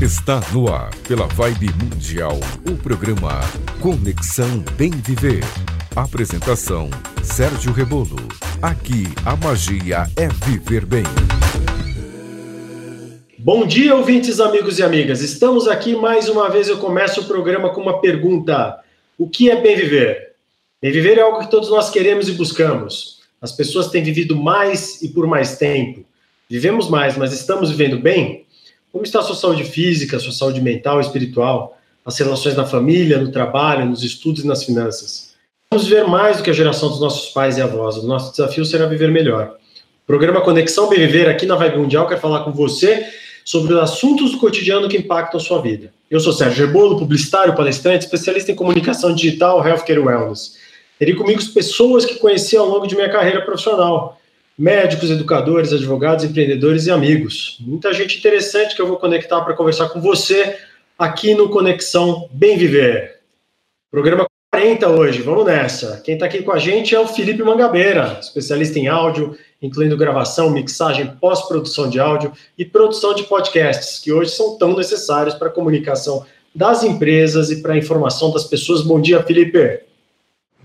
Está 0.00 0.40
no 0.52 0.72
ar, 0.72 0.94
pela 1.08 1.26
Vibe 1.26 1.70
Mundial, 1.82 2.38
o 2.70 2.76
programa 2.76 3.40
Conexão 3.80 4.60
Bem 4.76 4.92
Viver. 4.92 5.42
Apresentação: 5.96 6.88
Sérgio 7.24 7.72
Rebolo. 7.72 8.14
Aqui 8.62 9.08
a 9.26 9.34
magia 9.34 10.06
é 10.16 10.28
viver 10.46 10.86
bem. 10.86 11.02
Bom 13.36 13.66
dia, 13.66 13.96
ouvintes, 13.96 14.38
amigos 14.38 14.78
e 14.78 14.84
amigas. 14.84 15.20
Estamos 15.20 15.66
aqui 15.66 15.96
mais 15.96 16.28
uma 16.28 16.48
vez. 16.48 16.68
Eu 16.68 16.78
começo 16.78 17.22
o 17.22 17.24
programa 17.24 17.70
com 17.70 17.80
uma 17.80 18.00
pergunta: 18.00 18.78
O 19.18 19.28
que 19.28 19.50
é 19.50 19.60
bem 19.60 19.74
viver? 19.74 20.34
Bem 20.80 20.92
viver 20.92 21.18
é 21.18 21.22
algo 21.22 21.40
que 21.40 21.50
todos 21.50 21.68
nós 21.70 21.90
queremos 21.90 22.28
e 22.28 22.34
buscamos. 22.34 23.18
As 23.42 23.50
pessoas 23.50 23.88
têm 23.88 24.04
vivido 24.04 24.36
mais 24.36 25.02
e 25.02 25.08
por 25.08 25.26
mais 25.26 25.58
tempo. 25.58 26.04
Vivemos 26.48 26.88
mais, 26.88 27.16
mas 27.16 27.32
estamos 27.32 27.68
vivendo 27.68 27.98
bem? 27.98 28.46
Como 28.98 29.06
está 29.06 29.20
a 29.20 29.22
sua 29.22 29.36
saúde 29.36 29.62
física, 29.62 30.16
a 30.16 30.18
sua 30.18 30.32
saúde 30.32 30.60
mental, 30.60 31.00
espiritual, 31.00 31.78
as 32.04 32.18
relações 32.18 32.56
na 32.56 32.66
família, 32.66 33.16
no 33.16 33.30
trabalho, 33.30 33.86
nos 33.86 34.02
estudos 34.02 34.42
e 34.42 34.46
nas 34.48 34.64
finanças? 34.64 35.34
Vamos 35.70 35.86
viver 35.86 36.04
mais 36.04 36.38
do 36.38 36.42
que 36.42 36.50
a 36.50 36.52
geração 36.52 36.88
dos 36.88 36.98
nossos 36.98 37.30
pais 37.30 37.56
e 37.56 37.62
avós. 37.62 37.96
O 37.96 38.08
nosso 38.08 38.32
desafio 38.32 38.64
será 38.64 38.86
viver 38.86 39.08
melhor. 39.08 39.54
O 40.02 40.06
programa 40.08 40.40
Conexão 40.40 40.88
Bem 40.88 40.98
Viver 40.98 41.28
aqui 41.28 41.46
na 41.46 41.54
Vibe 41.54 41.78
Mundial 41.78 42.08
quer 42.08 42.18
falar 42.18 42.42
com 42.42 42.50
você 42.50 43.06
sobre 43.44 43.72
os 43.72 43.78
assuntos 43.78 44.32
do 44.32 44.38
cotidiano 44.38 44.88
que 44.88 44.96
impactam 44.96 45.38
a 45.38 45.44
sua 45.44 45.62
vida. 45.62 45.92
Eu 46.10 46.18
sou 46.18 46.32
Sérgio 46.32 46.66
Rebolo, 46.66 46.98
publicitário, 46.98 47.54
palestrante, 47.54 48.04
especialista 48.04 48.50
em 48.50 48.56
comunicação 48.56 49.14
digital, 49.14 49.64
healthcare 49.64 50.00
e 50.00 50.02
wellness. 50.02 50.56
Terei 50.98 51.14
comigo 51.14 51.40
pessoas 51.54 52.04
que 52.04 52.16
conheci 52.16 52.56
ao 52.56 52.66
longo 52.66 52.88
de 52.88 52.96
minha 52.96 53.08
carreira 53.08 53.42
profissional 53.42 54.17
médicos, 54.58 55.10
educadores, 55.10 55.72
advogados, 55.72 56.24
empreendedores 56.24 56.86
e 56.86 56.90
amigos. 56.90 57.58
Muita 57.60 57.92
gente 57.92 58.18
interessante 58.18 58.74
que 58.74 58.82
eu 58.82 58.88
vou 58.88 58.96
conectar 58.96 59.40
para 59.42 59.54
conversar 59.54 59.88
com 59.90 60.00
você 60.00 60.58
aqui 60.98 61.32
no 61.34 61.48
Conexão 61.48 62.28
Bem 62.32 62.58
Viver. 62.58 63.20
Programa 63.88 64.26
40 64.50 64.88
hoje, 64.88 65.22
vamos 65.22 65.46
nessa. 65.46 66.00
Quem 66.04 66.14
está 66.14 66.26
aqui 66.26 66.42
com 66.42 66.50
a 66.50 66.58
gente 66.58 66.92
é 66.92 66.98
o 66.98 67.06
Felipe 67.06 67.42
Mangabeira, 67.44 68.18
especialista 68.20 68.78
em 68.80 68.88
áudio, 68.88 69.38
incluindo 69.62 69.96
gravação, 69.96 70.50
mixagem, 70.50 71.06
pós-produção 71.20 71.88
de 71.88 72.00
áudio 72.00 72.32
e 72.56 72.64
produção 72.64 73.14
de 73.14 73.22
podcasts, 73.22 74.00
que 74.00 74.12
hoje 74.12 74.32
são 74.32 74.58
tão 74.58 74.76
necessários 74.76 75.36
para 75.36 75.48
a 75.48 75.52
comunicação 75.52 76.26
das 76.52 76.82
empresas 76.82 77.50
e 77.50 77.62
para 77.62 77.74
a 77.74 77.78
informação 77.78 78.32
das 78.32 78.44
pessoas. 78.44 78.82
Bom 78.82 79.00
dia, 79.00 79.22
Felipe. 79.22 79.87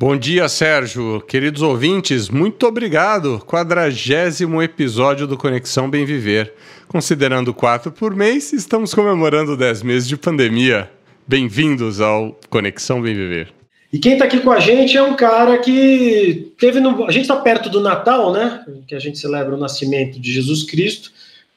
Bom 0.05 0.17
dia, 0.17 0.49
Sérgio. 0.49 1.21
Queridos 1.21 1.61
ouvintes, 1.61 2.27
muito 2.27 2.67
obrigado. 2.67 3.41
Quadragésimo 3.47 4.61
episódio 4.61 5.25
do 5.25 5.37
Conexão 5.37 5.89
Bem 5.89 6.03
Viver. 6.03 6.51
Considerando 6.89 7.53
quatro 7.53 7.89
por 7.89 8.13
mês, 8.13 8.51
estamos 8.51 8.93
comemorando 8.93 9.55
dez 9.55 9.81
meses 9.81 10.05
de 10.05 10.17
pandemia. 10.17 10.91
Bem-vindos 11.25 12.01
ao 12.01 12.37
Conexão 12.49 13.01
Bem 13.01 13.15
Viver. 13.15 13.53
E 13.93 13.97
quem 13.97 14.11
está 14.11 14.25
aqui 14.25 14.41
com 14.41 14.51
a 14.51 14.59
gente 14.59 14.97
é 14.97 15.01
um 15.01 15.15
cara 15.15 15.59
que 15.59 16.51
teve 16.59 16.81
no. 16.81 17.05
A 17.05 17.11
gente 17.11 17.21
está 17.21 17.38
perto 17.38 17.69
do 17.69 17.79
Natal, 17.79 18.33
né? 18.33 18.61
Que 18.85 18.95
a 18.95 18.99
gente 18.99 19.17
celebra 19.17 19.55
o 19.55 19.57
nascimento 19.57 20.19
de 20.19 20.33
Jesus 20.33 20.63
Cristo. 20.63 21.13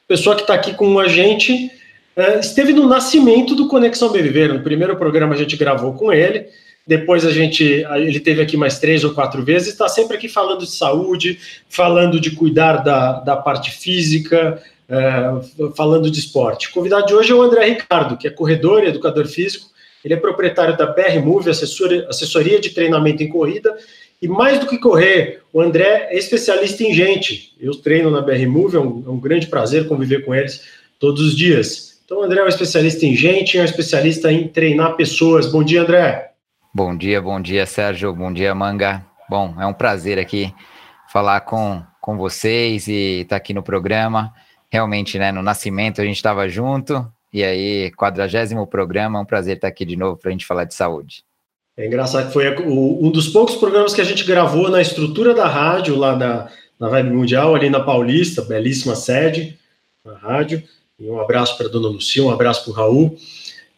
Pessoa 0.07 0.37
que 0.37 0.43
está 0.43 0.53
aqui 0.53 0.73
com 0.73 0.97
a 0.99 1.09
gente 1.09 1.69
uh, 2.15 2.39
esteve 2.39 2.71
no 2.71 2.87
nascimento 2.87 3.55
do 3.55 3.67
Conexão 3.67 4.09
Bem 4.09 4.23
Viver. 4.23 4.53
No 4.53 4.61
primeiro 4.61 4.95
programa 4.95 5.35
a 5.35 5.37
gente 5.37 5.57
gravou 5.57 5.91
com 5.95 6.13
ele. 6.13 6.45
Depois 6.87 7.25
a 7.25 7.31
gente, 7.31 7.63
ele 7.97 8.19
teve 8.19 8.41
aqui 8.41 8.55
mais 8.55 8.79
três 8.79 9.03
ou 9.03 9.13
quatro 9.13 9.43
vezes, 9.43 9.67
está 9.67 9.89
sempre 9.89 10.15
aqui 10.15 10.29
falando 10.29 10.61
de 10.61 10.71
saúde, 10.71 11.37
falando 11.69 12.17
de 12.17 12.31
cuidar 12.31 12.77
da, 12.77 13.19
da 13.19 13.35
parte 13.35 13.71
física, 13.71 14.63
é, 14.87 15.69
falando 15.75 16.09
de 16.09 16.17
esporte. 16.17 16.69
O 16.69 16.71
convidado 16.71 17.05
de 17.05 17.13
hoje 17.13 17.31
é 17.33 17.35
o 17.35 17.41
André 17.41 17.65
Ricardo, 17.65 18.15
que 18.15 18.25
é 18.25 18.31
corredor 18.31 18.83
e 18.83 18.87
educador 18.87 19.27
físico. 19.27 19.67
Ele 20.03 20.13
é 20.13 20.17
proprietário 20.17 20.77
da 20.77 20.85
BR 20.85 21.19
Move, 21.21 21.49
assessoria, 21.49 22.07
assessoria 22.07 22.57
de 22.57 22.69
treinamento 22.69 23.21
em 23.21 23.27
corrida. 23.27 23.75
E 24.21 24.27
mais 24.27 24.57
do 24.57 24.65
que 24.65 24.77
correr, 24.77 25.41
o 25.51 25.59
André 25.59 26.07
é 26.09 26.17
especialista 26.17 26.83
em 26.83 26.93
gente. 26.93 27.53
Eu 27.59 27.75
treino 27.75 28.09
na 28.09 28.21
BR 28.21 28.47
Move, 28.47 28.77
é 28.77 28.79
um, 28.79 29.03
é 29.05 29.09
um 29.09 29.19
grande 29.19 29.47
prazer 29.47 29.87
conviver 29.87 30.23
com 30.23 30.33
eles 30.33 30.63
todos 30.97 31.21
os 31.21 31.35
dias. 31.35 31.99
Então, 32.05 32.19
o 32.19 32.23
André 32.23 32.39
é 32.39 32.43
um 32.45 32.47
especialista 32.47 33.05
em 33.05 33.13
gente, 33.13 33.57
é 33.57 33.61
um 33.61 33.65
especialista 33.65 34.31
em 34.31 34.47
treinar 34.47 34.95
pessoas. 34.95 35.51
Bom 35.51 35.61
dia, 35.61 35.81
André. 35.81 36.26
Bom 36.77 36.95
dia, 36.95 37.19
bom 37.19 37.41
dia, 37.41 37.65
Sérgio. 37.65 38.13
Bom 38.13 38.31
dia, 38.31 38.53
Manga. 38.53 39.03
Bom, 39.27 39.55
é 39.59 39.65
um 39.65 39.73
prazer 39.73 40.19
aqui 40.19 40.53
falar 41.11 41.41
com, 41.41 41.81
com 41.99 42.15
vocês 42.15 42.87
e 42.87 43.21
estar 43.21 43.29
tá 43.29 43.35
aqui 43.37 43.51
no 43.51 43.63
programa. 43.63 44.31
Realmente, 44.69 45.17
né, 45.17 45.31
no 45.31 45.41
nascimento 45.41 45.99
a 45.99 46.05
gente 46.05 46.17
estava 46.17 46.47
junto, 46.47 47.03
e 47.33 47.43
aí, 47.43 47.91
quadragésimo 47.97 48.67
programa, 48.67 49.17
é 49.17 49.21
um 49.23 49.25
prazer 49.25 49.55
estar 49.55 49.67
aqui 49.67 49.85
de 49.85 49.95
novo 49.95 50.17
para 50.17 50.29
a 50.29 50.31
gente 50.31 50.45
falar 50.45 50.65
de 50.65 50.75
saúde. 50.75 51.23
É 51.75 51.87
engraçado 51.87 52.27
que 52.27 52.33
foi 52.33 52.47
um 52.63 53.09
dos 53.09 53.27
poucos 53.27 53.55
programas 53.55 53.95
que 53.95 54.01
a 54.01 54.05
gente 54.05 54.23
gravou 54.23 54.69
na 54.69 54.79
estrutura 54.79 55.33
da 55.33 55.47
rádio, 55.47 55.95
lá 55.95 56.15
na, 56.15 56.47
na 56.79 56.89
Vibe 56.89 57.09
Mundial, 57.09 57.55
ali 57.55 57.71
na 57.71 57.79
Paulista, 57.79 58.43
belíssima 58.43 58.95
sede, 58.95 59.57
na 60.05 60.15
rádio. 60.15 60.61
E 60.99 61.09
um 61.09 61.19
abraço 61.19 61.57
para 61.57 61.65
a 61.65 61.71
dona 61.71 61.87
Lucia, 61.87 62.23
um 62.23 62.29
abraço 62.29 62.65
para 62.65 62.71
o 62.71 62.75
Raul. 62.75 63.17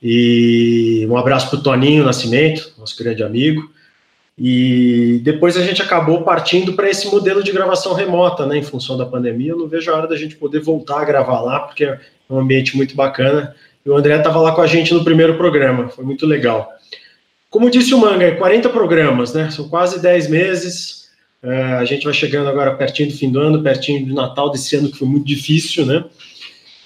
E 0.01 1.05
um 1.09 1.17
abraço 1.17 1.49
para 1.49 1.59
o 1.59 1.63
Toninho 1.63 2.05
Nascimento, 2.05 2.73
nosso 2.77 2.97
grande 2.97 3.23
amigo. 3.23 3.69
E 4.37 5.19
depois 5.21 5.57
a 5.57 5.61
gente 5.61 5.81
acabou 5.81 6.23
partindo 6.23 6.73
para 6.73 6.89
esse 6.89 7.07
modelo 7.07 7.43
de 7.43 7.51
gravação 7.51 7.93
remota, 7.93 8.45
né, 8.45 8.57
em 8.57 8.63
função 8.63 8.97
da 8.97 9.05
pandemia. 9.05 9.51
Eu 9.51 9.57
não 9.57 9.67
vejo 9.67 9.91
a 9.91 9.95
hora 9.97 10.07
da 10.07 10.15
gente 10.15 10.37
poder 10.37 10.61
voltar 10.61 11.01
a 11.01 11.05
gravar 11.05 11.41
lá, 11.41 11.59
porque 11.59 11.83
é 11.83 11.99
um 12.29 12.39
ambiente 12.39 12.77
muito 12.77 12.95
bacana. 12.95 13.53
E 13.85 13.89
o 13.89 13.95
André 13.95 14.15
estava 14.17 14.39
lá 14.39 14.53
com 14.53 14.61
a 14.61 14.67
gente 14.67 14.93
no 14.93 15.03
primeiro 15.03 15.35
programa, 15.35 15.89
foi 15.89 16.05
muito 16.05 16.25
legal. 16.25 16.71
Como 17.49 17.69
disse 17.69 17.93
o 17.93 17.97
Manga, 17.97 18.35
40 18.35 18.69
programas, 18.69 19.33
né? 19.33 19.49
São 19.51 19.67
quase 19.67 19.99
10 19.99 20.29
meses. 20.29 21.09
É, 21.41 21.73
a 21.73 21.85
gente 21.85 22.05
vai 22.05 22.13
chegando 22.13 22.47
agora 22.47 22.75
pertinho 22.75 23.09
do 23.09 23.17
fim 23.17 23.31
do 23.31 23.39
ano, 23.39 23.63
pertinho 23.63 24.05
do 24.05 24.13
Natal 24.13 24.51
desse 24.51 24.75
ano, 24.75 24.89
que 24.89 24.97
foi 24.97 25.07
muito 25.07 25.25
difícil, 25.25 25.85
né? 25.85 26.05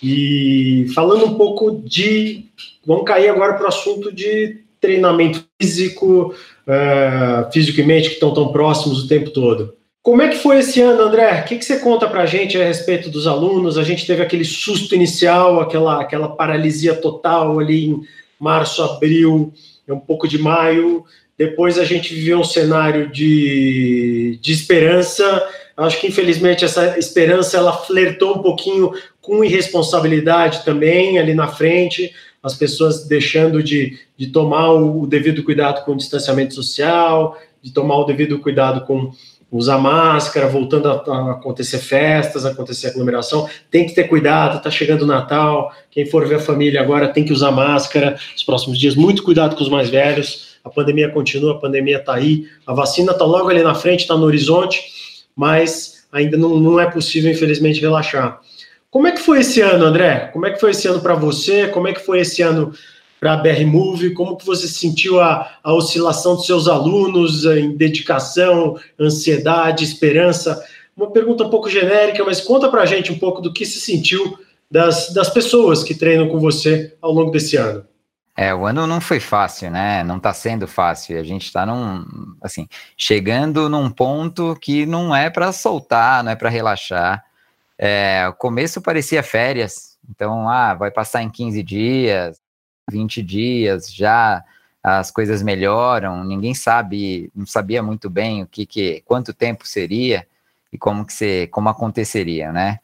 E 0.02 0.88
falando 0.96 1.26
um 1.26 1.36
pouco 1.36 1.82
de 1.86 2.46
Vamos 2.86 3.06
cair 3.06 3.30
agora 3.30 3.54
para 3.54 3.66
o 3.66 3.70
assunto 3.70 4.12
de 4.14 4.64
treinamento 4.80 5.46
físico, 5.62 6.36
uh, 6.68 7.52
físico 7.52 7.80
e 7.80 7.84
mente, 7.84 8.10
que 8.10 8.16
estão 8.16 8.34
tão 8.34 8.52
próximos 8.52 9.04
o 9.04 9.08
tempo 9.08 9.30
todo. 9.30 9.76
Como 10.02 10.22
é 10.22 10.28
que 10.28 10.38
foi 10.38 10.60
esse 10.60 10.82
ano, 10.82 11.04
André? 11.04 11.40
O 11.40 11.46
que, 11.46 11.58
que 11.58 11.64
você 11.64 11.80
conta 11.80 12.10
para 12.10 12.24
a 12.24 12.26
gente 12.26 12.62
a 12.62 12.66
respeito 12.66 13.10
dos 13.10 13.26
alunos? 13.26 13.78
A 13.78 13.84
gente 13.84 14.06
teve 14.06 14.22
aquele 14.22 14.44
susto 14.44 14.94
inicial, 14.94 15.62
aquela, 15.62 16.02
aquela 16.02 16.28
paralisia 16.28 16.94
total 16.94 17.58
ali 17.58 17.86
em 17.86 18.02
março, 18.38 18.84
abril, 18.84 19.54
um 19.88 20.00
pouco 20.00 20.28
de 20.28 20.38
maio. 20.38 21.06
Depois 21.38 21.80
a 21.80 21.86
gente 21.86 22.14
viveu 22.14 22.40
um 22.40 22.44
cenário 22.44 23.10
de, 23.10 24.38
de 24.42 24.52
esperança. 24.52 25.48
Acho 25.78 26.02
que 26.02 26.08
infelizmente 26.08 26.66
essa 26.66 27.00
esperança 27.00 27.56
ela 27.56 27.72
flertou 27.72 28.36
um 28.36 28.42
pouquinho 28.42 28.92
com 29.22 29.42
irresponsabilidade 29.42 30.66
também 30.66 31.18
ali 31.18 31.34
na 31.34 31.48
frente 31.48 32.14
as 32.44 32.54
pessoas 32.54 33.08
deixando 33.08 33.64
de, 33.64 33.98
de 34.18 34.28
tomar 34.28 34.74
o, 34.74 35.08
devido 35.08 35.44
cuidado 35.44 35.86
com 35.86 35.94
o 35.94 35.98
distanciamento 35.98 36.54
social, 36.54 37.38
de 37.62 37.72
tomar 37.72 37.96
o 37.98 38.04
devido 38.04 38.38
cuidado 38.40 38.86
com 38.86 39.12
usar 39.50 39.78
máscara, 39.78 40.48
voltando 40.48 40.90
a, 40.90 40.94
a, 40.94 41.32
acontecer 41.34 41.78
festas, 41.78 42.44
acontecer 42.44 42.88
aglomeração, 42.88 43.48
tem 43.70 43.86
que 43.86 43.94
ter 43.94 44.06
cuidado, 44.06 44.62
tá 44.62 44.72
chegando 44.72 45.04
o 45.04 45.08
Natal, 45.08 45.72
quem 45.92 46.08
for 46.08 46.28
ver 46.28 46.36
a 46.36 46.40
família 46.40 46.82
agora 46.82 47.08
tem 47.08 47.24
que 47.24 47.32
usar 47.32 47.52
máscara 47.52 48.18
nos 48.34 48.44
próximos 48.44 48.80
dias, 48.80 48.96
muito 48.96 49.22
cuidado 49.22 49.56
com 49.56 49.64
os 49.64 49.70
mais 49.70 49.90
velhos, 49.90 50.58
a 50.64 50.70
pandemia 50.70 51.10
continua, 51.10 51.54
a 51.54 51.60
pandemia 51.60 51.98
está 51.98 52.16
aí, 52.16 52.48
a 52.66 52.74
vacina 52.74 53.12
está 53.12 53.26
logo 53.26 53.48
ali 53.50 53.62
na 53.62 53.76
frente, 53.76 54.02
está 54.02 54.18
no 54.18 54.26
horizonte, 54.26 54.82
mas 55.36 56.06
ainda 56.12 56.36
não, 56.36 56.60
não 56.60 56.80
é 56.80 56.90
possível, 56.90 57.32
infelizmente, 57.32 57.80
relaxar. 57.80 58.42
Como 58.94 59.08
é 59.08 59.12
que 59.12 59.22
foi 59.22 59.40
esse 59.40 59.60
ano, 59.60 59.86
André? 59.86 60.30
Como 60.32 60.46
é 60.46 60.52
que 60.52 60.60
foi 60.60 60.70
esse 60.70 60.88
ano 60.88 61.02
para 61.02 61.16
você? 61.16 61.68
Como 61.68 61.88
é 61.88 61.94
que 61.94 62.06
foi 62.06 62.20
esse 62.20 62.44
ano 62.44 62.72
para 63.20 63.34
a 63.34 63.38
BR 63.38 63.66
Move? 63.66 64.14
Como 64.14 64.38
que 64.38 64.46
você 64.46 64.68
sentiu 64.68 65.20
a, 65.20 65.50
a 65.64 65.74
oscilação 65.74 66.36
dos 66.36 66.46
seus 66.46 66.68
alunos 66.68 67.44
em 67.44 67.76
dedicação, 67.76 68.78
ansiedade, 69.00 69.84
esperança? 69.84 70.64
Uma 70.96 71.10
pergunta 71.10 71.44
um 71.44 71.50
pouco 71.50 71.72
genérica, 71.72 72.24
mas 72.24 72.40
conta 72.40 72.70
para 72.70 72.84
a 72.84 72.86
gente 72.86 73.12
um 73.12 73.18
pouco 73.18 73.42
do 73.42 73.52
que 73.52 73.66
se 73.66 73.82
sentiu 73.82 74.38
das, 74.70 75.12
das 75.12 75.28
pessoas 75.32 75.84
que 75.84 75.96
treinam 75.96 76.30
com 76.30 76.40
você 76.40 76.96
ao 77.02 77.12
longo 77.12 77.32
desse 77.32 77.58
ano. 77.58 77.84
É, 78.38 78.54
o 78.54 78.64
ano 78.64 78.86
não 78.86 79.02
foi 79.02 79.20
fácil, 79.20 79.72
né? 79.72 80.04
Não 80.04 80.18
está 80.18 80.32
sendo 80.34 80.68
fácil. 80.68 81.20
A 81.20 81.24
gente 81.24 81.46
está 81.46 81.66
num, 81.66 82.06
assim, 82.44 82.68
chegando 82.96 83.68
num 83.68 83.90
ponto 83.90 84.56
que 84.62 84.86
não 84.86 85.16
é 85.16 85.32
para 85.32 85.52
soltar, 85.52 86.24
não 86.24 86.32
é 86.32 86.36
para 86.36 86.50
relaxar. 86.50 87.24
É, 87.78 88.28
o 88.28 88.34
começo 88.34 88.82
parecia 88.82 89.24
férias, 89.24 89.98
então, 90.10 90.48
ah, 90.48 90.74
vai 90.74 90.92
passar 90.92 91.24
em 91.24 91.30
15 91.30 91.64
dias, 91.64 92.40
20 92.90 93.22
dias, 93.22 93.94
já 93.94 94.44
as 94.84 95.10
coisas 95.10 95.42
melhoram, 95.42 96.24
ninguém 96.24 96.54
sabe, 96.54 97.32
não 97.34 97.46
sabia 97.46 97.82
muito 97.82 98.10
bem 98.10 98.44
o 98.44 98.48
que, 98.48 98.66
que 98.66 99.02
quanto 99.06 99.34
tempo 99.34 99.66
seria 99.66 100.28
e 100.72 100.78
como 100.78 101.06
que 101.06 101.14
se, 101.14 101.48
como 101.48 101.70
aconteceria, 101.70 102.52
né? 102.52 102.80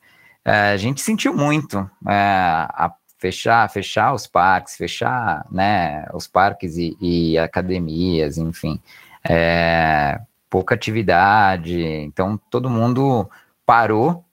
É, 0.45 0.71
a 0.71 0.77
gente 0.77 1.01
sentiu 1.01 1.33
muito 1.33 1.77
é, 2.07 2.13
a 2.13 2.93
fechar, 3.17 3.69
fechar 3.69 4.13
os 4.13 4.25
parques, 4.25 4.77
fechar, 4.77 5.45
né, 5.51 6.05
os 6.13 6.25
parques 6.25 6.77
e, 6.77 6.97
e 7.01 7.37
academias, 7.37 8.37
enfim, 8.37 8.79
é, 9.27 10.19
pouca 10.49 10.73
atividade, 10.73 11.83
então 11.83 12.39
todo 12.49 12.69
mundo 12.69 13.29
parou, 13.65 14.23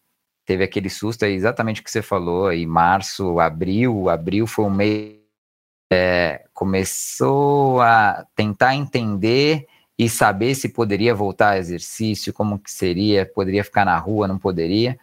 teve 0.47 0.63
aquele 0.63 0.89
susto, 0.89 1.25
é 1.25 1.31
exatamente 1.31 1.81
o 1.81 1.85
que 1.85 1.91
você 1.91 2.01
falou, 2.01 2.47
aí 2.47 2.65
março, 2.65 3.41
abril, 3.41 4.09
abril 4.09 4.47
foi 4.47 4.65
um 4.65 4.71
mês, 4.71 5.17
é, 5.93 6.45
começou 6.55 7.81
a 7.81 8.25
tentar 8.37 8.77
entender 8.77 9.67
e 9.99 10.09
saber 10.09 10.55
se 10.55 10.69
poderia 10.69 11.15
voltar 11.15 11.51
a 11.51 11.59
exercício, 11.59 12.33
como 12.33 12.59
que 12.59 12.71
seria, 12.71 13.27
poderia 13.27 13.65
ficar 13.65 13.85
na 13.85 13.99
rua, 13.99 14.29
não 14.29 14.39
poderia, 14.39 14.97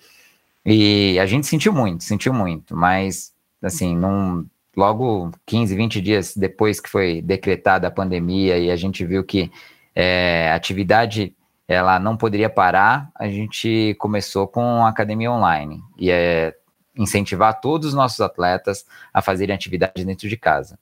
e 0.66 1.20
a 1.20 1.26
gente 1.26 1.46
sentiu 1.46 1.74
muito, 1.74 2.06
sentiu 2.06 2.34
muito, 2.34 2.76
mas 2.76 3.34
assim, 3.62 3.96
num, 3.96 4.46
logo 4.76 5.32
15, 5.46 5.76
20 5.76 6.02
dias 6.02 6.38
depois 6.38 6.80
que 6.80 6.90
foi 6.90 7.22
decretada 7.22 7.88
a 7.88 7.92
pandemia 7.92 8.58
e 8.58 8.72
a 8.72 8.76
gente 8.76 9.06
viu 9.06 9.24
que 9.24 9.52
é, 9.96 10.52
atividade 10.54 11.36
ela 11.74 12.00
não 12.00 12.16
poderia 12.16 12.50
parar, 12.50 13.10
a 13.16 13.28
gente 13.28 13.96
começou 14.00 14.48
com 14.48 14.86
a 14.86 14.90
academia 14.90 15.32
online 15.32 15.82
e 15.98 16.10
é 16.12 16.56
incentivar 16.96 17.60
todos 17.60 17.90
os 17.90 17.94
nossos 17.94 18.22
atletas 18.22 18.86
a 19.14 19.22
fazerem 19.22 19.56
atividade 19.56 20.06
dentro 20.06 20.30
de 20.30 20.38
casa. 20.38 20.78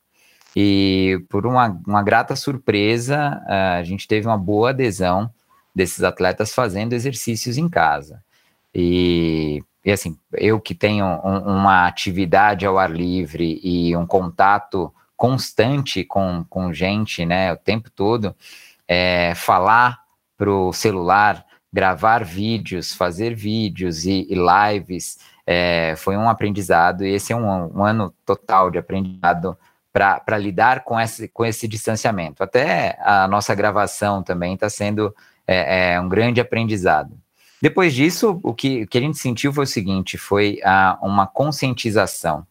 E 0.56 1.24
por 1.30 1.48
uma, 1.48 1.80
uma 1.88 2.04
grata 2.04 2.36
surpresa, 2.36 3.42
a 3.48 3.84
gente 3.84 4.08
teve 4.08 4.28
uma 4.28 4.38
boa 4.38 4.72
adesão 4.72 5.32
desses 5.74 6.04
atletas 6.04 6.54
fazendo 6.54 6.94
exercícios 6.94 7.58
em 7.58 7.70
casa. 7.70 8.22
E 8.76 9.64
e 9.84 9.92
assim, 9.92 10.18
eu 10.34 10.60
que 10.60 10.76
tenho 10.76 11.06
um, 11.06 11.58
uma 11.58 11.88
atividade 11.88 12.66
ao 12.66 12.78
ar 12.78 12.92
livre 12.92 13.60
e 13.64 13.96
um 13.98 14.06
contato 14.06 14.94
constante 15.18 16.04
com, 16.04 16.46
com 16.50 16.72
gente, 16.72 17.26
né, 17.26 17.52
o 17.52 17.58
tempo 17.58 17.90
todo, 17.90 18.36
é, 18.88 19.34
falar 19.36 20.01
pro 20.42 20.74
celular, 20.74 21.46
gravar 21.72 22.26
vídeos, 22.26 22.96
fazer 22.96 23.36
vídeos 23.36 24.06
e, 24.08 24.26
e 24.28 24.34
lives, 24.34 25.20
é, 25.46 25.94
foi 25.96 26.18
um 26.18 26.28
aprendizado, 26.28 27.06
e 27.06 27.14
esse 27.14 27.32
é 27.32 27.36
um, 27.36 27.78
um 27.78 27.86
ano 27.86 28.12
total 28.26 28.72
de 28.72 28.80
aprendizado 28.80 29.56
para 29.94 30.40
lidar 30.40 30.84
com 30.84 31.00
esse, 31.00 31.28
com 31.28 31.46
esse 31.46 31.68
distanciamento. 31.68 32.42
Até 32.42 32.98
a 33.02 33.28
nossa 33.28 33.54
gravação 33.54 34.24
também 34.24 34.56
está 34.56 34.68
sendo 34.68 35.16
é, 35.46 35.94
é, 35.94 36.02
um 36.02 36.10
grande 36.10 36.42
aprendizado. 36.42 37.16
Depois 37.62 37.94
disso, 37.94 38.40
o 38.42 38.52
que, 38.52 38.82
o 38.82 38.88
que 38.88 38.98
a 38.98 39.02
gente 39.02 39.20
sentiu 39.20 39.54
foi 39.54 39.66
o 39.66 39.68
seguinte: 39.68 40.18
foi 40.18 40.60
ah, 40.64 40.98
uma 41.04 41.28
conscientização 41.28 42.48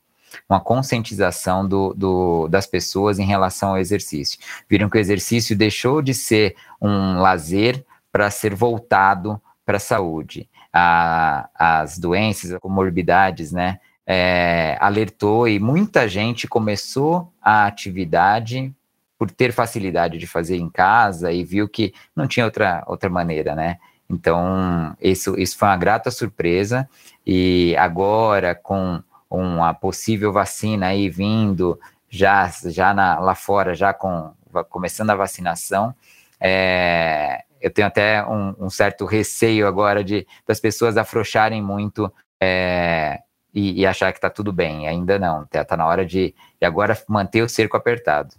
uma 0.49 0.61
conscientização 0.61 1.67
do, 1.67 1.95
do, 1.95 2.49
das 2.49 2.67
pessoas 2.67 3.19
em 3.19 3.27
relação 3.27 3.71
ao 3.71 3.79
exercício. 3.79 4.39
Viram 4.69 4.89
que 4.89 4.97
o 4.97 5.01
exercício 5.01 5.57
deixou 5.57 6.03
de 6.03 6.15
ser 6.15 6.57
um 6.81 7.21
lazer 7.21 7.85
para 8.13 8.31
ser 8.31 8.55
voltado 8.55 9.41
para 9.65 9.77
a 9.77 9.81
saúde. 9.81 10.49
as 10.73 11.99
doenças, 11.99 12.53
as 12.53 12.61
comorbidades, 12.61 13.53
né? 13.53 13.79
É, 14.07 14.77
alertou 14.81 15.47
e 15.47 15.61
muita 15.61 16.09
gente 16.09 16.49
começou 16.49 17.33
a 17.41 17.67
atividade 17.67 18.75
por 19.17 19.31
ter 19.31 19.53
facilidade 19.53 20.19
de 20.19 20.27
fazer 20.27 20.57
em 20.57 20.69
casa 20.69 21.31
e 21.31 21.45
viu 21.45 21.69
que 21.69 21.93
não 22.17 22.27
tinha 22.27 22.45
outra, 22.45 22.83
outra 22.87 23.09
maneira, 23.09 23.55
né? 23.55 23.79
Então, 24.11 24.97
isso, 25.01 25.39
isso 25.39 25.57
foi 25.57 25.69
uma 25.69 25.77
grata 25.77 26.11
surpresa. 26.11 26.89
E 27.25 27.77
agora, 27.77 28.55
com 28.55 29.01
uma 29.31 29.73
possível 29.73 30.33
vacina 30.33 30.89
aí 30.89 31.09
vindo, 31.09 31.79
já, 32.09 32.51
já 32.67 32.93
na, 32.93 33.19
lá 33.21 33.35
fora, 33.35 33.75
já 33.75 33.95
com, 33.95 34.33
começando 34.69 35.11
a 35.11 35.15
vacinação, 35.15 35.95
é, 36.41 37.43
eu 37.61 37.71
tenho 37.71 37.87
até 37.87 38.25
um, 38.27 38.55
um, 38.59 38.71
certo 38.71 39.05
receio 39.05 39.67
agora 39.67 40.03
de 40.03 40.27
das 40.47 40.59
pessoas 40.59 40.97
afrouxarem 40.97 41.63
muito 41.63 42.13
é, 42.41 43.21
e, 43.55 43.83
e, 43.83 43.87
achar 43.87 44.11
que 44.13 44.19
está 44.19 44.31
tudo 44.31 44.53
bem. 44.53 44.89
Ainda 44.89 45.19
não, 45.19 45.43
está 45.43 45.65
tá 45.65 45.77
na 45.77 45.87
hora 45.87 46.05
de, 46.05 46.35
de 46.59 46.67
agora 46.67 46.99
manter 47.07 47.43
o 47.43 47.49
cerco 47.49 47.77
apertado. 47.77 48.35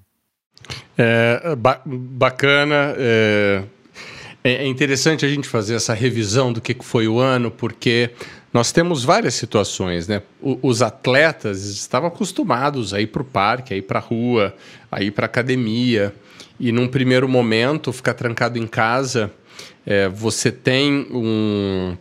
É, 0.98 1.56
ba 1.56 1.82
bacana. 1.86 2.96
É, 2.98 3.64
é, 4.44 4.64
é 4.64 4.68
interessante 4.68 5.26
a 5.26 5.30
gente 5.30 5.48
fazer 5.48 5.76
essa 5.76 5.94
revisão 5.94 6.52
do 6.52 6.62
que 6.62 6.76
foi 6.82 7.08
o 7.08 7.20
ano, 7.20 7.52
porque 7.52 8.12
nós 8.54 8.72
temos 8.72 9.04
várias 9.04 9.34
situações, 9.34 10.08
né? 10.08 10.22
os 10.42 10.82
atletas 10.82 11.64
estavam 11.66 12.10
acostumados 12.10 12.94
a 12.94 13.00
ir 13.00 13.08
para 13.08 13.22
o 13.22 13.26
parque, 13.26 13.74
a 13.74 13.78
ir 13.78 13.84
para 13.84 14.00
a 14.00 14.02
rua, 14.02 14.54
a 14.92 15.02
ir 15.02 15.12
para 15.12 15.26
a 15.26 15.28
academia, 15.28 16.14
e 16.60 16.72
num 16.72 16.88
primeiro 16.88 17.28
momento 17.30 17.94
ficar 17.94 18.14
trancado 18.14 18.58
em 18.58 18.68
casa, 18.68 19.32
é, 19.86 20.10
você 20.10 20.52
tem 20.52 21.08
um 21.12 21.96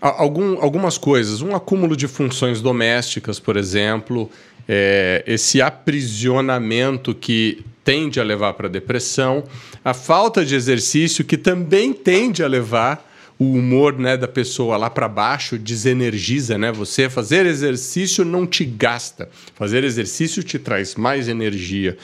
algum, 0.00 0.60
algumas 0.60 0.98
coisas, 0.98 1.42
um 1.42 1.54
acúmulo 1.54 1.96
de 1.96 2.06
funções 2.06 2.60
domésticas, 2.60 3.38
por 3.38 3.56
exemplo, 3.56 4.30
é, 4.68 5.22
esse 5.26 5.60
aprisionamento 5.60 7.14
que 7.14 7.64
tende 7.86 8.18
a 8.18 8.24
levar 8.24 8.54
para 8.54 8.68
depressão, 8.68 9.44
a 9.84 9.94
falta 9.94 10.44
de 10.44 10.56
exercício 10.56 11.24
que 11.24 11.38
também 11.38 11.92
tende 11.92 12.42
a 12.42 12.48
levar 12.48 13.08
o 13.38 13.52
humor 13.52 13.96
né, 13.96 14.16
da 14.16 14.26
pessoa 14.26 14.76
lá 14.76 14.90
para 14.90 15.06
baixo, 15.06 15.56
desenergiza, 15.56 16.58
né? 16.58 16.72
Você 16.72 17.08
fazer 17.08 17.46
exercício 17.46 18.24
não 18.24 18.44
te 18.44 18.64
gasta, 18.64 19.28
fazer 19.54 19.84
exercício 19.84 20.42
te 20.42 20.58
traz 20.58 20.96
mais 20.96 21.28
energia. 21.28 21.96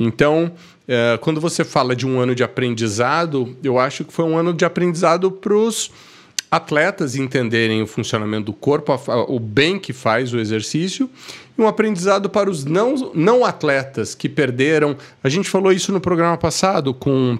Então, 0.00 0.52
é, 0.88 1.18
quando 1.20 1.38
você 1.38 1.64
fala 1.64 1.94
de 1.94 2.06
um 2.06 2.18
ano 2.18 2.34
de 2.34 2.42
aprendizado, 2.42 3.54
eu 3.62 3.78
acho 3.78 4.04
que 4.04 4.12
foi 4.14 4.24
um 4.24 4.38
ano 4.38 4.54
de 4.54 4.64
aprendizado 4.64 5.30
para 5.30 5.54
os 5.54 5.90
atletas 6.50 7.16
entenderem 7.16 7.82
o 7.82 7.86
funcionamento 7.86 8.46
do 8.46 8.52
corpo, 8.52 8.98
o 9.28 9.38
bem 9.38 9.78
que 9.78 9.92
faz 9.92 10.32
o 10.32 10.38
exercício, 10.38 11.10
e 11.56 11.62
um 11.62 11.66
aprendizado 11.66 12.28
para 12.28 12.50
os 12.50 12.64
não, 12.64 13.12
não 13.14 13.44
atletas 13.44 14.14
que 14.14 14.28
perderam. 14.28 14.96
A 15.22 15.28
gente 15.28 15.48
falou 15.48 15.72
isso 15.72 15.92
no 15.92 16.00
programa 16.00 16.36
passado 16.36 16.92
com 16.92 17.38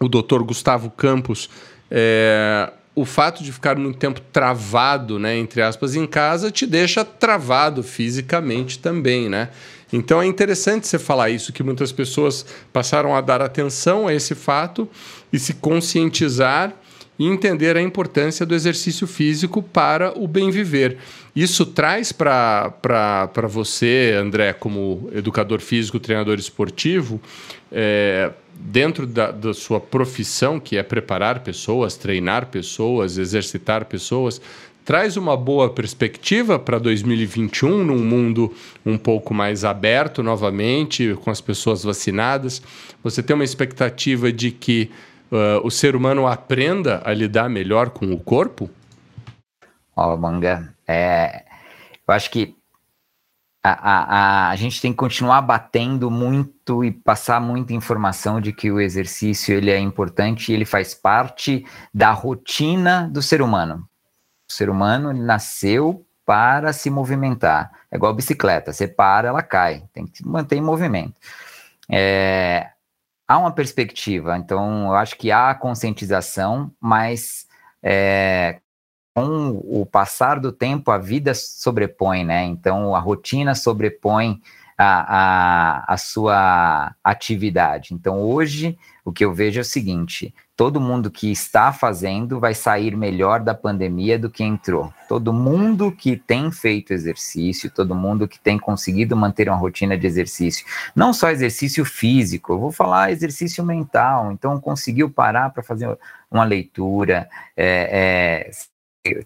o 0.00 0.08
doutor 0.08 0.42
Gustavo 0.42 0.90
Campos. 0.90 1.50
É, 1.90 2.70
o 2.94 3.04
fato 3.04 3.44
de 3.44 3.52
ficar 3.52 3.76
muito 3.76 3.98
tempo 3.98 4.20
travado, 4.32 5.18
né, 5.18 5.36
entre 5.36 5.60
aspas, 5.60 5.94
em 5.94 6.06
casa, 6.06 6.50
te 6.50 6.66
deixa 6.66 7.04
travado 7.04 7.82
fisicamente 7.82 8.78
também, 8.78 9.28
né? 9.28 9.50
Então 9.92 10.20
é 10.20 10.26
interessante 10.26 10.86
você 10.86 10.98
falar 10.98 11.30
isso, 11.30 11.52
que 11.52 11.62
muitas 11.62 11.92
pessoas 11.92 12.44
passaram 12.72 13.14
a 13.14 13.20
dar 13.20 13.40
atenção 13.40 14.08
a 14.08 14.14
esse 14.14 14.34
fato 14.34 14.88
e 15.32 15.38
se 15.38 15.54
conscientizar 15.54 16.72
e 17.18 17.26
entender 17.26 17.76
a 17.76 17.82
importância 17.82 18.44
do 18.44 18.54
exercício 18.54 19.06
físico 19.06 19.62
para 19.62 20.12
o 20.18 20.26
bem 20.26 20.50
viver. 20.50 20.98
Isso 21.36 21.66
traz 21.66 22.12
para 22.12 23.46
você, 23.46 24.16
André, 24.18 24.54
como 24.54 25.10
educador 25.12 25.60
físico, 25.60 26.00
treinador 26.00 26.38
esportivo, 26.38 27.20
é, 27.70 28.32
dentro 28.54 29.06
da, 29.06 29.30
da 29.30 29.52
sua 29.52 29.78
profissão, 29.78 30.58
que 30.58 30.78
é 30.78 30.82
preparar 30.82 31.40
pessoas, 31.40 31.94
treinar 31.94 32.46
pessoas, 32.46 33.18
exercitar 33.18 33.84
pessoas, 33.84 34.40
traz 34.82 35.18
uma 35.18 35.36
boa 35.36 35.68
perspectiva 35.68 36.58
para 36.58 36.78
2021, 36.78 37.84
num 37.84 38.02
mundo 38.02 38.54
um 38.84 38.96
pouco 38.96 39.34
mais 39.34 39.62
aberto 39.62 40.22
novamente, 40.22 41.14
com 41.22 41.30
as 41.30 41.42
pessoas 41.42 41.84
vacinadas. 41.84 42.62
Você 43.04 43.22
tem 43.22 43.34
uma 43.34 43.44
expectativa 43.44 44.32
de 44.32 44.50
que 44.50 44.90
uh, 45.30 45.66
o 45.66 45.70
ser 45.70 45.94
humano 45.94 46.26
aprenda 46.26 47.02
a 47.04 47.12
lidar 47.12 47.50
melhor 47.50 47.90
com 47.90 48.10
o 48.10 48.18
corpo? 48.18 48.70
Ó, 49.94 50.14
oh, 50.14 50.16
Manga, 50.16 50.75
é, 50.86 51.44
eu 52.06 52.14
acho 52.14 52.30
que 52.30 52.56
a, 53.62 53.70
a, 53.70 54.50
a, 54.50 54.56
gente 54.56 54.80
tem 54.80 54.92
que 54.92 54.96
continuar 54.96 55.40
batendo 55.42 56.08
muito 56.08 56.84
e 56.84 56.92
passar 56.92 57.40
muita 57.40 57.72
informação 57.72 58.40
de 58.40 58.52
que 58.52 58.70
o 58.70 58.80
exercício 58.80 59.56
ele 59.56 59.70
é 59.70 59.78
importante 59.78 60.52
e 60.52 60.54
ele 60.54 60.64
faz 60.64 60.94
parte 60.94 61.66
da 61.92 62.12
rotina 62.12 63.08
do 63.12 63.20
ser 63.20 63.42
humano. 63.42 63.88
O 64.48 64.52
ser 64.52 64.70
humano 64.70 65.12
nasceu 65.12 66.06
para 66.24 66.72
se 66.72 66.90
movimentar. 66.90 67.72
É 67.90 67.96
igual 67.96 68.14
bicicleta, 68.14 68.72
você 68.72 68.86
para, 68.86 69.28
ela 69.28 69.42
cai, 69.42 69.84
tem 69.92 70.06
que 70.06 70.24
manter 70.24 70.56
em 70.56 70.60
movimento. 70.60 71.14
É, 71.90 72.70
há 73.26 73.38
uma 73.38 73.50
perspectiva, 73.50 74.36
então 74.36 74.86
eu 74.86 74.94
acho 74.94 75.16
que 75.16 75.32
há 75.32 75.54
conscientização, 75.54 76.72
mas 76.80 77.46
é, 77.82 78.60
com 79.16 79.62
o 79.64 79.86
passar 79.86 80.38
do 80.38 80.52
tempo 80.52 80.90
a 80.90 80.98
vida 80.98 81.32
sobrepõe, 81.32 82.22
né? 82.22 82.44
Então 82.44 82.94
a 82.94 82.98
rotina 82.98 83.54
sobrepõe 83.54 84.42
a, 84.76 85.86
a, 85.86 85.94
a 85.94 85.96
sua 85.96 86.94
atividade. 87.02 87.94
Então 87.94 88.20
hoje 88.20 88.78
o 89.06 89.10
que 89.10 89.24
eu 89.24 89.32
vejo 89.32 89.58
é 89.58 89.62
o 89.62 89.64
seguinte: 89.64 90.34
todo 90.54 90.78
mundo 90.78 91.10
que 91.10 91.32
está 91.32 91.72
fazendo 91.72 92.38
vai 92.38 92.52
sair 92.52 92.94
melhor 92.94 93.40
da 93.40 93.54
pandemia 93.54 94.18
do 94.18 94.28
que 94.28 94.44
entrou. 94.44 94.92
Todo 95.08 95.32
mundo 95.32 95.90
que 95.90 96.18
tem 96.18 96.50
feito 96.50 96.92
exercício, 96.92 97.70
todo 97.70 97.94
mundo 97.94 98.28
que 98.28 98.38
tem 98.38 98.58
conseguido 98.58 99.16
manter 99.16 99.48
uma 99.48 99.56
rotina 99.56 99.96
de 99.96 100.06
exercício, 100.06 100.66
não 100.94 101.14
só 101.14 101.30
exercício 101.30 101.86
físico, 101.86 102.52
eu 102.52 102.58
vou 102.58 102.70
falar 102.70 103.10
exercício 103.10 103.64
mental. 103.64 104.30
Então, 104.30 104.60
conseguiu 104.60 105.08
parar 105.08 105.54
para 105.54 105.62
fazer 105.62 105.96
uma 106.30 106.44
leitura, 106.44 107.26
é, 107.56 108.50
é, 108.50 108.75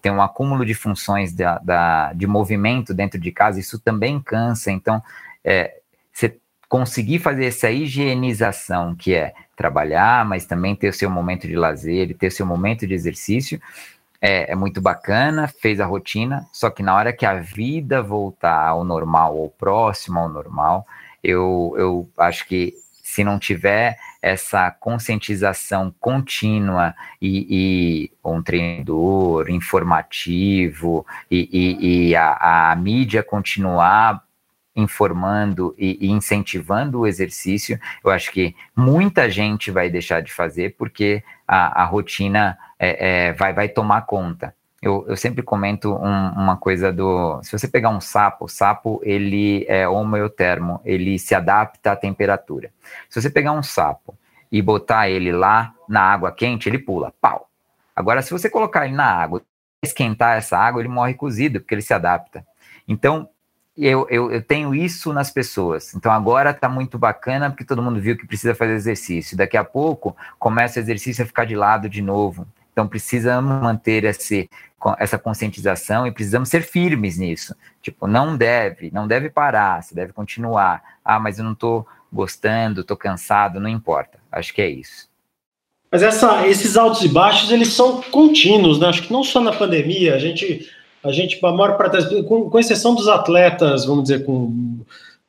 tem 0.01 0.11
um 0.11 0.21
acúmulo 0.21 0.65
de 0.65 0.73
funções 0.73 1.33
da, 1.33 1.57
da, 1.59 2.13
de 2.13 2.27
movimento 2.27 2.93
dentro 2.93 3.19
de 3.19 3.31
casa, 3.31 3.59
isso 3.59 3.79
também 3.79 4.19
cansa. 4.19 4.71
Então, 4.71 5.01
é, 5.43 5.79
você 6.11 6.37
conseguir 6.67 7.19
fazer 7.19 7.45
essa 7.45 7.69
higienização, 7.69 8.95
que 8.95 9.13
é 9.13 9.33
trabalhar, 9.55 10.25
mas 10.25 10.45
também 10.45 10.75
ter 10.75 10.89
o 10.89 10.93
seu 10.93 11.09
momento 11.09 11.47
de 11.47 11.55
lazer, 11.55 12.15
ter 12.17 12.27
o 12.27 12.31
seu 12.31 12.45
momento 12.45 12.87
de 12.87 12.93
exercício, 12.93 13.61
é, 14.21 14.51
é, 14.51 14.55
muito 14.55 14.79
bacana, 14.79 15.47
fez 15.47 15.79
a 15.79 15.85
rotina, 15.85 16.47
só 16.53 16.69
que 16.69 16.83
na 16.83 16.95
hora 16.95 17.11
que 17.11 17.25
a 17.25 17.35
vida 17.35 18.01
voltar 18.01 18.67
ao 18.67 18.83
normal, 18.83 19.35
ou 19.35 19.49
próximo 19.49 20.19
ao 20.19 20.29
normal, 20.29 20.85
eu, 21.23 21.73
eu 21.77 22.09
acho 22.17 22.47
que 22.47 22.73
se 23.03 23.23
não 23.23 23.39
tiver 23.39 23.97
essa 24.21 24.69
conscientização 24.69 25.93
contínua 25.99 26.93
e, 27.21 27.47
e 27.49 28.11
um 28.23 28.41
treinador 28.41 29.49
informativo 29.49 31.05
e, 31.29 31.49
e, 31.51 32.09
e 32.09 32.15
a, 32.15 32.71
a 32.71 32.75
mídia 32.75 33.23
continuar 33.23 34.23
informando 34.75 35.75
e, 35.77 36.09
incentivando 36.09 36.99
o 36.99 37.07
exercício, 37.07 37.79
eu 38.03 38.11
acho 38.11 38.31
que 38.31 38.55
muita 38.75 39.29
gente 39.29 39.71
vai 39.71 39.89
deixar 39.89 40.21
de 40.21 40.31
fazer 40.31 40.75
porque 40.77 41.23
a, 41.47 41.81
a 41.81 41.85
rotina 41.85 42.57
é, 42.79 43.27
é, 43.27 43.33
vai, 43.33 43.53
vai 43.53 43.69
tomar 43.69 44.01
conta. 44.03 44.55
Eu, 44.81 45.05
eu 45.07 45.15
sempre 45.15 45.43
comento 45.43 45.93
um, 45.93 46.29
uma 46.31 46.57
coisa 46.57 46.91
do. 46.91 47.39
Se 47.43 47.51
você 47.51 47.67
pegar 47.67 47.89
um 47.89 48.01
sapo, 48.01 48.45
o 48.45 48.49
sapo 48.49 48.99
ele 49.03 49.63
é 49.67 49.87
homeotermo, 49.87 50.81
ele 50.83 51.19
se 51.19 51.35
adapta 51.35 51.91
à 51.91 51.95
temperatura. 51.95 52.71
Se 53.07 53.21
você 53.21 53.29
pegar 53.29 53.51
um 53.51 53.61
sapo 53.61 54.17
e 54.51 54.61
botar 54.61 55.07
ele 55.07 55.31
lá 55.31 55.73
na 55.87 56.01
água 56.01 56.31
quente, 56.31 56.67
ele 56.67 56.79
pula, 56.79 57.13
pau. 57.21 57.47
Agora, 57.95 58.23
se 58.23 58.31
você 58.31 58.49
colocar 58.49 58.85
ele 58.85 58.95
na 58.95 59.05
água, 59.05 59.43
esquentar 59.83 60.37
essa 60.37 60.57
água, 60.57 60.81
ele 60.81 60.89
morre 60.89 61.13
cozido, 61.13 61.59
porque 61.59 61.75
ele 61.75 61.81
se 61.81 61.93
adapta. 61.93 62.45
Então, 62.87 63.29
eu, 63.77 64.05
eu, 64.09 64.31
eu, 64.31 64.41
tenho 64.41 64.75
isso 64.75 65.13
nas 65.13 65.31
pessoas. 65.31 65.93
Então 65.95 66.11
agora 66.11 66.51
está 66.51 66.67
muito 66.67 66.97
bacana 66.97 67.49
porque 67.49 67.63
todo 67.63 67.81
mundo 67.81 68.01
viu 68.01 68.17
que 68.17 68.27
precisa 68.27 68.53
fazer 68.53 68.73
exercício. 68.73 69.37
Daqui 69.37 69.55
a 69.55 69.63
pouco 69.63 70.15
começa 70.37 70.79
o 70.79 70.83
exercício 70.83 71.23
a 71.23 71.27
ficar 71.27 71.45
de 71.45 71.55
lado 71.55 71.87
de 71.87 72.01
novo. 72.01 72.45
Então 72.71 72.87
precisamos 72.87 73.61
manter 73.61 74.03
esse, 74.03 74.49
essa 74.97 75.17
conscientização 75.17 76.07
e 76.07 76.11
precisamos 76.11 76.49
ser 76.49 76.61
firmes 76.63 77.17
nisso. 77.17 77.55
Tipo, 77.81 78.07
não 78.07 78.35
deve, 78.37 78.89
não 78.91 79.07
deve 79.07 79.29
parar, 79.29 79.81
você 79.81 79.93
deve 79.93 80.13
continuar. 80.13 80.81
Ah, 81.03 81.19
mas 81.19 81.37
eu 81.37 81.45
não 81.45 81.53
estou 81.53 81.85
gostando, 82.11 82.81
estou 82.81 82.97
cansado, 82.97 83.59
não 83.59 83.69
importa. 83.69 84.19
Acho 84.31 84.53
que 84.53 84.61
é 84.61 84.69
isso. 84.69 85.09
Mas 85.91 86.03
essa, 86.03 86.47
esses 86.47 86.77
altos 86.77 87.03
e 87.03 87.09
baixos, 87.09 87.51
eles 87.51 87.73
são 87.73 88.01
contínuos, 88.01 88.79
né? 88.79 88.87
Acho 88.87 89.03
que 89.03 89.11
não 89.11 89.23
só 89.23 89.41
na 89.41 89.51
pandemia, 89.51 90.15
a 90.15 90.19
gente 90.19 90.69
a 91.03 91.11
gente, 91.11 91.43
a 91.43 91.51
maior 91.51 91.77
parte, 91.77 92.23
com, 92.23 92.49
com 92.49 92.59
exceção 92.59 92.93
dos 92.93 93.07
atletas, 93.07 93.85
vamos 93.85 94.03
dizer, 94.03 94.23
com 94.23 94.79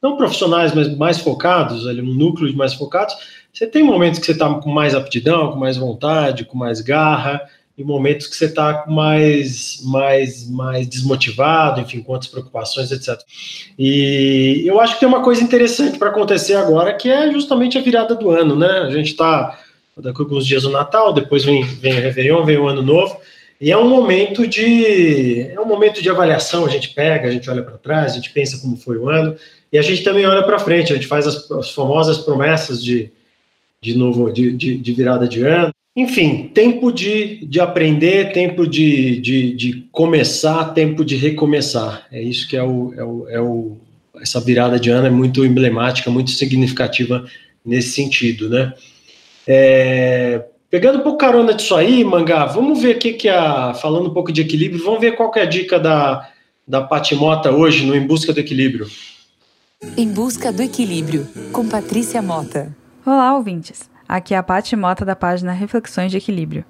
não 0.03 0.17
profissionais, 0.17 0.75
mas 0.75 0.95
mais 0.97 1.19
focados, 1.19 1.87
ali, 1.87 2.03
um 2.03 2.15
núcleo 2.15 2.51
de 2.51 2.57
mais 2.57 2.75
focados, 2.75 3.17
você 3.53 3.67
tem 3.67 3.83
momentos 3.83 4.19
que 4.19 4.27
você 4.27 4.33
está 4.33 4.53
com 4.55 4.71
mais 4.71 4.95
aptidão, 4.95 5.53
com 5.53 5.59
mais 5.59 5.77
vontade, 5.77 6.45
com 6.45 6.57
mais 6.57 6.81
garra, 6.81 7.41
e 7.77 7.83
momentos 7.83 8.27
que 8.27 8.37
você 8.37 8.47
está 8.47 8.85
mais, 8.87 9.81
mais, 9.85 10.49
mais 10.49 10.87
desmotivado, 10.87 11.81
enfim, 11.81 12.01
com 12.03 12.13
outras 12.13 12.31
preocupações, 12.31 12.93
etc. 12.93 13.19
E 13.79 14.63
eu 14.67 14.81
acho 14.81 14.95
que 14.95 15.01
tem 15.01 15.09
uma 15.09 15.23
coisa 15.23 15.43
interessante 15.43 15.99
para 15.99 16.11
acontecer 16.11 16.55
agora, 16.55 16.95
que 16.95 17.11
é 17.11 17.31
justamente 17.33 17.79
a 17.79 17.83
virada 17.83 18.15
do 18.15 18.31
ano, 18.31 18.55
né? 18.57 18.69
A 18.81 18.91
gente 18.91 19.09
está 19.09 19.59
daqui 19.97 20.21
a 20.21 20.25
alguns 20.25 20.47
dias 20.47 20.65
o 20.65 20.71
Natal, 20.71 21.13
depois 21.13 21.45
vem, 21.45 21.65
vem 21.65 21.93
o 21.93 22.01
Réveillon, 22.01 22.45
vem 22.45 22.59
o 22.59 22.69
Ano 22.69 22.83
Novo, 22.83 23.19
e 23.61 23.71
é 23.71 23.77
um 23.77 23.89
momento 23.89 24.47
de 24.47 25.43
é 25.51 25.61
um 25.61 25.67
momento 25.67 26.03
de 26.03 26.11
avaliação, 26.11 26.65
a 26.65 26.69
gente 26.69 26.91
pega, 26.91 27.29
a 27.29 27.31
gente 27.31 27.49
olha 27.49 27.63
para 27.63 27.79
trás, 27.79 28.13
a 28.13 28.15
gente 28.17 28.31
pensa 28.31 28.61
como 28.61 28.77
foi 28.77 28.97
o 28.97 29.09
ano, 29.09 29.37
e 29.73 29.79
a 29.79 29.83
gente 29.83 30.03
também 30.03 30.27
olha 30.27 30.43
para 30.43 30.59
frente, 30.59 30.93
a 30.93 30.97
gente 30.97 31.07
faz 31.07 31.27
as, 31.27 31.51
as, 31.51 31.71
famosas 31.71 32.19
promessas 32.19 32.83
de, 32.83 33.11
de 33.83 33.97
novo 33.97 34.31
de, 34.33 34.53
de, 34.53 34.77
de, 34.77 34.93
virada 34.93 35.27
de 35.27 35.43
ano. 35.43 35.73
Enfim, 35.95 36.51
tempo 36.55 36.91
de, 36.91 37.45
de 37.45 37.61
aprender, 37.61 38.33
tempo 38.33 38.67
de, 38.67 39.21
de, 39.21 39.53
de 39.55 39.89
começar, 39.91 40.73
tempo 40.73 41.05
de 41.05 41.17
recomeçar. 41.17 42.07
É 42.11 42.23
isso 42.23 42.49
que 42.49 42.57
é 42.57 42.63
o, 42.63 42.95
é 42.97 43.05
o, 43.05 43.29
é 43.29 43.41
o 43.41 43.77
essa 44.21 44.41
virada 44.41 44.79
de 44.79 44.89
ano 44.89 45.07
é 45.07 45.11
muito 45.11 45.45
emblemática, 45.45 46.11
muito 46.11 46.31
significativa 46.31 47.27
nesse 47.65 47.91
sentido, 47.91 48.49
né? 48.49 48.73
É, 49.47 50.45
Pegando 50.73 51.01
um 51.01 51.03
pouco 51.03 51.19
carona 51.19 51.53
disso 51.53 51.75
aí, 51.75 52.03
Mangá, 52.03 52.47
vamos 52.47 52.81
ver 52.81 52.93
aqui 52.93 53.13
que 53.13 53.29
a. 53.29 53.75
Falando 53.75 54.09
um 54.09 54.15
pouco 54.15 54.33
de 54.33 54.41
equilíbrio, 54.41 54.83
vamos 54.83 55.03
ver 55.03 55.15
qual 55.15 55.31
é 55.37 55.43
a 55.43 55.45
dica 55.45 55.79
da, 55.79 56.31
da 56.67 56.81
Patimota 56.81 57.51
hoje 57.51 57.85
no 57.85 57.95
Em 57.95 58.07
Busca 58.07 58.33
do 58.33 58.41
Equilíbrio. 58.41 58.91
Em 59.99 60.09
Busca 60.09 60.51
do 60.51 60.63
Equilíbrio, 60.63 61.29
com 61.53 61.69
Patrícia 61.69 62.23
Mota. 62.23 62.75
Olá, 63.05 63.35
ouvintes. 63.35 63.91
Aqui 64.09 64.33
é 64.33 64.37
a 64.39 64.45
Pati 64.45 64.77
Mota 64.77 65.05
da 65.05 65.17
página 65.17 65.51
Reflexões 65.51 66.13
de 66.13 66.19
Equilíbrio. 66.19 66.65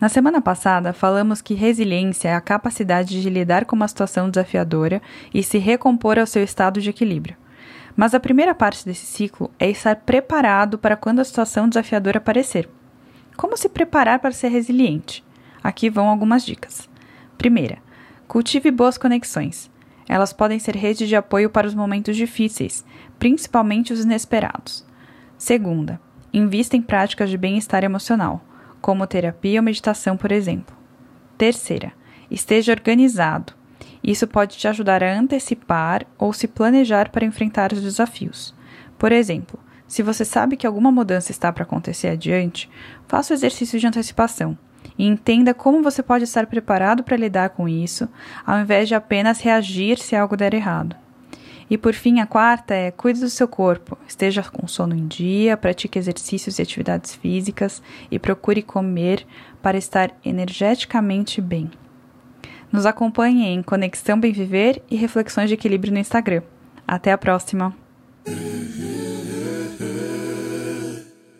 Na 0.00 0.08
semana 0.08 0.40
passada, 0.40 0.94
falamos 0.94 1.42
que 1.42 1.52
resiliência 1.52 2.30
é 2.30 2.34
a 2.34 2.40
capacidade 2.40 3.20
de 3.20 3.28
lidar 3.28 3.66
com 3.66 3.76
uma 3.76 3.86
situação 3.86 4.30
desafiadora 4.30 5.02
e 5.34 5.42
se 5.42 5.58
recompor 5.58 6.18
ao 6.18 6.26
seu 6.26 6.42
estado 6.42 6.80
de 6.80 6.88
equilíbrio. 6.88 7.36
Mas 7.94 8.14
a 8.14 8.18
primeira 8.18 8.54
parte 8.54 8.82
desse 8.82 9.04
ciclo 9.04 9.50
é 9.58 9.68
estar 9.68 9.96
preparado 9.96 10.78
para 10.78 10.96
quando 10.96 11.20
a 11.20 11.24
situação 11.24 11.68
desafiadora 11.68 12.16
aparecer. 12.16 12.66
Como 13.36 13.54
se 13.54 13.68
preparar 13.68 14.20
para 14.20 14.32
ser 14.32 14.48
resiliente? 14.48 15.22
Aqui 15.62 15.90
vão 15.90 16.08
algumas 16.08 16.46
dicas. 16.46 16.88
Primeira, 17.36 17.76
cultive 18.26 18.70
boas 18.70 18.96
conexões. 18.96 19.70
Elas 20.08 20.32
podem 20.32 20.58
ser 20.58 20.76
rede 20.76 21.06
de 21.06 21.14
apoio 21.14 21.50
para 21.50 21.66
os 21.66 21.74
momentos 21.74 22.16
difíceis, 22.16 22.82
principalmente 23.18 23.92
os 23.92 24.02
inesperados. 24.02 24.82
Segunda, 25.44 26.00
invista 26.32 26.74
em 26.74 26.80
práticas 26.80 27.28
de 27.28 27.36
bem-estar 27.36 27.84
emocional, 27.84 28.42
como 28.80 29.06
terapia 29.06 29.60
ou 29.60 29.62
meditação, 29.62 30.16
por 30.16 30.32
exemplo. 30.32 30.74
Terceira, 31.36 31.92
esteja 32.30 32.72
organizado. 32.72 33.52
Isso 34.02 34.26
pode 34.26 34.56
te 34.56 34.66
ajudar 34.66 35.04
a 35.04 35.12
antecipar 35.12 36.06
ou 36.16 36.32
se 36.32 36.48
planejar 36.48 37.10
para 37.10 37.26
enfrentar 37.26 37.74
os 37.74 37.82
desafios. 37.82 38.54
Por 38.98 39.12
exemplo, 39.12 39.60
se 39.86 40.02
você 40.02 40.24
sabe 40.24 40.56
que 40.56 40.66
alguma 40.66 40.90
mudança 40.90 41.30
está 41.30 41.52
para 41.52 41.64
acontecer 41.64 42.08
adiante, 42.08 42.70
faça 43.06 43.34
o 43.34 43.36
exercício 43.36 43.78
de 43.78 43.86
antecipação 43.86 44.56
e 44.96 45.06
entenda 45.06 45.52
como 45.52 45.82
você 45.82 46.02
pode 46.02 46.24
estar 46.24 46.46
preparado 46.46 47.04
para 47.04 47.18
lidar 47.18 47.50
com 47.50 47.68
isso, 47.68 48.08
ao 48.46 48.60
invés 48.60 48.88
de 48.88 48.94
apenas 48.94 49.42
reagir 49.42 49.98
se 49.98 50.16
algo 50.16 50.38
der 50.38 50.54
errado. 50.54 51.03
E 51.70 51.78
por 51.78 51.94
fim, 51.94 52.20
a 52.20 52.26
quarta 52.26 52.74
é 52.74 52.90
cuide 52.90 53.20
do 53.20 53.30
seu 53.30 53.48
corpo, 53.48 53.96
esteja 54.06 54.42
com 54.42 54.66
sono 54.66 54.94
em 54.94 55.06
dia, 55.06 55.56
pratique 55.56 55.98
exercícios 55.98 56.58
e 56.58 56.62
atividades 56.62 57.14
físicas 57.14 57.82
e 58.10 58.18
procure 58.18 58.62
comer 58.62 59.26
para 59.62 59.78
estar 59.78 60.14
energeticamente 60.24 61.40
bem. 61.40 61.70
Nos 62.70 62.86
acompanhe 62.86 63.46
em 63.46 63.62
Conexão 63.62 64.18
Bem 64.18 64.32
Viver 64.32 64.82
e 64.90 64.96
Reflexões 64.96 65.48
de 65.48 65.54
Equilíbrio 65.54 65.92
no 65.92 65.98
Instagram. 65.98 66.42
Até 66.86 67.12
a 67.12 67.18
próxima! 67.18 67.74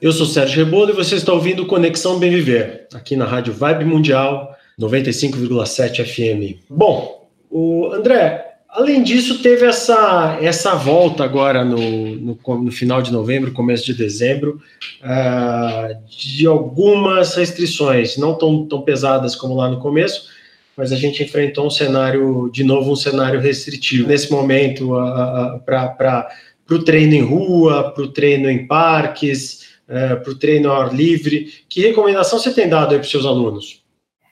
Eu 0.00 0.12
sou 0.12 0.26
Sérgio 0.26 0.64
Rebolo 0.64 0.90
e 0.90 0.94
você 0.94 1.16
está 1.16 1.32
ouvindo 1.32 1.66
Conexão 1.66 2.18
Bem 2.18 2.30
Viver, 2.30 2.88
aqui 2.94 3.16
na 3.16 3.24
Rádio 3.24 3.52
Vibe 3.52 3.86
Mundial 3.86 4.54
95,7 4.78 6.04
FM. 6.04 6.62
Bom, 6.68 7.28
o 7.50 7.90
André, 7.92 8.53
além 8.74 9.02
disso, 9.02 9.40
teve 9.40 9.64
essa, 9.64 10.36
essa 10.42 10.74
volta 10.74 11.24
agora 11.24 11.64
no, 11.64 11.78
no, 12.16 12.38
no 12.62 12.72
final 12.72 13.00
de 13.00 13.12
novembro, 13.12 13.52
começo 13.52 13.86
de 13.86 13.94
dezembro, 13.94 14.60
uh, 15.00 15.96
de 16.08 16.46
algumas 16.46 17.36
restrições, 17.36 18.16
não 18.16 18.34
tão, 18.36 18.66
tão 18.66 18.82
pesadas 18.82 19.36
como 19.36 19.54
lá 19.54 19.68
no 19.68 19.78
começo, 19.78 20.28
mas 20.76 20.92
a 20.92 20.96
gente 20.96 21.22
enfrentou 21.22 21.68
um 21.68 21.70
cenário, 21.70 22.50
de 22.52 22.64
novo, 22.64 22.90
um 22.90 22.96
cenário 22.96 23.40
restritivo. 23.40 24.08
Nesse 24.08 24.30
momento, 24.30 24.98
uh, 24.98 25.60
para 25.64 26.28
o 26.68 26.80
treino 26.80 27.14
em 27.14 27.22
rua, 27.22 27.92
para 27.92 28.02
o 28.02 28.08
treino 28.08 28.50
em 28.50 28.66
parques, 28.66 29.72
é, 29.86 30.16
para 30.16 30.32
o 30.32 30.34
treino 30.34 30.70
ao 30.70 30.82
ar 30.82 30.94
livre. 30.94 31.46
Que 31.68 31.86
recomendação 31.88 32.38
você 32.38 32.52
tem 32.52 32.68
dado 32.68 32.88
para 32.88 33.00
os 33.00 33.10
seus 33.10 33.26
alunos? 33.26 33.84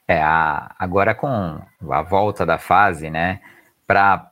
É, 0.09 0.21
a, 0.21 0.75
agora 0.79 1.15
com 1.15 1.61
a 1.91 2.03
volta 2.03 2.45
da 2.45 2.59
fase, 2.59 3.11
né, 3.11 3.41
para 3.87 4.32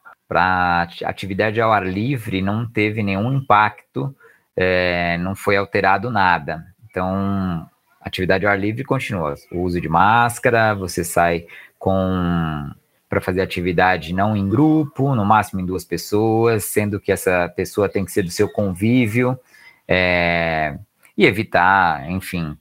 atividade 1.05 1.61
ao 1.61 1.73
ar 1.73 1.87
livre 1.87 2.41
não 2.41 2.67
teve 2.67 3.03
nenhum 3.03 3.33
impacto, 3.33 4.15
é, 4.57 5.19
não 5.19 5.35
foi 5.35 5.57
alterado 5.57 6.11
nada. 6.11 6.65
Então, 6.89 7.69
atividade 8.01 8.47
ao 8.47 8.53
ar 8.53 8.59
livre 8.59 8.85
continua. 8.85 9.35
O 9.51 9.61
uso 9.63 9.81
de 9.81 9.89
máscara, 9.89 10.75
você 10.75 11.05
sai 11.05 11.47
com 11.79 12.71
para 13.09 13.21
fazer 13.21 13.41
atividade 13.41 14.15
não 14.15 14.37
em 14.37 14.49
grupo, 14.49 15.17
no 15.17 15.25
máximo 15.25 15.61
em 15.61 15.67
duas 15.67 15.85
pessoas, 15.85 16.67
sendo 16.67 17.01
que 17.01 17.11
essa 17.11 17.53
pessoa 17.57 17.89
tem 17.89 18.05
que 18.05 18.13
ser 18.13 18.23
do 18.23 18.31
seu 18.31 18.49
convívio, 18.49 19.37
é, 19.89 20.79
e 21.19 21.27
evitar, 21.27 22.09
enfim, 22.09 22.57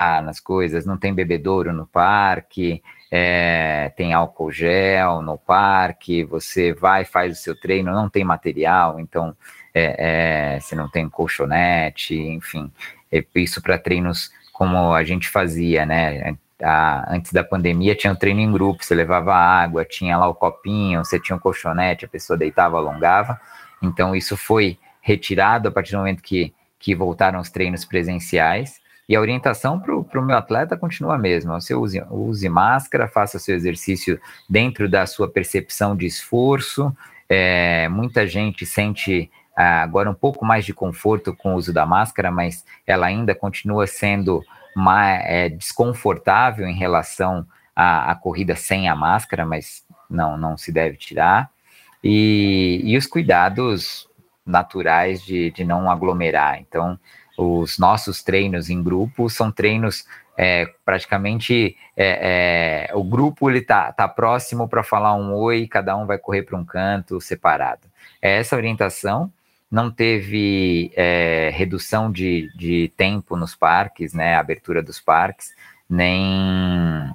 nas 0.00 0.40
coisas, 0.40 0.84
não 0.84 0.96
tem 0.96 1.14
bebedouro 1.14 1.72
no 1.72 1.86
parque, 1.86 2.82
é, 3.14 3.92
tem 3.94 4.14
álcool 4.14 4.50
gel 4.50 5.20
no 5.20 5.36
parque, 5.36 6.24
você 6.24 6.72
vai, 6.72 7.04
faz 7.04 7.38
o 7.38 7.42
seu 7.42 7.54
treino, 7.54 7.92
não 7.92 8.08
tem 8.08 8.24
material, 8.24 8.98
então 8.98 9.36
é, 9.74 10.54
é, 10.54 10.60
você 10.60 10.74
não 10.74 10.88
tem 10.88 11.06
colchonete, 11.10 12.18
enfim, 12.18 12.72
é 13.12 13.22
isso 13.34 13.60
para 13.60 13.76
treinos 13.76 14.30
como 14.50 14.94
a 14.94 15.04
gente 15.04 15.28
fazia, 15.28 15.84
né? 15.84 16.34
A, 16.62 17.14
antes 17.14 17.32
da 17.32 17.44
pandemia 17.44 17.94
tinha 17.94 18.12
um 18.12 18.16
treino 18.16 18.40
em 18.40 18.50
grupo, 18.50 18.82
você 18.82 18.94
levava 18.94 19.34
água, 19.34 19.84
tinha 19.84 20.16
lá 20.16 20.26
o 20.26 20.34
copinho, 20.34 21.04
você 21.04 21.20
tinha 21.20 21.36
um 21.36 21.38
colchonete, 21.38 22.06
a 22.06 22.08
pessoa 22.08 22.38
deitava, 22.38 22.78
alongava. 22.78 23.38
Então 23.82 24.16
isso 24.16 24.38
foi 24.38 24.78
retirado 25.02 25.68
a 25.68 25.72
partir 25.72 25.92
do 25.92 25.98
momento 25.98 26.22
que, 26.22 26.54
que 26.78 26.94
voltaram 26.94 27.40
os 27.40 27.50
treinos 27.50 27.84
presenciais. 27.84 28.80
E 29.12 29.14
a 29.14 29.20
orientação 29.20 29.78
para 29.78 29.94
o 29.94 30.24
meu 30.24 30.38
atleta 30.38 30.74
continua 30.74 31.16
a 31.16 31.18
mesma. 31.18 31.60
Você 31.60 31.74
use, 31.74 32.02
use 32.10 32.48
máscara, 32.48 33.06
faça 33.06 33.38
seu 33.38 33.54
exercício 33.54 34.18
dentro 34.48 34.88
da 34.88 35.04
sua 35.06 35.28
percepção 35.28 35.94
de 35.94 36.06
esforço. 36.06 36.90
É, 37.28 37.90
muita 37.90 38.26
gente 38.26 38.64
sente 38.64 39.30
agora 39.54 40.10
um 40.10 40.14
pouco 40.14 40.46
mais 40.46 40.64
de 40.64 40.72
conforto 40.72 41.36
com 41.36 41.52
o 41.52 41.56
uso 41.56 41.74
da 41.74 41.84
máscara, 41.84 42.30
mas 42.30 42.64
ela 42.86 43.04
ainda 43.04 43.34
continua 43.34 43.86
sendo 43.86 44.42
é, 45.26 45.50
desconfortável 45.50 46.66
em 46.66 46.74
relação 46.74 47.46
à, 47.76 48.12
à, 48.12 48.14
corrida 48.14 48.56
sem 48.56 48.88
a 48.88 48.96
máscara, 48.96 49.44
mas 49.44 49.84
não, 50.08 50.38
não 50.38 50.56
se 50.56 50.72
deve 50.72 50.96
tirar. 50.96 51.50
E, 52.02 52.80
e 52.82 52.96
os 52.96 53.06
cuidados 53.06 54.08
naturais 54.46 55.22
de, 55.22 55.50
de 55.50 55.64
não 55.64 55.90
aglomerar. 55.90 56.58
Então, 56.58 56.98
os 57.36 57.78
nossos 57.78 58.22
treinos 58.22 58.68
em 58.70 58.82
grupo 58.82 59.28
são 59.28 59.50
treinos 59.50 60.04
é, 60.36 60.66
praticamente 60.84 61.76
é, 61.96 62.88
é, 62.90 62.94
o 62.94 63.04
grupo 63.04 63.50
ele 63.50 63.60
tá, 63.60 63.92
tá 63.92 64.08
próximo 64.08 64.68
para 64.68 64.82
falar 64.82 65.14
um 65.14 65.34
oi, 65.34 65.66
cada 65.66 65.96
um 65.96 66.06
vai 66.06 66.18
correr 66.18 66.42
para 66.42 66.58
um 66.58 66.64
canto 66.64 67.20
separado. 67.20 67.82
É 68.20 68.38
essa 68.38 68.56
orientação 68.56 69.32
não 69.72 69.90
teve 69.90 70.92
é, 70.94 71.50
redução 71.54 72.12
de, 72.12 72.50
de 72.54 72.92
tempo 72.94 73.36
nos 73.36 73.54
parques, 73.54 74.12
né, 74.12 74.36
abertura 74.36 74.82
dos 74.82 75.00
parques, 75.00 75.54
nem 75.88 77.10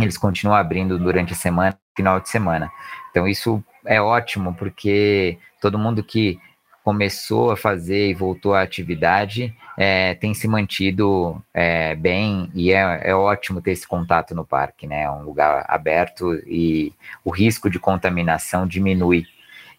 eles 0.00 0.16
continuam 0.16 0.56
abrindo 0.56 0.96
durante 0.96 1.32
a 1.32 1.36
semana, 1.36 1.76
final 1.96 2.20
de 2.20 2.28
semana. 2.28 2.70
Então 3.10 3.26
isso 3.26 3.62
é 3.84 4.00
ótimo 4.00 4.54
porque 4.54 5.38
todo 5.60 5.78
mundo 5.78 6.04
que 6.04 6.38
começou 6.84 7.50
a 7.50 7.56
fazer 7.56 8.08
e 8.08 8.14
voltou 8.14 8.54
à 8.54 8.62
atividade 8.62 9.54
é, 9.76 10.14
tem 10.14 10.34
se 10.34 10.46
mantido 10.46 11.42
é, 11.54 11.94
bem 11.94 12.50
e 12.54 12.72
é, 12.72 13.00
é, 13.04 13.14
ótimo 13.14 13.60
ter 13.60 13.70
esse 13.70 13.86
contato 13.86 14.34
no 14.34 14.44
parque, 14.44 14.86
né? 14.86 15.02
É 15.02 15.10
um 15.10 15.22
lugar 15.22 15.64
aberto 15.68 16.34
e 16.46 16.92
o 17.24 17.30
risco 17.30 17.70
de 17.70 17.78
contaminação 17.78 18.66
diminui 18.66 19.24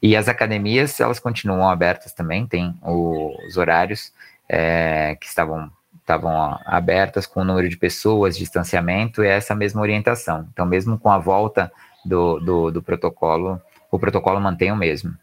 e 0.02 0.18
as 0.18 0.28
academias, 0.28 1.00
elas 1.00 1.18
continuam 1.18 1.70
abertas 1.70 2.12
também, 2.12 2.46
tem 2.46 2.76
os 2.82 3.56
horários 3.56 4.12
é, 4.50 5.16
que 5.16 5.26
estavam, 5.26 5.72
estavam 6.02 6.60
abertas 6.66 7.26
com 7.26 7.40
o 7.40 7.46
número 7.46 7.70
de 7.70 7.78
pessoas, 7.78 8.38
distanciamento, 8.38 9.24
e 9.24 9.28
essa 9.28 9.56
mesma 9.56 9.82
orientação. 9.82 10.46
Então, 10.52 10.66
mesmo 10.66 11.00
com 11.00 11.10
a 11.10 11.18
volta 11.18 11.72
do, 12.04 12.38
do, 12.40 12.72
do 12.72 12.84
protocolo, 12.84 13.62
o 13.90 13.98
protocolo 13.98 14.42
mantém 14.42 14.74
o 14.74 14.76
mesmo. 14.76 15.16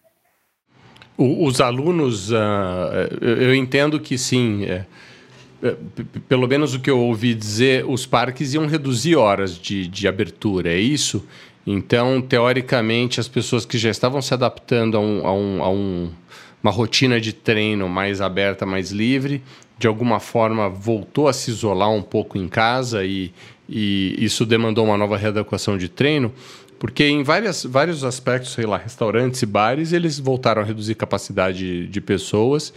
Os 1.20 1.60
alunos, 1.60 2.30
uh, 2.30 2.34
eu 3.20 3.54
entendo 3.54 4.00
que 4.00 4.16
sim, 4.16 4.64
é, 4.64 4.86
é, 5.62 5.76
pelo 6.26 6.48
menos 6.48 6.74
o 6.74 6.80
que 6.80 6.88
eu 6.88 6.98
ouvi 6.98 7.34
dizer, 7.34 7.84
os 7.86 8.06
parques 8.06 8.54
iam 8.54 8.66
reduzir 8.66 9.16
horas 9.16 9.58
de, 9.58 9.86
de 9.86 10.08
abertura, 10.08 10.72
é 10.72 10.78
isso? 10.78 11.22
Então, 11.66 12.22
teoricamente, 12.22 13.20
as 13.20 13.28
pessoas 13.28 13.66
que 13.66 13.76
já 13.76 13.90
estavam 13.90 14.22
se 14.22 14.32
adaptando 14.32 14.96
a, 14.96 15.00
um, 15.00 15.26
a, 15.26 15.32
um, 15.34 15.62
a 15.62 15.70
um, 15.70 16.10
uma 16.62 16.72
rotina 16.72 17.20
de 17.20 17.34
treino 17.34 17.86
mais 17.86 18.22
aberta, 18.22 18.64
mais 18.64 18.90
livre, 18.90 19.42
de 19.78 19.86
alguma 19.86 20.20
forma 20.20 20.70
voltou 20.70 21.28
a 21.28 21.32
se 21.34 21.50
isolar 21.50 21.90
um 21.90 22.02
pouco 22.02 22.38
em 22.38 22.48
casa 22.48 23.04
e, 23.04 23.32
e 23.68 24.16
isso 24.18 24.46
demandou 24.46 24.86
uma 24.86 24.96
nova 24.96 25.18
readequação 25.18 25.76
de 25.76 25.88
treino, 25.88 26.32
porque 26.80 27.06
em 27.06 27.22
várias, 27.22 27.62
vários 27.62 28.02
aspectos, 28.02 28.52
sei 28.52 28.66
lá, 28.66 28.78
restaurantes 28.78 29.40
e 29.42 29.46
bares, 29.46 29.92
eles 29.92 30.18
voltaram 30.18 30.62
a 30.62 30.64
reduzir 30.64 30.96
capacidade 30.96 31.86
de 31.86 32.00
pessoas 32.00 32.72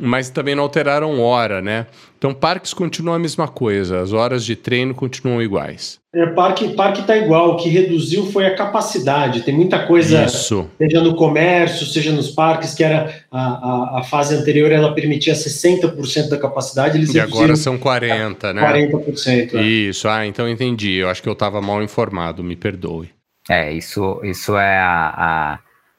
mas 0.00 0.30
também 0.30 0.54
não 0.54 0.62
alteraram 0.62 1.20
hora, 1.20 1.60
né? 1.60 1.86
Então, 2.16 2.34
parques 2.34 2.74
continuam 2.74 3.16
a 3.16 3.18
mesma 3.18 3.48
coisa, 3.48 4.00
as 4.00 4.12
horas 4.12 4.44
de 4.44 4.54
treino 4.54 4.94
continuam 4.94 5.42
iguais. 5.42 5.98
É, 6.14 6.26
parque 6.26 6.68
parque 6.74 7.00
está 7.00 7.16
igual, 7.16 7.52
o 7.52 7.56
que 7.56 7.68
reduziu 7.68 8.26
foi 8.26 8.44
a 8.46 8.54
capacidade. 8.54 9.42
Tem 9.42 9.54
muita 9.54 9.86
coisa, 9.86 10.24
Isso. 10.24 10.68
seja 10.76 11.00
no 11.00 11.14
comércio, 11.14 11.86
seja 11.86 12.12
nos 12.12 12.30
parques, 12.30 12.74
que 12.74 12.84
era 12.84 13.14
a, 13.30 13.40
a, 13.40 14.00
a 14.00 14.02
fase 14.02 14.34
anterior, 14.34 14.70
ela 14.70 14.94
permitia 14.94 15.34
60% 15.34 16.28
da 16.28 16.36
capacidade, 16.36 16.98
eles 16.98 17.14
E 17.14 17.20
agora 17.20 17.56
são 17.56 17.78
40%, 17.78 18.52
né? 18.52 18.90
40%. 18.90 19.54
É. 19.54 19.62
Isso, 19.62 20.08
ah, 20.08 20.26
então 20.26 20.48
entendi. 20.48 20.94
Eu 20.94 21.08
acho 21.08 21.22
que 21.22 21.28
eu 21.28 21.32
estava 21.34 21.60
mal 21.62 21.82
informado, 21.82 22.42
me 22.42 22.56
perdoe. 22.56 23.08
É, 23.50 23.72
isso, 23.72 24.20
isso 24.22 24.56
é 24.56 24.78
a, 24.78 25.12
a, 25.16 25.58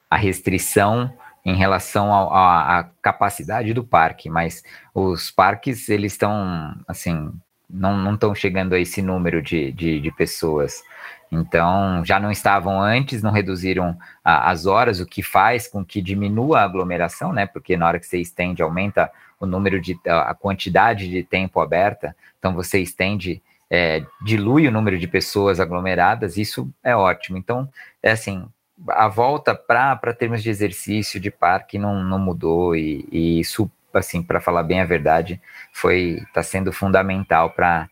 a 0.10 0.16
restrição 0.16 1.12
em 1.44 1.54
relação 1.54 2.14
à 2.34 2.90
capacidade 3.02 3.74
do 3.74 3.84
parque, 3.84 4.30
mas 4.30 4.64
os 4.96 5.30
parques, 5.30 5.90
eles 5.90 6.14
estão, 6.14 6.74
assim, 6.88 7.30
não 7.70 8.14
estão 8.14 8.34
chegando 8.34 8.72
a 8.72 8.80
esse 8.80 9.02
número 9.02 9.42
de, 9.42 9.70
de, 9.74 10.00
de, 10.00 10.12
pessoas. 10.14 10.82
Então, 11.30 12.06
já 12.06 12.22
não 12.22 12.32
estavam 12.32 12.82
antes, 12.82 13.22
não 13.22 13.32
reduziram 13.32 13.98
a, 14.24 14.50
as 14.50 14.66
horas, 14.66 15.02
o 15.02 15.06
que 15.06 15.22
faz 15.22 15.68
com 15.68 15.84
que 15.84 16.02
diminua 16.02 16.62
a 16.62 16.64
aglomeração, 16.64 17.34
né? 17.34 17.46
Porque 17.48 17.76
na 17.76 17.86
hora 17.86 18.00
que 18.00 18.08
você 18.08 18.20
estende, 18.20 18.62
aumenta 18.62 19.12
o 19.38 19.46
número 19.46 19.82
de, 19.82 20.00
a 20.06 20.34
quantidade 20.34 21.10
de 21.10 21.22
tempo 21.22 21.60
aberta, 21.60 22.16
então 22.40 22.54
você 22.54 22.80
estende, 22.80 23.44
é, 23.74 24.04
dilui 24.22 24.68
o 24.68 24.72
número 24.72 25.00
de 25.00 25.08
pessoas 25.08 25.62
aglomeradas, 25.62 26.36
isso 26.36 26.70
é 26.84 26.94
ótimo. 26.94 27.38
Então, 27.38 27.70
é 28.04 28.12
assim, 28.12 28.44
a 28.90 29.08
volta 29.08 29.56
para 29.56 30.14
termos 30.14 30.44
de 30.44 30.50
exercício 30.50 31.22
de 31.22 31.32
parque 31.32 31.80
não, 31.80 32.04
não 32.04 32.20
mudou 32.20 32.76
e, 32.76 33.08
e 33.10 33.40
isso, 33.40 33.72
assim, 33.94 34.22
para 34.22 34.42
falar 34.42 34.64
bem 34.64 34.82
a 34.82 34.86
verdade, 34.86 35.40
foi 35.72 36.22
está 36.28 36.44
sendo 36.44 36.74
fundamental 36.74 37.52
para 37.52 37.90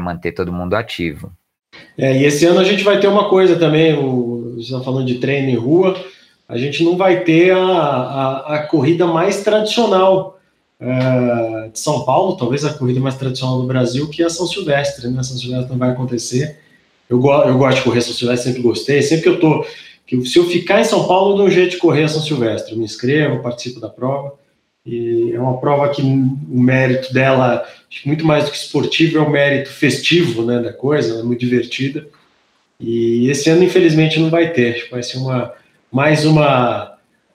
manter 0.00 0.32
todo 0.32 0.52
mundo 0.52 0.74
ativo. 0.74 1.32
É, 1.96 2.18
e 2.18 2.24
esse 2.24 2.44
ano 2.44 2.58
a 2.58 2.64
gente 2.64 2.82
vai 2.82 2.98
ter 2.98 3.06
uma 3.06 3.28
coisa 3.28 3.56
também, 3.56 3.94
o, 3.96 4.54
você 4.56 4.74
está 4.74 4.80
falando 4.80 5.06
de 5.06 5.18
treino 5.20 5.50
em 5.50 5.54
rua, 5.54 6.04
a 6.48 6.58
gente 6.58 6.82
não 6.82 6.96
vai 6.96 7.20
ter 7.20 7.52
a, 7.52 7.62
a, 7.62 8.54
a 8.56 8.66
corrida 8.66 9.06
mais 9.06 9.44
tradicional 9.44 10.40
é, 10.82 11.68
de 11.68 11.78
São 11.78 12.04
Paulo, 12.04 12.36
talvez 12.36 12.64
a 12.64 12.74
corrida 12.74 12.98
mais 12.98 13.14
tradicional 13.14 13.60
do 13.60 13.68
Brasil, 13.68 14.08
que 14.08 14.20
é 14.20 14.26
a 14.26 14.30
São 14.30 14.48
Silvestre, 14.48 15.08
né? 15.08 15.22
São 15.22 15.36
Silvestre 15.36 15.70
não 15.70 15.78
vai 15.78 15.90
acontecer. 15.90 16.58
Eu, 17.08 17.20
go 17.20 17.30
eu 17.44 17.56
gosto 17.56 17.78
de 17.78 17.84
correr 17.84 18.00
São 18.00 18.12
Silvestre, 18.12 18.48
sempre 18.50 18.62
gostei. 18.62 19.00
Sempre 19.00 19.22
que 19.22 19.28
eu 19.28 19.38
tô. 19.38 19.64
Que 20.04 20.26
se 20.26 20.38
eu 20.38 20.44
ficar 20.46 20.80
em 20.80 20.84
São 20.84 21.06
Paulo, 21.06 21.32
eu 21.32 21.36
dou 21.36 21.46
um 21.46 21.50
jeito 21.50 21.72
de 21.72 21.76
correr 21.76 22.02
a 22.02 22.08
São 22.08 22.20
Silvestre. 22.20 22.72
Eu 22.72 22.78
me 22.78 22.84
inscrevo, 22.84 23.42
participo 23.42 23.78
da 23.78 23.88
prova. 23.88 24.34
E 24.84 25.30
é 25.32 25.38
uma 25.38 25.58
prova 25.58 25.88
que 25.90 26.02
o 26.02 26.60
mérito 26.60 27.14
dela, 27.14 27.64
muito 28.04 28.26
mais 28.26 28.46
do 28.46 28.50
que 28.50 28.56
esportivo, 28.56 29.18
é 29.18 29.20
o 29.20 29.30
mérito 29.30 29.70
festivo 29.70 30.44
né, 30.44 30.58
da 30.58 30.72
coisa, 30.72 31.20
é 31.20 31.22
muito 31.22 31.38
divertida. 31.38 32.08
E 32.80 33.30
esse 33.30 33.48
ano, 33.48 33.62
infelizmente, 33.62 34.18
não 34.18 34.30
vai 34.30 34.52
ter. 34.52 34.88
Vai 34.90 35.04
ser 35.04 35.18
uma, 35.18 35.52
mais, 35.92 36.24
uma, 36.24 36.91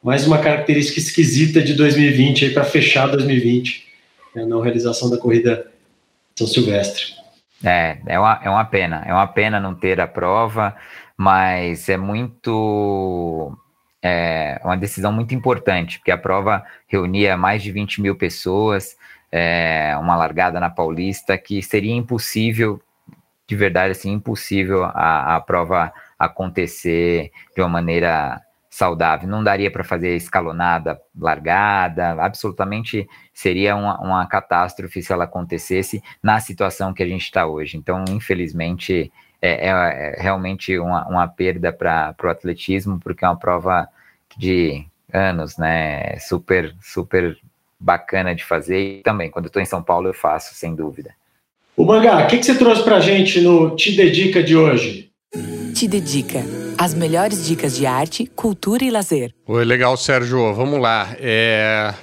mais 0.07 0.25
uma 0.25 0.37
característica 0.37 1.01
esquisita 1.01 1.61
de 1.61 1.73
2020 1.73 2.51
para 2.51 2.63
fechar 2.63 3.07
2020, 3.07 3.85
né, 4.33 4.45
na 4.45 4.63
realização 4.63 5.09
da 5.09 5.17
corrida 5.17 5.69
São 6.33 6.47
Silvestre. 6.47 7.07
É, 7.61 7.97
é 8.07 8.17
uma, 8.17 8.39
é 8.41 8.49
uma 8.49 8.63
pena. 8.63 9.03
É 9.05 9.13
uma 9.13 9.27
pena 9.27 9.59
não 9.59 9.75
ter 9.75 9.99
a 9.99 10.07
prova, 10.07 10.73
mas 11.17 11.89
é 11.89 11.97
muito. 11.97 13.51
É 14.01 14.61
uma 14.63 14.77
decisão 14.77 15.11
muito 15.11 15.35
importante, 15.35 15.97
porque 15.99 16.11
a 16.11 16.17
prova 16.17 16.63
reunia 16.87 17.35
mais 17.35 17.61
de 17.61 17.69
20 17.73 18.01
mil 18.01 18.15
pessoas, 18.15 18.95
é, 19.29 19.93
uma 19.99 20.15
largada 20.15 20.57
na 20.57 20.69
Paulista, 20.69 21.37
que 21.37 21.61
seria 21.61 21.93
impossível, 21.93 22.81
de 23.45 23.57
verdade, 23.57 23.91
assim, 23.91 24.13
impossível 24.13 24.85
a, 24.85 25.35
a 25.35 25.41
prova 25.41 25.91
acontecer 26.17 27.29
de 27.53 27.61
uma 27.61 27.67
maneira 27.67 28.41
saudável. 28.77 29.27
Não 29.27 29.43
daria 29.43 29.71
para 29.71 29.83
fazer 29.83 30.15
escalonada, 30.15 31.01
largada, 31.19 32.11
absolutamente 32.23 33.09
seria 33.33 33.75
uma, 33.75 33.99
uma, 33.99 34.27
catástrofe 34.27 35.01
se 35.01 35.11
ela 35.11 35.23
acontecesse 35.23 36.03
na 36.21 36.39
situação 36.39 36.93
que 36.93 37.01
a 37.01 37.07
gente 37.07 37.23
está 37.23 37.47
hoje. 37.47 37.75
Então, 37.75 38.05
infelizmente, 38.07 39.11
é, 39.41 39.67
é, 39.67 39.69
é 39.69 40.21
realmente 40.21 40.77
uma, 40.77 41.07
uma 41.07 41.27
perda 41.27 41.73
para 41.73 42.15
o 42.23 42.27
atletismo, 42.27 42.99
porque 42.99 43.25
é 43.25 43.27
uma 43.27 43.39
prova 43.39 43.87
de 44.37 44.85
anos, 45.11 45.57
né? 45.57 46.19
Super, 46.19 46.75
super 46.79 47.35
bacana 47.79 48.35
de 48.35 48.45
fazer. 48.45 48.99
E 48.99 49.01
também, 49.01 49.31
quando 49.31 49.47
estou 49.47 49.61
em 49.61 49.65
São 49.65 49.81
Paulo, 49.81 50.07
eu 50.07 50.13
faço, 50.13 50.53
sem 50.53 50.75
dúvida. 50.75 51.15
O 51.75 51.83
Mangá, 51.83 52.25
o 52.25 52.27
que, 52.27 52.37
que 52.37 52.45
você 52.45 52.55
trouxe 52.55 52.83
para 52.83 52.97
a 52.97 52.99
gente 52.99 53.41
no 53.41 53.75
Te 53.75 53.95
Dedica 53.95 54.43
de 54.43 54.55
hoje? 54.55 55.06
Te 55.73 55.87
Dedica. 55.87 56.43
As 56.77 56.93
melhores 56.93 57.45
dicas 57.45 57.75
de 57.75 57.85
arte, 57.85 58.29
cultura 58.35 58.83
e 58.83 58.89
lazer. 58.89 59.33
Oi, 59.45 59.65
legal, 59.65 59.95
Sérgio. 59.95 60.53
Vamos 60.53 60.79
lá. 60.79 61.15
É... 61.19 61.93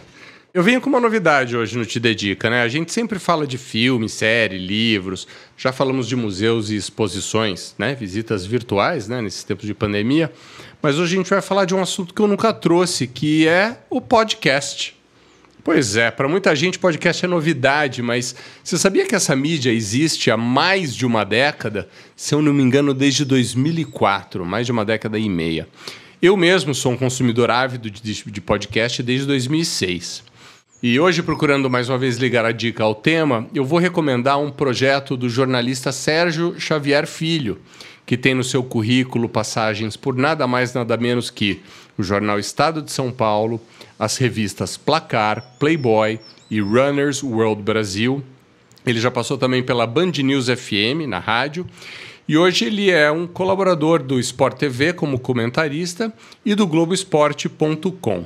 Eu 0.53 0.63
venho 0.63 0.81
com 0.81 0.89
uma 0.89 1.01
novidade 1.01 1.57
hoje 1.57 1.77
no 1.77 1.85
Te 1.85 1.99
Dedica, 1.99 2.49
né? 2.49 2.63
A 2.63 2.69
gente 2.69 2.93
sempre 2.93 3.19
fala 3.19 3.45
de 3.45 3.59
filme, 3.59 4.09
série, 4.09 4.57
livros, 4.57 5.27
já 5.57 5.73
falamos 5.73 6.07
de 6.07 6.15
museus 6.15 6.71
e 6.71 6.77
exposições, 6.77 7.75
né? 7.77 7.95
Visitas 7.97 8.47
virtuais, 8.47 9.09
né? 9.09 9.21
Nesses 9.21 9.43
tempos 9.43 9.67
de 9.67 9.75
pandemia. 9.75 10.33
Mas 10.81 10.97
hoje 10.97 11.15
a 11.15 11.19
gente 11.19 11.31
vai 11.31 11.43
falar 11.43 11.65
de 11.65 11.75
um 11.75 11.83
assunto 11.83 12.15
que 12.15 12.23
eu 12.23 12.29
nunca 12.29 12.53
trouxe, 12.53 13.09
que 13.09 13.49
é 13.49 13.79
o 13.91 14.01
podcast. 14.01 14.97
Pois 15.65 15.97
é, 15.97 16.11
para 16.11 16.29
muita 16.29 16.55
gente 16.55 16.79
podcast 16.79 17.25
é 17.25 17.29
novidade, 17.29 18.03
mas 18.03 18.37
você 18.63 18.77
sabia 18.77 19.07
que 19.07 19.15
essa 19.15 19.35
mídia 19.35 19.73
existe 19.73 20.31
há 20.31 20.37
mais 20.37 20.95
de 20.95 21.07
uma 21.07 21.25
década? 21.25 21.89
Se 22.15 22.35
eu 22.35 22.43
não 22.43 22.53
me 22.53 22.63
engano, 22.63 22.93
desde 22.93 23.25
2004, 23.25 24.45
mais 24.45 24.67
de 24.67 24.73
uma 24.73 24.85
década 24.85 25.19
e 25.19 25.27
meia. 25.27 25.67
Eu 26.21 26.37
mesmo 26.37 26.75
sou 26.75 26.93
um 26.93 26.99
consumidor 26.99 27.51
ávido 27.51 27.91
de, 27.91 28.41
podcast 28.43 29.03
desde 29.03 29.27
2006. 29.27 30.23
E 30.83 31.01
hoje, 31.01 31.23
procurando 31.23 31.71
mais 31.71 31.89
uma 31.89 31.97
vez 31.97 32.19
ligar 32.19 32.45
a 32.45 32.53
dica 32.53 32.85
ao 32.85 32.95
tema, 32.95 33.49
eu 33.55 33.65
vou 33.65 33.79
recomendar 33.79 34.39
um 34.39 34.51
projeto 34.51 35.17
do 35.17 35.31
jornalista 35.31 35.91
Sérgio 35.93 36.55
Xavier 36.61 37.07
Filho, 37.07 37.59
que 38.05 38.19
tem 38.19 38.35
no 38.35 38.45
seu 38.45 38.63
currículo 38.63 39.31
passagens 39.31 39.97
por 39.97 40.15
nada 40.15 40.47
mais 40.47 40.75
nada 40.75 40.95
menos 40.99 41.31
que 41.31 41.63
o 41.99 42.03
jornal 42.03 42.39
Estado 42.39 42.83
de 42.83 42.91
São 42.91 43.11
Paulo, 43.11 43.61
as 43.99 44.17
revistas 44.17 44.77
Placar, 44.77 45.57
Playboy 45.59 46.19
e 46.51 46.61
Runners 46.61 47.23
World 47.23 47.63
Brasil. 47.63 48.23
Ele 48.87 49.01
já 49.01 49.11
passou 49.11 49.39
também 49.39 49.63
pela 49.63 49.87
Band 49.87 50.13
News 50.23 50.47
FM 50.47 51.09
na 51.09 51.19
rádio. 51.19 51.67
E 52.27 52.37
hoje 52.37 52.65
ele 52.65 52.91
é 52.91 53.11
um 53.11 53.27
colaborador 53.27 54.03
do 54.03 54.19
Sport 54.19 54.57
TV 54.57 54.93
como 54.93 55.19
comentarista 55.19 56.13
e 56.45 56.55
do 56.55 56.67
Globoesporte.com. 56.67 58.25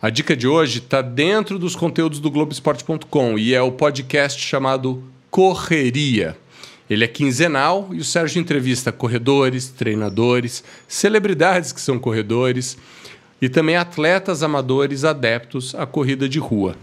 A 0.00 0.10
dica 0.10 0.36
de 0.36 0.46
hoje 0.46 0.78
está 0.78 1.02
dentro 1.02 1.58
dos 1.58 1.74
conteúdos 1.74 2.20
do 2.20 2.30
Globoesporte.com 2.30 3.38
e 3.38 3.52
é 3.52 3.60
o 3.60 3.72
podcast 3.72 4.40
chamado 4.40 5.02
Correria. 5.30 6.36
Ele 6.88 7.04
é 7.04 7.08
quinzenal 7.08 7.90
e 7.92 7.98
o 7.98 8.04
Sérgio 8.04 8.40
entrevista 8.40 8.90
corredores, 8.90 9.68
treinadores, 9.68 10.64
celebridades 10.86 11.72
que 11.72 11.80
são 11.80 11.98
corredores 11.98 12.78
e 13.40 13.48
também 13.48 13.76
atletas 13.76 14.42
amadores 14.42 15.04
adeptos 15.04 15.74
à 15.74 15.86
corrida 15.86 16.28
de 16.28 16.38
rua. 16.38 16.76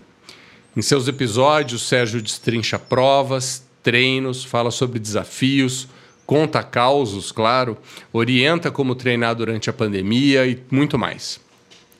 Em 0.77 0.81
seus 0.81 1.07
episódios, 1.07 1.87
Sérgio 1.87 2.21
destrincha 2.21 2.77
provas, 2.77 3.63
treinos, 3.81 4.43
fala 4.43 4.71
sobre 4.71 4.99
desafios, 4.99 5.87
conta 6.25 6.61
causos, 6.61 7.31
claro, 7.31 7.77
orienta 8.11 8.69
como 8.71 8.95
treinar 8.95 9.35
durante 9.35 9.69
a 9.69 9.73
pandemia 9.73 10.45
e 10.45 10.61
muito 10.69 10.97
mais. 10.97 11.39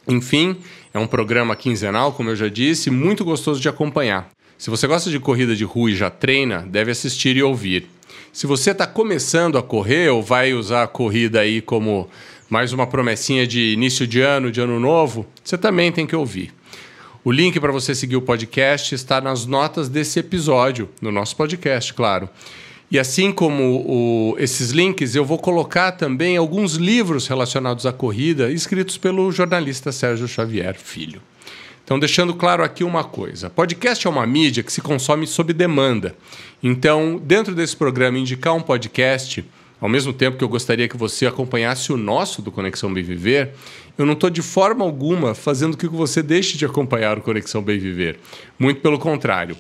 Enfim, 0.08 0.58
é 0.94 1.00
um 1.00 1.08
programa 1.08 1.56
quinzenal, 1.56 2.12
como 2.12 2.30
eu 2.30 2.36
já 2.36 2.48
disse, 2.48 2.90
muito 2.90 3.26
gostoso 3.26 3.60
de 3.60 3.70
acompanhar. 3.70 4.30
Se 4.58 4.70
você 4.70 4.88
gosta 4.88 5.10
de 5.10 5.20
corrida 5.20 5.54
de 5.54 5.66
rua 5.66 5.92
e 5.92 5.96
já 5.96 6.10
treina, 6.10 6.62
deve 6.62 6.90
assistir 6.90 7.36
e 7.36 7.44
ouvir. 7.44 7.90
Se 8.32 8.48
você 8.48 8.72
está 8.72 8.88
começando 8.88 9.58
a 9.58 9.64
correr 9.64 10.10
ou 10.10 10.24
vai 10.24 10.54
usar 10.54 10.84
a 10.84 10.88
corrida 10.88 11.42
aí 11.42 11.62
como 11.62 12.10
mais 12.50 12.72
uma 12.72 12.88
promessinha 12.88 13.46
de 13.46 13.74
início 13.74 14.08
de 14.08 14.22
ano, 14.22 14.52
de 14.52 14.62
ano 14.62 14.80
novo, 14.80 15.26
você 15.44 15.58
também 15.58 15.92
tem 15.92 16.08
que 16.08 16.16
ouvir. 16.16 16.54
O 17.22 17.32
link 17.32 17.60
para 17.60 17.72
você 17.72 17.94
seguir 17.94 18.16
o 18.16 18.22
podcast 18.22 18.96
está 18.96 19.20
nas 19.20 19.46
notas 19.46 19.90
desse 19.90 20.20
episódio, 20.20 20.90
no 21.02 21.12
nosso 21.12 21.36
podcast, 21.36 21.94
claro. 21.94 22.30
E 22.90 22.98
assim 22.98 23.34
como 23.34 23.84
o, 23.86 24.36
esses 24.40 24.72
links, 24.72 25.16
eu 25.16 25.26
vou 25.26 25.38
colocar 25.38 25.92
também 25.92 26.38
alguns 26.38 26.76
livros 26.76 27.28
relacionados 27.28 27.86
à 27.86 27.92
corrida, 27.92 28.50
escritos 28.52 28.98
pelo 28.98 29.32
jornalista 29.34 29.92
Sérgio 29.92 30.28
Xavier 30.28 30.76
Filho. 30.80 31.22
Então, 31.86 32.00
deixando 32.00 32.34
claro 32.34 32.64
aqui 32.64 32.84
uma 32.84 33.04
coisa: 33.04 33.50
podcast 33.50 34.06
é 34.06 34.10
uma 34.10 34.26
mídia 34.26 34.64
que 34.64 34.74
se 34.74 34.82
consome 34.82 35.26
sob 35.26 35.54
demanda. 35.54 36.16
Então, 36.62 37.22
dentro 37.24 37.56
desse 37.56 37.78
programa, 37.78 38.18
indicar 38.18 38.54
um 38.54 38.62
podcast 38.62 39.46
ao 39.80 39.88
mesmo 39.88 40.12
tempo 40.12 40.36
que 40.36 40.44
eu 40.44 40.50
gostaria 40.50 40.88
que 40.88 40.98
você 40.98 41.28
acompanhasse 41.28 41.94
o 41.94 41.98
nosso 41.98 42.42
do 42.42 42.52
Conexão 42.52 42.92
Bem 42.92 43.04
Viver, 43.04 43.52
eu 43.98 44.06
não 44.06 44.14
estou 44.14 44.32
de 44.32 44.42
forma 44.42 44.84
alguma 44.84 45.36
fazendo 45.36 45.78
com 45.78 45.88
que 45.88 45.96
você 45.96 46.24
deixe 46.24 46.58
de 46.58 46.66
acompanhar 46.66 47.20
o 47.20 47.22
Conexão 47.22 47.62
Bem 47.62 47.78
Viver. 47.78 48.20
Muito 48.58 48.82
pelo 48.82 48.98
contrário. 48.98 49.56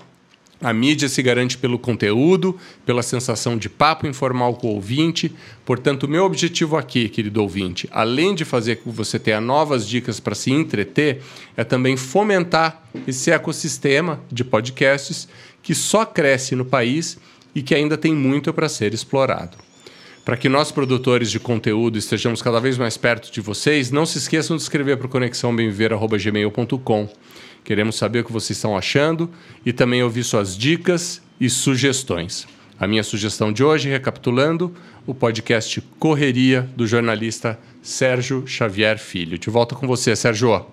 A 0.62 0.74
mídia 0.74 1.10
se 1.10 1.22
garante 1.22 1.58
pelo 1.58 1.78
conteúdo, 1.78 2.58
pela 2.86 3.04
sensação 3.04 3.58
de 3.58 3.68
papo 3.70 4.08
informal 4.08 4.56
com 4.56 4.68
o 4.68 4.76
ouvinte. 4.76 5.34
Portanto, 5.66 6.04
o 6.04 6.08
meu 6.08 6.24
objetivo 6.24 6.78
aqui, 6.78 7.10
querido 7.10 7.42
ouvinte, 7.42 7.90
além 7.92 8.34
de 8.34 8.46
fazer 8.46 8.78
com 8.78 8.90
que 8.90 8.96
você 8.96 9.20
tenha 9.20 9.42
novas 9.42 9.86
dicas 9.88 10.20
para 10.20 10.34
se 10.34 10.52
entreter, 10.52 11.22
é 11.58 11.64
também 11.64 11.98
fomentar 11.98 12.84
esse 13.06 13.32
ecossistema 13.32 14.22
de 14.32 14.44
podcasts 14.44 15.28
que 15.62 15.76
só 15.76 16.06
cresce 16.06 16.56
no 16.56 16.64
país 16.64 17.18
e 17.54 17.62
que 17.62 17.76
ainda 17.76 17.98
tem 17.98 18.14
muito 18.14 18.54
para 18.54 18.70
ser 18.70 18.94
explorado. 18.94 19.58
Para 20.24 20.38
que 20.38 20.50
nós, 20.50 20.72
produtores 20.72 21.30
de 21.30 21.40
conteúdo, 21.40 22.00
estejamos 22.00 22.42
cada 22.42 22.60
vez 22.60 22.80
mais 22.80 22.98
perto 22.98 23.32
de 23.32 23.42
vocês, 23.42 23.92
não 23.92 24.08
se 24.08 24.18
esqueçam 24.18 24.58
de 24.58 24.64
escrever 24.64 24.98
para 24.98 25.06
o 25.06 25.10
conexãobemviver.gmail.com. 25.10 27.10
Queremos 27.66 27.96
saber 27.96 28.20
o 28.20 28.24
que 28.24 28.32
vocês 28.32 28.56
estão 28.58 28.78
achando 28.78 29.28
e 29.66 29.74
também 29.74 30.04
ouvir 30.04 30.24
suas 30.24 30.56
dicas 30.56 31.20
e 31.42 31.50
sugestões. 31.50 32.48
A 32.80 32.86
minha 32.86 33.04
sugestão 33.04 33.52
de 33.52 33.64
hoje, 33.64 33.90
recapitulando, 33.90 34.74
o 35.08 35.16
podcast 35.16 35.82
Correria 35.98 36.70
do 36.76 36.86
jornalista 36.86 37.60
Sérgio 37.82 38.46
Xavier 38.46 39.00
Filho. 39.00 39.40
De 39.40 39.50
volta 39.50 39.74
com 39.74 39.88
você, 39.88 40.16
Sérgio. 40.16 40.68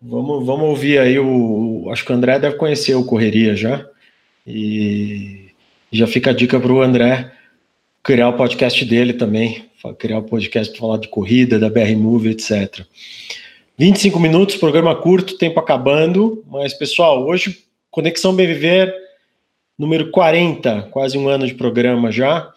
Vamos, 0.00 0.46
vamos 0.46 0.68
ouvir 0.68 1.00
aí 1.00 1.18
o. 1.18 1.88
Acho 1.90 2.04
que 2.04 2.12
o 2.12 2.14
André 2.14 2.38
deve 2.38 2.56
conhecer 2.56 2.94
o 2.94 3.04
Correria 3.04 3.56
já. 3.56 3.84
E 4.46 5.48
já 5.90 6.06
fica 6.06 6.30
a 6.30 6.32
dica 6.32 6.60
para 6.60 6.72
o 6.72 6.80
André 6.80 7.32
criar 8.02 8.28
o 8.28 8.36
podcast 8.36 8.84
dele 8.84 9.12
também, 9.12 9.64
criar 9.98 10.18
o 10.18 10.22
podcast 10.22 10.72
para 10.72 10.80
falar 10.80 10.98
de 10.98 11.08
corrida, 11.08 11.58
da 11.58 11.70
BR 11.70 11.96
Move, 11.96 12.30
etc. 12.30 12.84
25 13.82 14.20
minutos, 14.20 14.54
programa 14.54 14.94
curto, 14.94 15.36
tempo 15.36 15.58
acabando, 15.58 16.44
mas 16.48 16.72
pessoal, 16.72 17.26
hoje 17.26 17.64
Conexão 17.90 18.32
Bem 18.32 18.46
Viver, 18.46 18.94
número 19.76 20.12
40, 20.12 20.82
quase 20.92 21.18
um 21.18 21.28
ano 21.28 21.48
de 21.48 21.54
programa 21.54 22.12
já. 22.12 22.52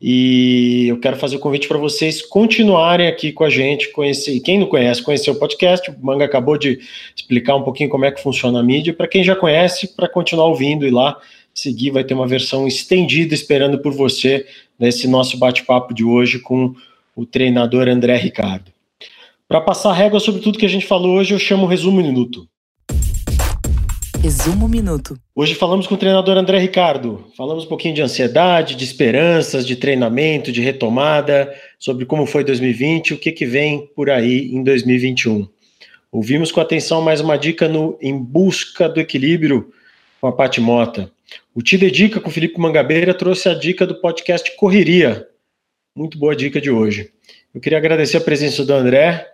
E 0.00 0.86
eu 0.88 0.98
quero 0.98 1.18
fazer 1.18 1.36
o 1.36 1.38
convite 1.38 1.68
para 1.68 1.76
vocês 1.76 2.22
continuarem 2.22 3.08
aqui 3.08 3.30
com 3.30 3.44
a 3.44 3.50
gente, 3.50 3.92
conhecer, 3.92 4.40
quem 4.40 4.58
não 4.58 4.66
conhece, 4.66 5.02
conhecer 5.02 5.30
o 5.30 5.38
podcast. 5.38 5.90
O 5.90 5.96
Manga 6.00 6.24
acabou 6.24 6.56
de 6.56 6.80
explicar 7.14 7.56
um 7.56 7.62
pouquinho 7.62 7.90
como 7.90 8.06
é 8.06 8.10
que 8.10 8.22
funciona 8.22 8.60
a 8.60 8.62
mídia. 8.62 8.94
Para 8.94 9.06
quem 9.06 9.22
já 9.22 9.36
conhece, 9.36 9.94
para 9.94 10.08
continuar 10.08 10.46
ouvindo 10.46 10.86
e 10.86 10.90
lá 10.90 11.20
seguir, 11.52 11.90
vai 11.90 12.04
ter 12.04 12.14
uma 12.14 12.26
versão 12.26 12.66
estendida 12.66 13.34
esperando 13.34 13.80
por 13.80 13.92
você 13.92 14.46
nesse 14.78 15.06
nosso 15.06 15.36
bate-papo 15.36 15.92
de 15.92 16.04
hoje 16.04 16.38
com 16.38 16.74
o 17.14 17.26
treinador 17.26 17.86
André 17.86 18.16
Ricardo. 18.16 18.73
Para 19.54 19.60
passar 19.60 19.92
régua 19.92 20.18
sobre 20.18 20.40
tudo 20.40 20.58
que 20.58 20.66
a 20.66 20.68
gente 20.68 20.84
falou 20.84 21.16
hoje, 21.16 21.32
eu 21.32 21.38
chamo 21.38 21.64
Resumo 21.64 22.02
Minuto. 22.02 22.44
Resumo 24.20 24.68
Minuto. 24.68 25.16
Hoje 25.32 25.54
falamos 25.54 25.86
com 25.86 25.94
o 25.94 25.96
treinador 25.96 26.36
André 26.36 26.58
Ricardo. 26.58 27.24
Falamos 27.36 27.64
um 27.64 27.68
pouquinho 27.68 27.94
de 27.94 28.02
ansiedade, 28.02 28.74
de 28.74 28.82
esperanças, 28.82 29.64
de 29.64 29.76
treinamento, 29.76 30.50
de 30.50 30.60
retomada, 30.60 31.54
sobre 31.78 32.04
como 32.04 32.26
foi 32.26 32.42
2020, 32.42 33.14
o 33.14 33.16
que, 33.16 33.30
que 33.30 33.46
vem 33.46 33.86
por 33.94 34.10
aí 34.10 34.52
em 34.52 34.64
2021. 34.64 35.48
Ouvimos 36.10 36.50
com 36.50 36.60
atenção 36.60 37.00
mais 37.00 37.20
uma 37.20 37.36
dica 37.36 37.68
no 37.68 37.96
Em 38.02 38.18
Busca 38.18 38.88
do 38.88 38.98
Equilíbrio 38.98 39.72
com 40.20 40.26
a 40.26 40.32
Pati 40.32 40.60
Mota. 40.60 41.12
O 41.54 41.62
Te 41.62 41.78
Dedica 41.78 42.18
com 42.18 42.28
o 42.28 42.32
Felipe 42.32 42.58
Mangabeira 42.58 43.14
trouxe 43.14 43.48
a 43.48 43.54
dica 43.54 43.86
do 43.86 44.00
podcast 44.00 44.50
Correria. 44.56 45.28
Muito 45.94 46.18
boa 46.18 46.34
dica 46.34 46.60
de 46.60 46.72
hoje. 46.72 47.12
Eu 47.54 47.60
queria 47.60 47.78
agradecer 47.78 48.16
a 48.16 48.20
presença 48.20 48.64
do 48.64 48.74
André, 48.74 49.28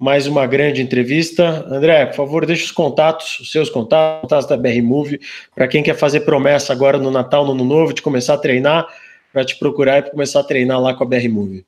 mais 0.00 0.26
uma 0.26 0.46
grande 0.46 0.80
entrevista. 0.80 1.64
André, 1.68 2.06
por 2.06 2.14
favor, 2.14 2.46
deixe 2.46 2.64
os 2.64 2.70
contatos, 2.70 3.40
os 3.40 3.50
seus 3.50 3.68
contatos, 3.68 4.22
contatos 4.22 4.48
da 4.48 4.56
BR 4.56 4.82
Move, 4.82 5.20
para 5.54 5.66
quem 5.68 5.82
quer 5.82 5.94
fazer 5.94 6.20
promessa 6.20 6.72
agora 6.72 6.98
no 6.98 7.10
Natal, 7.10 7.44
no 7.44 7.52
Ano 7.52 7.64
Novo, 7.64 7.92
de 7.92 8.02
começar 8.02 8.34
a 8.34 8.38
treinar, 8.38 8.86
para 9.32 9.44
te 9.44 9.58
procurar 9.58 9.98
e 9.98 10.10
começar 10.10 10.40
a 10.40 10.44
treinar 10.44 10.80
lá 10.80 10.94
com 10.94 11.04
a 11.04 11.06
BR 11.06 11.28
Move. 11.28 11.64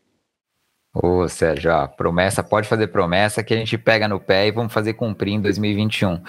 Ô, 0.93 1.29
Sérgio, 1.29 1.71
ó, 1.71 1.87
promessa, 1.87 2.43
pode 2.43 2.67
fazer 2.67 2.89
promessa 2.89 3.45
que 3.45 3.55
a 3.55 3.57
gente 3.57 3.79
pega 3.79 4.09
no 4.09 4.19
pé 4.19 4.49
e 4.49 4.51
vamos 4.51 4.73
fazer 4.73 4.95
cumprir 4.95 5.35
em 5.35 5.41
2021. 5.41 6.21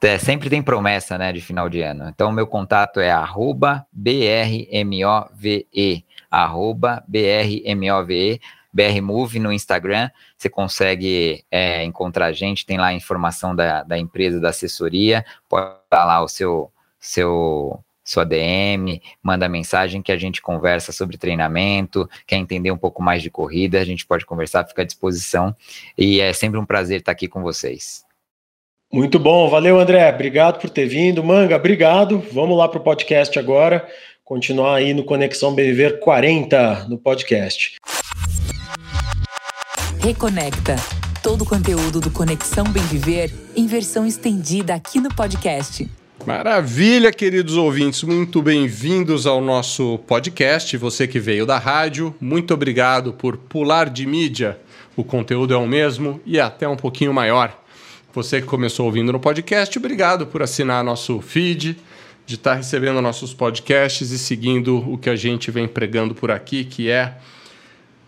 É, 0.00 0.18
sempre 0.18 0.50
tem 0.50 0.62
promessa, 0.62 1.16
né, 1.16 1.32
de 1.32 1.40
final 1.40 1.68
de 1.68 1.80
ano. 1.80 2.08
Então, 2.08 2.30
meu 2.30 2.46
contato 2.46 3.00
é 3.00 3.10
arroba 3.10 3.86
BRMOVE, 3.90 5.66
arroba 6.30 7.02
BRMOVE, 7.08 8.38
BRMove 8.74 9.38
no 9.38 9.52
Instagram. 9.52 10.10
Você 10.36 10.50
consegue 10.50 11.44
é, 11.48 11.84
encontrar 11.84 12.26
a 12.26 12.32
gente, 12.32 12.66
tem 12.66 12.76
lá 12.76 12.88
a 12.88 12.92
informação 12.92 13.54
da, 13.54 13.84
da 13.84 13.96
empresa, 13.96 14.40
da 14.40 14.48
assessoria, 14.48 15.24
pode 15.48 15.76
dar 15.88 16.04
lá 16.04 16.20
o 16.20 16.28
seu, 16.28 16.72
seu 16.98 17.78
sua 18.04 18.24
DM, 18.24 19.00
manda 19.22 19.48
mensagem 19.48 20.02
que 20.02 20.12
a 20.12 20.16
gente 20.18 20.42
conversa 20.42 20.92
sobre 20.92 21.16
treinamento, 21.16 22.08
quer 22.26 22.36
entender 22.36 22.70
um 22.70 22.76
pouco 22.76 23.02
mais 23.02 23.22
de 23.22 23.30
corrida, 23.30 23.80
a 23.80 23.84
gente 23.84 24.04
pode 24.04 24.26
conversar, 24.26 24.66
fica 24.66 24.82
à 24.82 24.84
disposição. 24.84 25.56
E 25.96 26.20
é 26.20 26.32
sempre 26.32 26.58
um 26.58 26.66
prazer 26.66 27.00
estar 27.00 27.12
aqui 27.12 27.26
com 27.26 27.40
vocês. 27.40 28.04
Muito 28.92 29.18
bom, 29.18 29.48
valeu 29.48 29.80
André, 29.80 30.08
obrigado 30.08 30.60
por 30.60 30.68
ter 30.68 30.86
vindo. 30.86 31.24
Manga, 31.24 31.56
obrigado. 31.56 32.22
Vamos 32.30 32.58
lá 32.58 32.68
para 32.68 32.78
o 32.78 32.84
podcast 32.84 33.38
agora, 33.38 33.88
continuar 34.22 34.76
aí 34.76 34.92
no 34.92 35.04
Conexão 35.04 35.54
Bem 35.54 35.66
Viver 35.66 35.98
40 36.00 36.86
no 36.88 36.98
podcast. 36.98 37.76
Reconecta. 40.04 40.76
Todo 41.22 41.44
o 41.44 41.46
conteúdo 41.46 41.98
do 41.98 42.10
Conexão 42.10 42.64
Bem 42.64 42.82
Viver 42.82 43.32
em 43.56 43.66
versão 43.66 44.04
estendida 44.04 44.74
aqui 44.74 45.00
no 45.00 45.08
podcast. 45.08 45.90
Maravilha, 46.26 47.10
queridos 47.10 47.56
ouvintes, 47.56 48.02
muito 48.02 48.42
bem-vindos 48.42 49.26
ao 49.26 49.40
nosso 49.40 49.96
podcast. 50.00 50.76
Você 50.76 51.08
que 51.08 51.18
veio 51.18 51.46
da 51.46 51.56
rádio, 51.56 52.14
muito 52.20 52.52
obrigado 52.52 53.14
por 53.14 53.38
pular 53.38 53.88
de 53.88 54.04
mídia. 54.04 54.58
O 54.94 55.02
conteúdo 55.02 55.54
é 55.54 55.56
o 55.56 55.66
mesmo 55.66 56.20
e 56.26 56.38
até 56.38 56.68
um 56.68 56.76
pouquinho 56.76 57.14
maior. 57.14 57.58
Você 58.12 58.42
que 58.42 58.46
começou 58.46 58.84
ouvindo 58.84 59.10
no 59.10 59.18
podcast, 59.18 59.78
obrigado 59.78 60.26
por 60.26 60.42
assinar 60.42 60.84
nosso 60.84 61.18
feed, 61.22 61.78
de 62.26 62.34
estar 62.34 62.52
recebendo 62.52 63.00
nossos 63.00 63.32
podcasts 63.32 64.10
e 64.10 64.18
seguindo 64.18 64.86
o 64.86 64.98
que 64.98 65.08
a 65.08 65.16
gente 65.16 65.50
vem 65.50 65.66
pregando 65.66 66.14
por 66.14 66.30
aqui, 66.30 66.62
que 66.62 66.90
é 66.90 67.16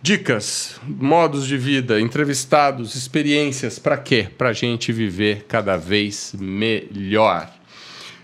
dicas, 0.07 0.81
modos 0.87 1.49
de 1.49 1.59
vida, 1.59 2.01
entrevistados, 2.01 2.95
experiências, 2.95 3.77
para 3.77 3.97
quê? 3.97 4.29
Para 4.38 4.51
a 4.51 4.53
gente 4.53 4.92
viver 4.92 5.47
cada 5.49 5.77
vez 5.77 6.33
melhor. 6.38 7.51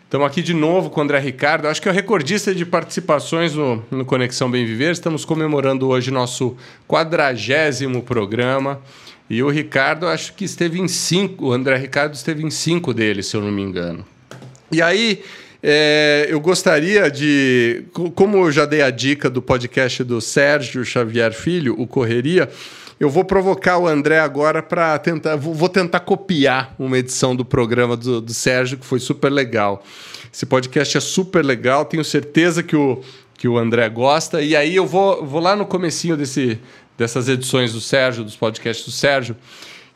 Estamos 0.04 0.24
aqui 0.24 0.40
de 0.42 0.54
novo 0.54 0.90
com 0.90 1.00
o 1.00 1.02
André 1.02 1.18
Ricardo, 1.18 1.66
acho 1.66 1.82
que 1.82 1.88
é 1.88 1.90
o 1.90 1.94
recordista 1.94 2.54
de 2.54 2.64
participações 2.64 3.56
no, 3.56 3.84
no 3.90 4.04
Conexão 4.04 4.48
Bem 4.48 4.64
Viver. 4.64 4.92
Estamos 4.92 5.24
comemorando 5.24 5.88
hoje 5.88 6.12
nosso 6.12 6.56
quadragésimo 6.86 8.00
programa. 8.04 8.80
E 9.28 9.42
o 9.42 9.50
Ricardo, 9.50 10.06
acho 10.06 10.34
que 10.34 10.44
esteve 10.44 10.78
em 10.78 10.86
cinco, 10.86 11.46
o 11.46 11.52
André 11.52 11.78
Ricardo 11.78 12.14
esteve 12.14 12.44
em 12.44 12.50
cinco 12.50 12.94
deles, 12.94 13.26
se 13.26 13.36
eu 13.36 13.40
não 13.40 13.50
me 13.50 13.60
engano. 13.60 14.06
E 14.70 14.80
aí, 14.80 15.24
é, 15.62 16.26
eu 16.28 16.40
gostaria 16.40 17.08
de. 17.08 17.84
Como 18.14 18.36
eu 18.38 18.50
já 18.50 18.66
dei 18.66 18.82
a 18.82 18.90
dica 18.90 19.30
do 19.30 19.40
podcast 19.40 20.02
do 20.02 20.20
Sérgio 20.20 20.84
Xavier 20.84 21.32
Filho, 21.32 21.74
o 21.78 21.86
Correria, 21.86 22.50
eu 22.98 23.08
vou 23.08 23.24
provocar 23.24 23.78
o 23.78 23.86
André 23.86 24.18
agora 24.18 24.60
para 24.60 24.98
tentar. 24.98 25.36
Vou 25.36 25.68
tentar 25.68 26.00
copiar 26.00 26.74
uma 26.78 26.98
edição 26.98 27.36
do 27.36 27.44
programa 27.44 27.96
do, 27.96 28.20
do 28.20 28.34
Sérgio, 28.34 28.76
que 28.76 28.84
foi 28.84 28.98
super 28.98 29.30
legal. 29.30 29.84
Esse 30.32 30.46
podcast 30.46 30.96
é 30.96 31.00
super 31.00 31.44
legal, 31.44 31.84
tenho 31.84 32.04
certeza 32.04 32.62
que 32.62 32.74
o, 32.74 33.00
que 33.36 33.46
o 33.46 33.58
André 33.58 33.88
gosta. 33.88 34.42
E 34.42 34.56
aí 34.56 34.74
eu 34.74 34.86
vou, 34.86 35.24
vou 35.24 35.40
lá 35.40 35.54
no 35.54 35.66
comecinho 35.66 36.16
desse, 36.16 36.58
dessas 36.98 37.28
edições 37.28 37.72
do 37.72 37.80
Sérgio, 37.80 38.24
dos 38.24 38.34
podcasts 38.34 38.84
do 38.84 38.90
Sérgio, 38.90 39.36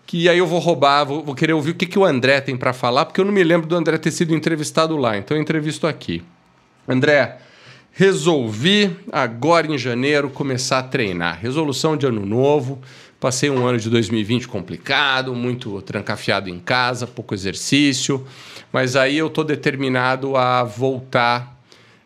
que 0.06 0.28
aí 0.28 0.38
eu 0.38 0.46
vou 0.46 0.60
roubar, 0.60 1.04
vou, 1.04 1.22
vou 1.22 1.34
querer 1.34 1.52
ouvir 1.52 1.72
o 1.72 1.74
que, 1.74 1.84
que 1.84 1.98
o 1.98 2.04
André 2.04 2.40
tem 2.40 2.56
para 2.56 2.72
falar, 2.72 3.06
porque 3.06 3.20
eu 3.20 3.24
não 3.24 3.32
me 3.32 3.42
lembro 3.42 3.66
do 3.66 3.74
André 3.74 3.98
ter 3.98 4.12
sido 4.12 4.34
entrevistado 4.34 4.96
lá, 4.96 5.16
então 5.16 5.36
eu 5.36 5.42
entrevisto 5.42 5.86
aqui. 5.86 6.22
André, 6.88 7.38
resolvi 7.90 8.94
agora 9.10 9.66
em 9.66 9.76
janeiro 9.76 10.30
começar 10.30 10.78
a 10.78 10.82
treinar. 10.82 11.40
Resolução 11.40 11.96
de 11.96 12.06
ano 12.06 12.24
novo. 12.24 12.80
Passei 13.18 13.50
um 13.50 13.66
ano 13.66 13.78
de 13.78 13.90
2020 13.90 14.46
complicado, 14.46 15.34
muito 15.34 15.80
trancafiado 15.82 16.48
em 16.50 16.60
casa, 16.60 17.06
pouco 17.06 17.34
exercício, 17.34 18.24
mas 18.70 18.94
aí 18.94 19.16
eu 19.16 19.26
estou 19.26 19.42
determinado 19.42 20.36
a 20.36 20.62
voltar 20.62 21.56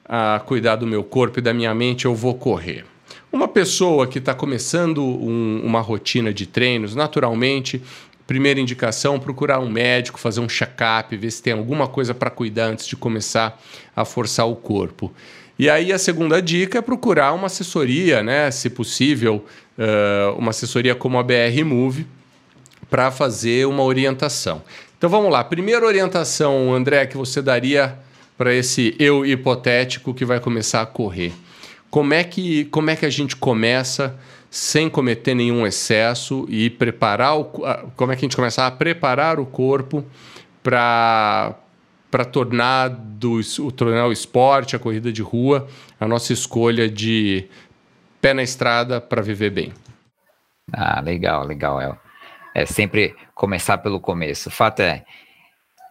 a 0.05 0.41
cuidar 0.47 0.77
do 0.77 0.87
meu 0.87 1.03
corpo 1.03 1.41
e 1.41 1.43
da 1.43 1.53
minha 1.53 1.75
mente. 1.75 2.05
Eu 2.05 2.15
vou 2.15 2.35
correr. 2.35 2.85
Uma 3.33 3.47
pessoa 3.47 4.09
que 4.09 4.19
está 4.19 4.35
começando 4.35 5.05
um, 5.05 5.62
uma 5.64 5.81
rotina 5.81 6.35
de 6.35 6.47
treinos, 6.47 6.97
naturalmente, 6.97 7.81
primeira 8.27 8.59
indicação, 8.59 9.21
procurar 9.21 9.61
um 9.61 9.71
médico, 9.71 10.19
fazer 10.19 10.40
um 10.40 10.49
check-up, 10.49 11.16
ver 11.16 11.31
se 11.31 11.40
tem 11.40 11.53
alguma 11.53 11.87
coisa 11.87 12.12
para 12.12 12.29
cuidar 12.29 12.66
antes 12.66 12.88
de 12.88 12.97
começar 12.97 13.61
a 13.95 14.05
forçar 14.05 14.49
o 14.49 14.57
corpo. 14.57 15.12
E 15.57 15.71
aí 15.71 15.93
a 15.93 15.99
segunda 15.99 16.43
dica 16.43 16.79
é 16.79 16.83
procurar 16.83 17.33
uma 17.33 17.47
assessoria, 17.47 18.21
né, 18.21 18.51
se 18.51 18.69
possível, 18.69 19.45
uh, 19.79 20.37
uma 20.37 20.51
assessoria 20.51 20.95
como 20.97 21.16
a 21.16 21.23
BR 21.23 21.64
Move, 21.64 22.07
para 22.88 23.12
fazer 23.12 23.66
uma 23.66 23.85
orientação. 23.85 24.61
Então 24.99 25.09
vamos 25.09 25.31
lá. 25.31 25.45
Primeira 25.45 25.87
orientação, 25.87 26.75
André, 26.75 27.07
que 27.07 27.16
você 27.16 27.40
daria 27.40 27.97
para 28.37 28.53
esse 28.53 28.97
eu 28.99 29.25
hipotético 29.25 30.12
que 30.12 30.25
vai 30.25 30.40
começar 30.40 30.83
a 30.83 30.87
correr. 30.87 31.33
Como 31.90 32.14
é 32.14 32.22
que, 32.22 32.66
como 32.66 32.90
é 32.90 32.96
que 32.96 33.05
a 33.05 33.11
gente 33.11 33.35
começa 33.37 34.18
sem 34.50 34.88
cometer 34.88 35.35
nenhum 35.35 35.66
excesso 35.66 36.46
e 36.48 36.70
preparar 36.70 37.38
o, 37.38 37.44
como 37.96 38.12
é 38.12 38.16
que 38.16 38.24
a 38.24 38.26
gente 38.26 38.37
começa 38.37 38.66
a 38.66 38.70
preparar 38.70 39.38
o 39.38 39.46
corpo 39.46 40.05
para 40.62 41.55
para 42.11 42.24
tornar, 42.24 42.88
do, 42.88 43.40
tornar 43.70 44.09
o 44.09 44.12
esporte, 44.12 44.74
a 44.74 44.81
corrida 44.81 45.12
de 45.12 45.22
rua, 45.22 45.68
a 45.98 46.09
nossa 46.09 46.33
escolha 46.33 46.90
de 46.90 47.48
pé 48.20 48.35
na 48.35 48.42
estrada 48.42 49.00
para 49.00 49.22
viver 49.22 49.50
bem. 49.50 49.72
Ah, 50.72 51.00
legal, 51.00 51.46
legal, 51.46 51.81
El. 51.81 51.96
É 52.53 52.66
sempre 52.66 53.14
começar 53.33 53.79
pelo 53.79 54.00
começo. 54.00 54.48
O 54.48 54.53
fato 54.53 54.81
é, 54.81 55.05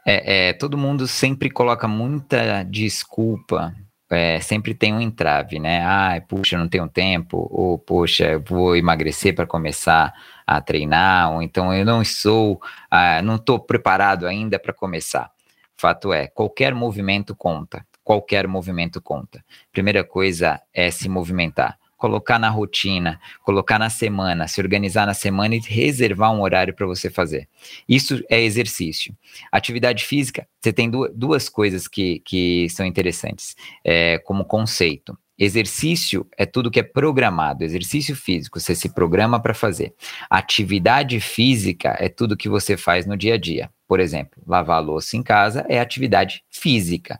é, 0.05 0.49
é 0.49 0.53
todo 0.53 0.77
mundo 0.77 1.07
sempre 1.07 1.49
coloca 1.49 1.87
muita 1.87 2.63
desculpa, 2.63 3.73
é, 4.09 4.39
sempre 4.39 4.73
tem 4.73 4.93
um 4.93 5.01
entrave, 5.01 5.59
né? 5.59 5.83
Ah, 5.85 6.21
puxa, 6.27 6.57
não 6.57 6.67
tenho 6.67 6.87
tempo, 6.87 7.47
ou 7.51 7.77
poxa, 7.77 8.39
vou 8.39 8.75
emagrecer 8.75 9.35
para 9.35 9.45
começar 9.45 10.13
a 10.45 10.59
treinar, 10.61 11.31
ou 11.31 11.41
então 11.41 11.73
eu 11.73 11.85
não 11.85 12.03
sou, 12.03 12.59
ah, 12.89 13.21
não 13.21 13.35
estou 13.35 13.59
preparado 13.59 14.27
ainda 14.27 14.59
para 14.59 14.73
começar. 14.73 15.31
Fato 15.77 16.11
é, 16.11 16.27
qualquer 16.27 16.73
movimento 16.75 17.33
conta. 17.33 17.85
Qualquer 18.03 18.47
movimento 18.47 19.01
conta. 19.01 19.45
Primeira 19.71 20.03
coisa 20.03 20.59
é 20.73 20.91
se 20.91 21.07
movimentar. 21.07 21.78
Colocar 21.99 22.39
na 22.39 22.49
rotina, 22.49 23.19
colocar 23.43 23.77
na 23.77 23.89
semana, 23.89 24.47
se 24.47 24.59
organizar 24.59 25.05
na 25.05 25.13
semana 25.13 25.55
e 25.55 25.59
reservar 25.59 26.33
um 26.33 26.41
horário 26.41 26.73
para 26.73 26.87
você 26.87 27.09
fazer. 27.09 27.47
Isso 27.87 28.23
é 28.29 28.41
exercício. 28.41 29.13
Atividade 29.51 30.05
física, 30.05 30.47
você 30.59 30.73
tem 30.73 30.89
duas 31.13 31.49
coisas 31.49 31.87
que, 31.87 32.21
que 32.21 32.67
são 32.69 32.85
interessantes 32.85 33.55
é, 33.83 34.17
como 34.19 34.45
conceito. 34.45 35.15
Exercício 35.37 36.25
é 36.37 36.45
tudo 36.45 36.71
que 36.71 36.79
é 36.79 36.83
programado, 36.83 37.63
exercício 37.63 38.15
físico, 38.15 38.59
você 38.59 38.73
se 38.73 38.89
programa 38.89 39.41
para 39.41 39.53
fazer. 39.53 39.93
Atividade 40.29 41.19
física 41.19 41.95
é 41.99 42.09
tudo 42.09 42.35
que 42.35 42.49
você 42.49 42.75
faz 42.75 43.05
no 43.05 43.15
dia 43.15 43.35
a 43.35 43.37
dia. 43.37 43.69
Por 43.87 43.99
exemplo, 43.99 44.41
lavar 44.47 44.77
a 44.77 44.81
louça 44.81 45.17
em 45.17 45.23
casa 45.23 45.65
é 45.67 45.79
atividade 45.79 46.43
física. 46.49 47.19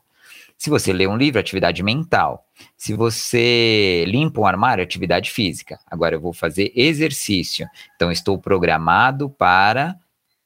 Se 0.60 0.70
você 0.70 0.92
lê 0.92 1.08
um 1.08 1.16
livro, 1.16 1.40
atividade 1.40 1.82
mental. 1.82 2.46
Se 2.76 2.94
você 2.94 4.04
limpa 4.06 4.42
um 4.42 4.46
armário, 4.46 4.84
atividade 4.84 5.32
física. 5.32 5.80
Agora 5.90 6.16
eu 6.16 6.20
vou 6.20 6.34
fazer 6.34 6.74
exercício. 6.76 7.66
Então 7.96 8.12
estou 8.12 8.38
programado 8.38 9.30
para, 9.30 9.96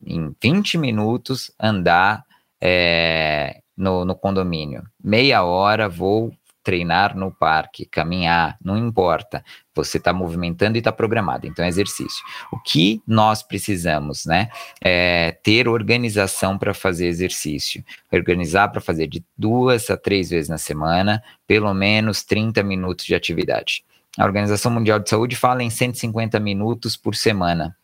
em 0.05 0.31
20 0.39 0.77
minutos, 0.77 1.51
andar 1.59 2.23
é, 2.61 3.61
no, 3.75 4.05
no 4.05 4.13
condomínio. 4.13 4.83
Meia 5.03 5.43
hora 5.43 5.89
vou 5.89 6.31
treinar 6.63 7.15
no 7.15 7.31
parque, 7.31 7.85
caminhar, 7.85 8.57
não 8.63 8.77
importa. 8.77 9.43
Você 9.75 9.97
está 9.97 10.13
movimentando 10.13 10.77
e 10.77 10.79
está 10.79 10.91
programado, 10.91 11.45
então 11.45 11.65
é 11.65 11.67
exercício. 11.67 12.23
O 12.51 12.59
que 12.59 13.01
nós 13.05 13.43
precisamos, 13.43 14.25
né? 14.25 14.49
É 14.81 15.37
ter 15.43 15.67
organização 15.67 16.57
para 16.57 16.73
fazer 16.73 17.07
exercício. 17.07 17.83
Organizar 18.11 18.69
para 18.69 18.79
fazer 18.79 19.07
de 19.07 19.23
duas 19.37 19.89
a 19.89 19.97
três 19.97 20.29
vezes 20.29 20.49
na 20.49 20.57
semana, 20.57 21.21
pelo 21.45 21.73
menos 21.73 22.23
30 22.23 22.63
minutos 22.63 23.05
de 23.05 23.15
atividade. 23.15 23.83
A 24.17 24.25
Organização 24.25 24.71
Mundial 24.71 24.99
de 24.99 25.09
Saúde 25.09 25.35
fala 25.35 25.63
em 25.63 25.69
150 25.69 26.39
minutos 26.39 26.95
por 26.95 27.15
semana. 27.15 27.75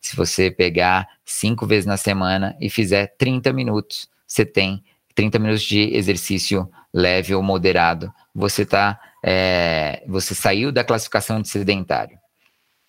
Se 0.00 0.14
você 0.14 0.50
pegar 0.50 1.08
cinco 1.24 1.66
vezes 1.66 1.86
na 1.86 1.96
semana 1.96 2.56
e 2.60 2.70
fizer 2.70 3.14
30 3.18 3.52
minutos, 3.52 4.08
você 4.26 4.44
tem 4.44 4.84
30 5.14 5.38
minutos 5.38 5.62
de 5.62 5.94
exercício 5.94 6.68
leve 6.92 7.34
ou 7.34 7.42
moderado, 7.42 8.12
você 8.34 8.64
tá, 8.64 9.00
é, 9.24 10.04
você 10.06 10.34
saiu 10.34 10.72
da 10.72 10.84
classificação 10.84 11.40
de 11.40 11.48
sedentário. 11.48 12.18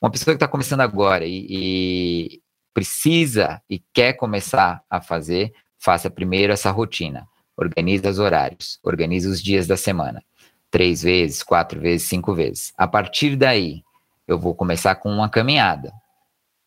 uma 0.02 0.12
pessoa 0.12 0.34
que 0.34 0.38
está 0.38 0.48
começando 0.48 0.82
agora 0.82 1.26
e, 1.26 1.48
e 1.50 2.42
precisa 2.74 3.62
e 3.70 3.82
quer 3.94 4.14
começar 4.14 4.84
a 4.90 5.02
fazer, 5.02 5.54
faça 5.80 6.10
primeiro 6.10 6.52
essa 6.52 6.72
rotina. 6.72 7.28
Organize 7.58 8.06
os 8.08 8.20
horários, 8.20 8.80
organize 8.84 9.28
os 9.28 9.42
dias 9.42 9.66
da 9.66 9.78
semana. 9.78 10.22
Três 10.70 11.02
vezes, 11.02 11.42
quatro 11.42 11.80
vezes, 11.80 12.08
cinco 12.08 12.34
vezes. 12.34 12.74
A 12.78 12.86
partir 12.86 13.38
daí, 13.38 13.82
eu 14.28 14.38
vou 14.38 14.54
começar 14.54 14.96
com 14.96 15.10
uma 15.10 15.30
caminhada. 15.30 15.94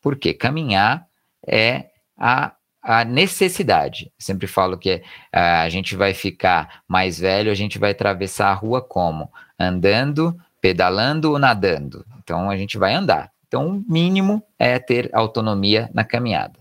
Porque 0.01 0.33
caminhar 0.33 1.07
é 1.47 1.91
a, 2.17 2.55
a 2.89 3.05
necessidade. 3.05 4.11
Sempre 4.19 4.47
falo 4.47 4.79
que 4.79 5.03
a 5.31 5.69
gente 5.69 5.95
vai 5.95 6.15
ficar 6.15 6.81
mais 6.89 7.19
velho, 7.19 7.53
a 7.53 7.55
gente 7.55 7.79
vai 7.79 7.91
atravessar 7.91 8.49
a 8.49 8.55
rua 8.55 8.81
como? 8.81 9.31
Andando, 9.61 10.35
pedalando 10.59 11.33
ou 11.33 11.39
nadando. 11.39 12.03
Então 12.25 12.49
a 12.49 12.57
gente 12.57 12.79
vai 12.79 12.95
andar. 12.95 13.31
Então 13.47 13.69
o 13.69 13.85
mínimo 13.87 14.43
é 14.59 14.79
ter 14.79 15.11
autonomia 15.13 15.91
na 15.93 16.03
caminhada. 16.03 16.59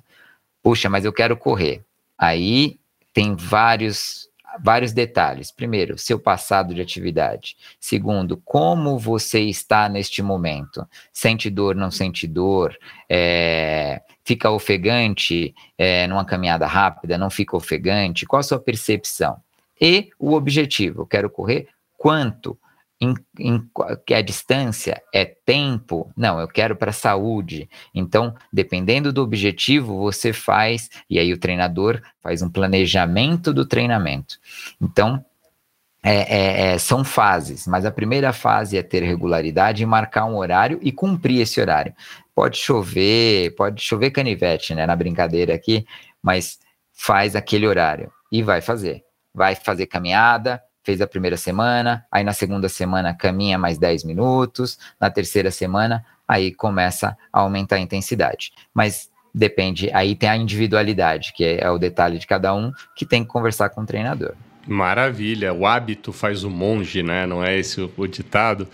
Puxa, 0.62 0.90
mas 0.90 1.06
eu 1.06 1.14
quero 1.14 1.38
correr. 1.38 1.82
Aí 2.18 2.78
tem 3.14 3.34
vários 3.34 4.28
vários 4.62 4.92
detalhes. 4.92 5.52
Primeiro, 5.52 5.98
seu 5.98 6.20
passado 6.20 6.74
de 6.74 6.82
atividade. 6.82 7.56
Segundo, 7.80 8.36
como 8.44 8.98
você 8.98 9.42
está 9.42 9.88
neste 9.88 10.22
momento. 10.22 10.86
Sente 11.14 11.50
dor, 11.50 11.76
não 11.76 11.92
sente 11.92 12.28
dor? 12.28 12.76
É, 13.08 14.02
fica 14.28 14.52
ofegante 14.52 15.56
é, 15.78 16.06
numa 16.06 16.26
caminhada 16.26 16.68
rápida? 16.68 17.18
Não 17.18 17.30
fica 17.30 17.56
ofegante? 17.56 18.26
Qual 18.26 18.42
a 18.42 18.44
sua 18.44 18.60
percepção? 18.60 19.38
E 19.80 20.10
o 20.20 20.34
objetivo. 20.34 21.04
Eu 21.04 21.06
quero 21.06 21.30
correr 21.30 21.70
quanto? 21.98 22.60
em, 23.00 23.14
em, 23.40 23.64
que 24.06 24.14
a 24.14 24.22
distância 24.22 25.02
é 25.14 25.24
tempo, 25.24 26.12
não, 26.18 26.40
eu 26.40 26.48
quero 26.48 26.76
para 26.76 26.92
saúde. 26.92 27.70
Então, 27.94 28.36
dependendo 28.52 29.14
do 29.14 29.22
objetivo, 29.22 29.98
você 29.98 30.34
faz, 30.34 30.90
e 31.10 31.20
aí 31.20 31.32
o 31.32 31.38
treinador 31.38 32.02
faz 32.22 32.42
um 32.42 32.50
planejamento 32.50 33.54
do 33.54 33.66
treinamento. 33.66 34.40
Então, 34.82 35.24
é, 36.04 36.16
é, 36.16 36.74
é, 36.74 36.78
são 36.78 37.04
fases, 37.04 37.68
mas 37.68 37.86
a 37.86 37.92
primeira 37.92 38.32
fase 38.32 38.78
é 38.78 38.84
ter 38.84 39.04
regularidade 39.04 39.84
e 39.84 39.86
marcar 39.86 40.26
um 40.26 40.38
horário 40.38 40.80
e 40.82 40.92
cumprir 40.92 41.42
esse 41.42 41.60
horário. 41.60 41.94
Pode 42.38 42.60
chover, 42.60 43.56
pode 43.56 43.82
chover 43.82 44.12
canivete, 44.12 44.76
né, 44.76 44.86
na 44.86 44.96
brincadeira 44.96 45.56
aqui, 45.56 45.84
mas 46.22 46.60
faz 46.94 47.36
aquele 47.36 47.66
horário 47.66 48.12
e 48.32 48.44
vai 48.44 48.62
fazer. 48.62 49.02
Vai 49.34 49.56
fazer 49.56 49.88
caminhada, 49.88 50.62
fez 50.84 51.02
a 51.02 51.08
primeira 51.08 51.36
semana, 51.36 52.06
aí 52.12 52.24
na 52.24 52.34
segunda 52.34 52.70
semana 52.70 53.12
caminha 53.12 53.58
mais 53.58 53.80
10 53.80 54.04
minutos, 54.04 54.78
na 55.02 55.10
terceira 55.10 55.50
semana, 55.50 56.06
aí 56.28 56.54
começa 56.54 57.18
a 57.34 57.40
aumentar 57.40 57.78
a 57.78 57.80
intensidade. 57.80 58.52
Mas 58.72 59.10
depende, 59.34 59.90
aí 59.92 60.16
tem 60.16 60.30
a 60.30 60.38
individualidade, 60.38 61.34
que 61.34 61.44
é, 61.44 61.64
é 61.64 61.72
o 61.72 61.80
detalhe 61.80 62.20
de 62.20 62.28
cada 62.28 62.54
um, 62.54 62.72
que 62.96 63.04
tem 63.04 63.24
que 63.24 63.30
conversar 63.32 63.70
com 63.70 63.82
o 63.82 63.86
treinador. 63.88 64.36
Maravilha, 64.68 65.56
o 65.56 65.66
hábito 65.66 66.14
faz 66.14 66.44
o 66.44 66.52
monge, 66.52 67.02
né? 67.02 67.26
Não 67.26 67.44
é 67.44 67.58
esse 67.58 67.82
o, 67.82 68.08
ditado. 68.08 68.68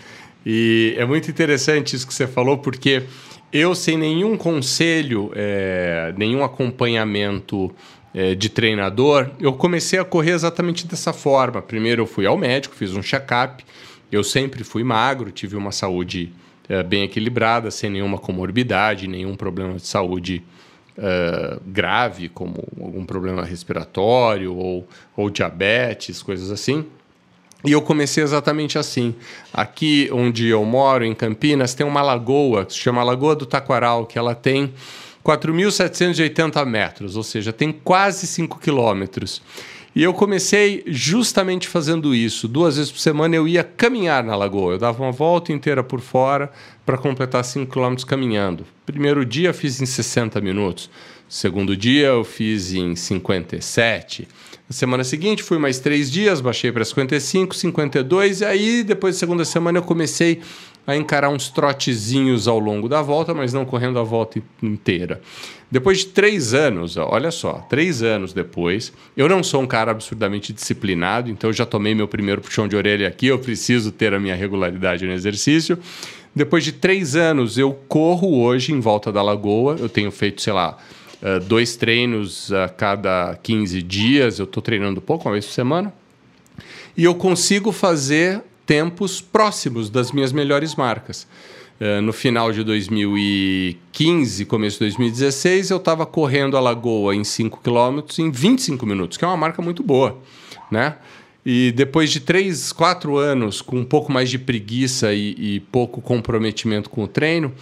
E 0.44 0.94
é 0.98 1.06
muito 1.06 1.30
interessante 1.30 1.96
isso 1.96 2.06
que 2.06 2.12
você 2.12 2.26
falou, 2.26 2.58
porque 2.58 3.04
eu, 3.54 3.72
sem 3.72 3.96
nenhum 3.96 4.36
conselho, 4.36 5.30
é, 5.36 6.12
nenhum 6.18 6.42
acompanhamento 6.42 7.72
é, 8.12 8.34
de 8.34 8.48
treinador, 8.48 9.30
eu 9.38 9.52
comecei 9.52 9.96
a 9.96 10.04
correr 10.04 10.32
exatamente 10.32 10.88
dessa 10.88 11.12
forma. 11.12 11.62
Primeiro 11.62 12.02
eu 12.02 12.06
fui 12.06 12.26
ao 12.26 12.36
médico, 12.36 12.74
fiz 12.74 12.96
um 12.96 13.02
check-up. 13.02 13.64
Eu 14.10 14.24
sempre 14.24 14.64
fui 14.64 14.82
magro, 14.82 15.30
tive 15.30 15.54
uma 15.54 15.70
saúde 15.70 16.32
é, 16.68 16.82
bem 16.82 17.04
equilibrada, 17.04 17.70
sem 17.70 17.88
nenhuma 17.88 18.18
comorbidade, 18.18 19.06
nenhum 19.06 19.36
problema 19.36 19.74
de 19.74 19.86
saúde 19.86 20.42
é, 20.98 21.58
grave, 21.64 22.28
como 22.28 22.56
algum 22.80 23.04
problema 23.04 23.44
respiratório 23.44 24.52
ou, 24.52 24.88
ou 25.16 25.30
diabetes, 25.30 26.20
coisas 26.24 26.50
assim. 26.50 26.84
E 27.64 27.72
eu 27.72 27.80
comecei 27.80 28.22
exatamente 28.22 28.78
assim. 28.78 29.14
Aqui 29.52 30.10
onde 30.12 30.48
eu 30.48 30.64
moro, 30.64 31.04
em 31.04 31.14
Campinas, 31.14 31.72
tem 31.72 31.86
uma 31.86 32.02
lagoa 32.02 32.66
que 32.66 32.74
se 32.74 32.78
chama 32.78 33.02
Lagoa 33.02 33.34
do 33.34 33.46
Taquaral, 33.46 34.04
que 34.04 34.18
ela 34.18 34.34
tem 34.34 34.74
4.780 35.24 36.66
metros, 36.66 37.16
ou 37.16 37.22
seja, 37.22 37.52
tem 37.52 37.72
quase 37.72 38.26
5 38.26 38.58
quilômetros. 38.58 39.40
E 39.96 40.02
eu 40.02 40.12
comecei 40.12 40.82
justamente 40.86 41.68
fazendo 41.68 42.14
isso. 42.14 42.48
Duas 42.48 42.76
vezes 42.76 42.90
por 42.90 42.98
semana 42.98 43.36
eu 43.36 43.46
ia 43.46 43.62
caminhar 43.62 44.24
na 44.24 44.34
lagoa. 44.34 44.74
Eu 44.74 44.78
dava 44.78 45.02
uma 45.02 45.12
volta 45.12 45.52
inteira 45.52 45.84
por 45.84 46.00
fora 46.00 46.50
para 46.84 46.98
completar 46.98 47.44
5 47.44 47.72
quilômetros 47.72 48.04
caminhando. 48.04 48.66
Primeiro 48.84 49.24
dia 49.24 49.54
fiz 49.54 49.80
em 49.80 49.86
60 49.86 50.40
minutos. 50.40 50.90
Segundo 51.28 51.76
dia 51.76 52.08
eu 52.08 52.24
fiz 52.24 52.74
em 52.74 52.96
57. 52.96 54.26
Na 54.68 54.74
semana 54.74 55.04
seguinte 55.04 55.42
fui 55.42 55.58
mais 55.58 55.78
três 55.78 56.10
dias, 56.10 56.40
baixei 56.40 56.72
para 56.72 56.84
55, 56.84 57.54
52. 57.54 58.40
E 58.40 58.44
aí 58.46 58.82
depois 58.82 59.14
da 59.14 59.18
segunda 59.18 59.44
semana 59.44 59.78
eu 59.78 59.82
comecei 59.82 60.40
a 60.86 60.96
encarar 60.96 61.28
uns 61.28 61.48
trotezinhos 61.48 62.48
ao 62.48 62.58
longo 62.58 62.88
da 62.88 63.02
volta, 63.02 63.34
mas 63.34 63.52
não 63.52 63.64
correndo 63.64 63.98
a 63.98 64.02
volta 64.02 64.42
inteira. 64.62 65.20
Depois 65.70 65.98
de 65.98 66.06
três 66.06 66.54
anos, 66.54 66.96
olha 66.96 67.30
só, 67.30 67.54
três 67.68 68.02
anos 68.02 68.32
depois, 68.32 68.92
eu 69.16 69.28
não 69.28 69.42
sou 69.42 69.62
um 69.62 69.66
cara 69.66 69.90
absurdamente 69.90 70.52
disciplinado, 70.52 71.30
então 71.30 71.52
já 71.52 71.66
tomei 71.66 71.94
meu 71.94 72.06
primeiro 72.06 72.40
puxão 72.40 72.68
de 72.68 72.76
orelha 72.76 73.08
aqui, 73.08 73.26
eu 73.26 73.38
preciso 73.38 73.90
ter 73.90 74.14
a 74.14 74.20
minha 74.20 74.34
regularidade 74.34 75.06
no 75.06 75.12
exercício. 75.12 75.78
Depois 76.34 76.64
de 76.64 76.72
três 76.72 77.16
anos, 77.16 77.58
eu 77.58 77.72
corro 77.88 78.40
hoje 78.42 78.72
em 78.72 78.80
volta 78.80 79.10
da 79.10 79.22
lagoa, 79.22 79.76
eu 79.78 79.88
tenho 79.88 80.10
feito, 80.10 80.42
sei 80.42 80.52
lá, 80.52 80.78
eh, 81.24 81.40
dois 81.40 81.74
treinos 81.74 82.52
a 82.52 82.68
cada 82.68 83.34
15 83.42 83.82
dias, 83.82 84.38
eu 84.38 84.44
estou 84.44 84.62
treinando 84.62 85.00
pouco, 85.00 85.26
uma 85.26 85.32
vez 85.32 85.46
por 85.46 85.52
semana, 85.52 85.90
e 86.94 87.02
eu 87.02 87.14
consigo 87.14 87.72
fazer 87.72 88.42
tempos 88.66 89.22
próximos 89.22 89.88
das 89.88 90.12
minhas 90.12 90.34
melhores 90.34 90.74
marcas. 90.74 91.26
Uh, 91.80 92.00
no 92.02 92.12
final 92.12 92.52
de 92.52 92.62
2015, 92.62 94.44
começo 94.44 94.76
de 94.76 94.84
2016, 94.84 95.70
eu 95.70 95.78
estava 95.78 96.06
correndo 96.06 96.56
a 96.56 96.60
Lagoa 96.60 97.16
em 97.16 97.24
5 97.24 97.58
km 97.62 98.00
em 98.18 98.30
25 98.30 98.86
minutos, 98.86 99.16
que 99.16 99.24
é 99.24 99.28
uma 99.28 99.36
marca 99.36 99.60
muito 99.60 99.82
boa, 99.82 100.18
né? 100.70 100.96
E 101.44 101.72
depois 101.72 102.10
de 102.10 102.20
3, 102.20 102.70
4 102.70 103.16
anos 103.16 103.60
com 103.60 103.78
um 103.78 103.84
pouco 103.84 104.12
mais 104.12 104.30
de 104.30 104.38
preguiça 104.38 105.12
e, 105.12 105.34
e 105.56 105.60
pouco 105.60 106.00
comprometimento 106.00 106.88
com 106.88 107.02
o 107.02 107.08
treino, 107.08 107.52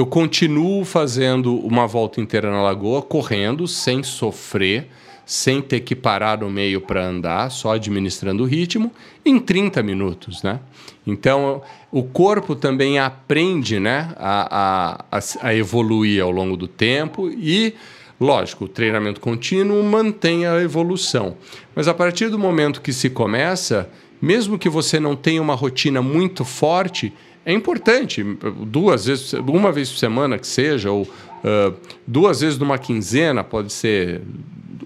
eu 0.00 0.06
continuo 0.06 0.82
fazendo 0.82 1.54
uma 1.58 1.86
volta 1.86 2.22
inteira 2.22 2.50
na 2.50 2.62
Lagoa, 2.62 3.02
correndo, 3.02 3.68
sem 3.68 4.02
sofrer, 4.02 4.88
sem 5.26 5.60
ter 5.60 5.80
que 5.80 5.94
parar 5.94 6.38
no 6.38 6.48
meio 6.48 6.80
para 6.80 7.04
andar, 7.04 7.50
só 7.50 7.74
administrando 7.74 8.42
o 8.42 8.46
ritmo, 8.46 8.90
em 9.26 9.38
30 9.38 9.82
minutos, 9.82 10.42
né? 10.42 10.58
Então, 11.06 11.60
o 11.92 12.02
corpo 12.02 12.56
também 12.56 12.98
aprende 12.98 13.78
né, 13.78 14.14
a, 14.16 15.04
a, 15.12 15.20
a 15.42 15.54
evoluir 15.54 16.22
ao 16.22 16.30
longo 16.30 16.56
do 16.56 16.66
tempo 16.66 17.28
e, 17.28 17.74
lógico, 18.18 18.64
o 18.64 18.68
treinamento 18.68 19.20
contínuo 19.20 19.82
mantém 19.82 20.46
a 20.46 20.62
evolução. 20.62 21.36
Mas 21.74 21.88
a 21.88 21.94
partir 21.94 22.30
do 22.30 22.38
momento 22.38 22.80
que 22.80 22.92
se 22.94 23.10
começa, 23.10 23.90
mesmo 24.20 24.58
que 24.58 24.68
você 24.70 24.98
não 24.98 25.14
tenha 25.14 25.42
uma 25.42 25.54
rotina 25.54 26.00
muito 26.00 26.42
forte, 26.42 27.12
é 27.44 27.52
importante, 27.52 28.22
duas 28.66 29.06
vezes, 29.06 29.32
uma 29.32 29.72
vez 29.72 29.90
por 29.90 29.98
semana 29.98 30.38
que 30.38 30.46
seja, 30.46 30.90
ou 30.90 31.02
uh, 31.02 31.76
duas 32.06 32.40
vezes 32.40 32.58
numa 32.58 32.78
quinzena, 32.78 33.42
pode 33.42 33.72
ser 33.72 34.22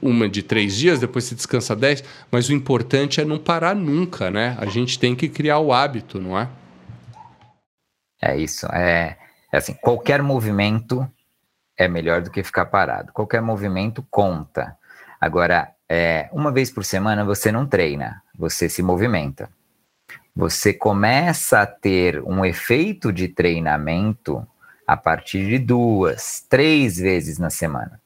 uma 0.01 0.29
de 0.29 0.43
três 0.43 0.77
dias, 0.77 1.01
depois 1.01 1.25
se 1.25 1.35
descansa 1.35 1.75
dez, 1.75 2.05
mas 2.31 2.49
o 2.49 2.53
importante 2.53 3.21
é 3.21 3.25
não 3.25 3.39
parar 3.39 3.75
nunca, 3.75 4.31
né? 4.31 4.57
A 4.61 4.67
gente 4.67 4.99
tem 4.99 5.17
que 5.17 5.29
criar 5.29 5.59
o 5.59 5.73
hábito, 5.73 6.21
não 6.21 6.39
é? 6.39 6.49
É 8.21 8.37
isso. 8.37 8.67
É, 8.67 9.17
é 9.53 9.57
assim, 9.57 9.75
qualquer 9.75 10.23
movimento 10.23 11.09
é 11.77 11.89
melhor 11.89 12.23
do 12.23 12.31
que 12.31 12.43
ficar 12.43 12.67
parado. 12.67 13.13
Qualquer 13.13 13.43
movimento 13.43 14.05
conta. 14.11 14.77
Agora, 15.21 15.73
é, 15.89 16.29
uma 16.33 16.53
vez 16.53 16.71
por 16.71 16.85
semana 16.85 17.25
você 17.25 17.51
não 17.51 17.67
treina, 17.67 18.23
você 18.39 18.69
se 18.69 18.83
movimenta. 18.83 19.49
Você 20.35 20.73
começa 20.73 21.61
a 21.61 21.67
ter 21.67 22.21
um 22.23 22.45
efeito 22.45 23.13
de 23.13 23.29
treinamento 23.29 24.47
a 24.87 24.97
partir 24.97 25.47
de 25.47 25.59
duas, 25.59 26.45
três 26.49 26.97
vezes 26.97 27.39
na 27.39 27.51
semana 27.51 28.01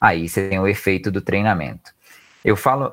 aí 0.00 0.28
você 0.28 0.48
tem 0.48 0.58
o 0.58 0.66
efeito 0.66 1.10
do 1.10 1.20
treinamento. 1.20 1.92
Eu 2.44 2.56
falo. 2.56 2.92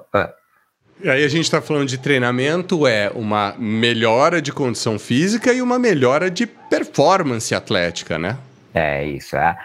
E 1.02 1.10
aí 1.10 1.24
a 1.24 1.28
gente 1.28 1.44
está 1.44 1.62
falando 1.62 1.88
de 1.88 1.98
treinamento, 1.98 2.86
é 2.86 3.10
uma 3.14 3.56
melhora 3.58 4.42
de 4.42 4.52
condição 4.52 5.00
física 5.00 5.54
e 5.54 5.62
uma 5.62 5.80
melhora 5.80 6.30
de 6.30 6.46
performance 6.46 7.54
atlética, 7.56 8.18
né? 8.18 8.38
É 8.74 9.06
isso. 9.06 9.38
É, 9.38 9.58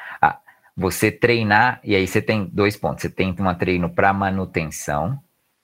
você 0.76 1.10
treinar, 1.10 1.80
e 1.82 1.96
aí 1.96 2.06
você 2.06 2.22
tem 2.22 2.48
dois 2.52 2.76
pontos. 2.76 3.02
Você 3.02 3.10
tem 3.10 3.34
um 3.38 3.54
treino 3.54 3.90
para 3.90 4.12
manutenção, 4.12 5.18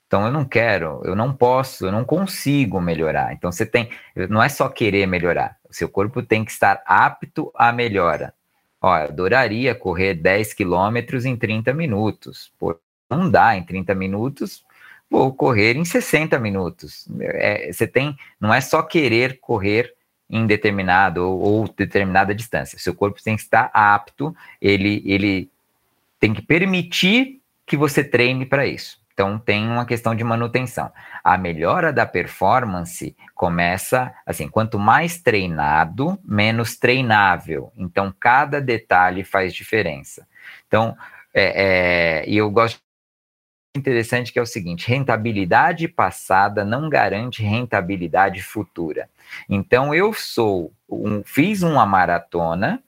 Então 0.09 0.25
eu 0.25 0.31
não 0.31 0.43
quero, 0.43 1.03
eu 1.05 1.15
não 1.15 1.31
posso, 1.31 1.85
eu 1.85 1.91
não 1.91 2.03
consigo 2.03 2.81
melhorar. 2.81 3.31
Então 3.31 3.51
você 3.51 3.63
tem, 3.63 3.91
não 4.27 4.41
é 4.41 4.49
só 4.49 4.67
querer 4.67 5.05
melhorar, 5.05 5.55
o 5.69 5.73
seu 5.73 5.87
corpo 5.87 6.23
tem 6.23 6.43
que 6.43 6.49
estar 6.49 6.81
apto 6.83 7.51
à 7.53 7.71
melhora. 7.71 8.33
Ó, 8.81 8.97
eu 8.97 9.03
adoraria 9.03 9.75
correr 9.75 10.15
10 10.15 10.55
quilômetros 10.55 11.25
em 11.25 11.37
30 11.37 11.75
minutos. 11.75 12.51
Pô, 12.57 12.75
não 13.07 13.29
dá 13.29 13.55
em 13.55 13.61
30 13.61 13.93
minutos, 13.93 14.65
vou 15.07 15.31
correr 15.31 15.77
em 15.77 15.85
60 15.85 16.39
minutos. 16.39 17.07
É, 17.21 17.71
você 17.71 17.85
tem, 17.85 18.17
não 18.41 18.51
é 18.51 18.61
só 18.61 18.81
querer 18.81 19.39
correr 19.39 19.93
em 20.27 20.47
determinado 20.47 21.23
ou, 21.23 21.39
ou, 21.39 21.67
determinada 21.67 22.33
distância. 22.33 22.79
Seu 22.79 22.95
corpo 22.95 23.21
tem 23.21 23.35
que 23.35 23.43
estar 23.43 23.69
apto, 23.71 24.35
ele, 24.59 25.03
ele 25.05 25.51
tem 26.19 26.33
que 26.33 26.41
permitir 26.41 27.39
que 27.63 27.77
você 27.77 28.03
treine 28.03 28.43
para 28.43 28.65
isso. 28.65 28.99
Então, 29.19 29.37
tem 29.37 29.67
uma 29.67 29.85
questão 29.85 30.15
de 30.15 30.23
manutenção. 30.23 30.93
A 31.21 31.37
melhora 31.37 31.91
da 31.91 32.05
performance 32.05 33.13
começa 33.35 34.15
assim: 34.25 34.47
quanto 34.47 34.79
mais 34.79 35.21
treinado, 35.21 36.17
menos 36.23 36.77
treinável. 36.77 37.69
Então, 37.75 38.15
cada 38.17 38.61
detalhe 38.61 39.25
faz 39.25 39.53
diferença. 39.53 40.25
Então, 40.65 40.95
é, 41.33 42.21
é, 42.23 42.29
e 42.29 42.37
eu 42.37 42.49
gosto 42.49 42.79
interessante 43.75 44.31
que 44.31 44.39
é 44.39 44.41
o 44.41 44.45
seguinte: 44.45 44.87
rentabilidade 44.87 45.89
passada 45.89 46.63
não 46.63 46.87
garante 46.87 47.43
rentabilidade 47.43 48.41
futura. 48.41 49.09
Então, 49.49 49.93
eu 49.93 50.13
sou 50.13 50.71
um, 50.89 51.21
fiz 51.25 51.61
uma 51.61 51.85
maratona 51.85 52.81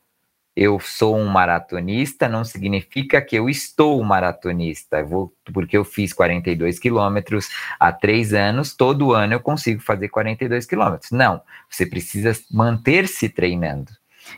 eu 0.62 0.80
sou 0.80 1.18
um 1.18 1.26
maratonista 1.26 2.30
não 2.30 2.44
significa 2.44 3.20
que 3.20 3.36
eu 3.36 3.50
estou 3.50 4.04
maratonista. 4.04 5.00
Eu 5.00 5.08
vou, 5.08 5.34
porque 5.52 5.76
eu 5.76 5.84
fiz 5.84 6.14
42 6.14 6.78
quilômetros 6.78 7.50
há 7.80 7.92
três 7.92 8.32
anos, 8.32 8.76
todo 8.76 9.12
ano 9.12 9.34
eu 9.34 9.40
consigo 9.40 9.82
fazer 9.82 10.10
42 10.10 10.68
quilômetros. 10.68 11.10
Não, 11.10 11.42
você 11.68 11.84
precisa 11.84 12.40
manter-se 12.52 13.28
treinando. 13.28 13.92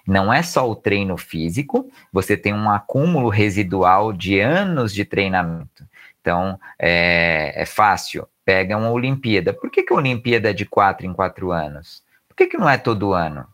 Não 0.07 0.31
é 0.31 0.41
só 0.41 0.69
o 0.69 0.77
treino 0.77 1.17
físico, 1.17 1.91
você 2.11 2.37
tem 2.37 2.53
um 2.53 2.71
acúmulo 2.71 3.27
residual 3.27 4.13
de 4.13 4.39
anos 4.39 4.93
de 4.93 5.03
treinamento. 5.03 5.85
Então, 6.21 6.57
é, 6.79 7.51
é 7.53 7.65
fácil. 7.65 8.25
Pega 8.45 8.77
uma 8.77 8.91
Olimpíada. 8.91 9.51
Por 9.51 9.69
que, 9.69 9.83
que 9.83 9.91
a 9.91 9.97
Olimpíada 9.97 10.51
é 10.51 10.53
de 10.53 10.65
quatro 10.65 11.05
em 11.05 11.11
quatro 11.11 11.51
anos? 11.51 12.01
Por 12.29 12.37
que, 12.37 12.47
que 12.47 12.57
não 12.57 12.69
é 12.69 12.77
todo 12.77 13.11
ano? 13.11 13.45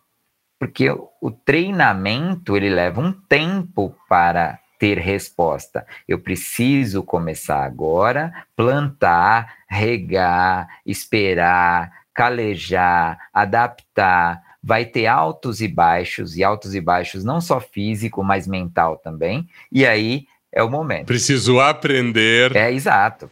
Porque 0.60 0.92
o 0.92 1.32
treinamento 1.32 2.58
ele 2.58 2.70
leva 2.70 3.00
um 3.00 3.14
tempo 3.14 3.96
para 4.10 4.60
ter 4.78 4.98
resposta. 4.98 5.86
Eu 6.08 6.20
preciso 6.20 7.02
começar 7.02 7.64
agora, 7.64 8.46
plantar, 8.56 9.56
regar, 9.70 10.68
esperar, 10.86 11.92
calejar, 12.14 13.18
adaptar. 13.34 14.42
Vai 14.62 14.86
ter 14.86 15.06
altos 15.06 15.62
e 15.62 15.68
baixos, 15.68 16.36
e 16.36 16.44
altos 16.44 16.76
e 16.76 16.82
baixos 16.82 17.24
não 17.24 17.40
só 17.40 17.62
físico, 17.62 18.22
mas 18.24 18.46
mental 18.46 18.98
também. 18.98 19.48
E 19.72 19.86
aí 19.86 20.28
é 20.52 20.62
o 20.62 20.70
momento. 20.70 21.08
Preciso 21.08 21.60
aprender. 21.60 22.56
É 22.56 22.72
exato. 22.72 23.30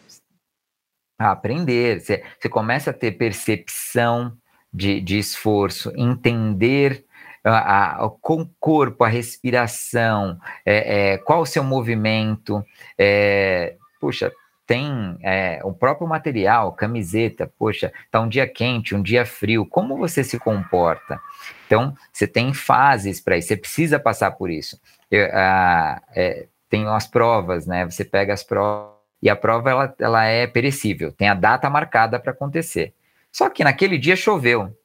Aprender. 1.20 2.00
Você, 2.00 2.24
começa 2.50 2.92
a 2.92 2.94
ter 2.94 3.14
percepção 3.14 4.38
de, 4.72 5.02
de 5.02 5.18
esforço, 5.18 5.92
entender 5.96 7.07
a, 7.50 7.96
a, 7.96 8.06
o 8.06 8.12
corpo, 8.60 9.04
a 9.04 9.08
respiração, 9.08 10.40
é, 10.66 11.14
é, 11.14 11.18
qual 11.18 11.42
o 11.42 11.46
seu 11.46 11.64
movimento, 11.64 12.64
é, 12.98 13.76
puxa, 14.00 14.32
tem 14.66 15.18
é, 15.22 15.62
o 15.64 15.72
próprio 15.72 16.08
material, 16.08 16.74
camiseta, 16.74 17.50
poxa, 17.58 17.92
tá 18.12 18.20
um 18.20 18.28
dia 18.28 18.46
quente, 18.46 18.94
um 18.94 19.02
dia 19.02 19.26
frio, 19.26 19.66
como 19.66 19.98
você 19.98 20.24
se 20.24 20.38
comporta? 20.38 21.20
Então, 21.66 21.96
você 22.12 22.28
tem 22.28 22.54
fases 22.54 23.22
para 23.22 23.38
isso, 23.38 23.48
você 23.48 23.58
precisa 23.58 23.98
passar 23.98 24.32
por 24.32 24.50
isso. 24.50 24.80
Eu, 25.10 25.30
a, 25.32 26.02
é, 26.14 26.48
tem 26.70 26.86
as 26.86 27.08
provas, 27.08 27.66
né? 27.66 27.86
Você 27.86 28.04
pega 28.04 28.34
as 28.34 28.44
provas 28.44 28.98
e 29.22 29.30
a 29.30 29.36
prova 29.36 29.70
ela, 29.70 29.96
ela 30.00 30.26
é 30.26 30.46
perecível, 30.46 31.12
tem 31.12 31.30
a 31.30 31.34
data 31.34 31.70
marcada 31.70 32.20
para 32.20 32.32
acontecer. 32.32 32.94
Só 33.32 33.50
que 33.50 33.64
naquele 33.64 33.98
dia 33.98 34.16
choveu. 34.16 34.76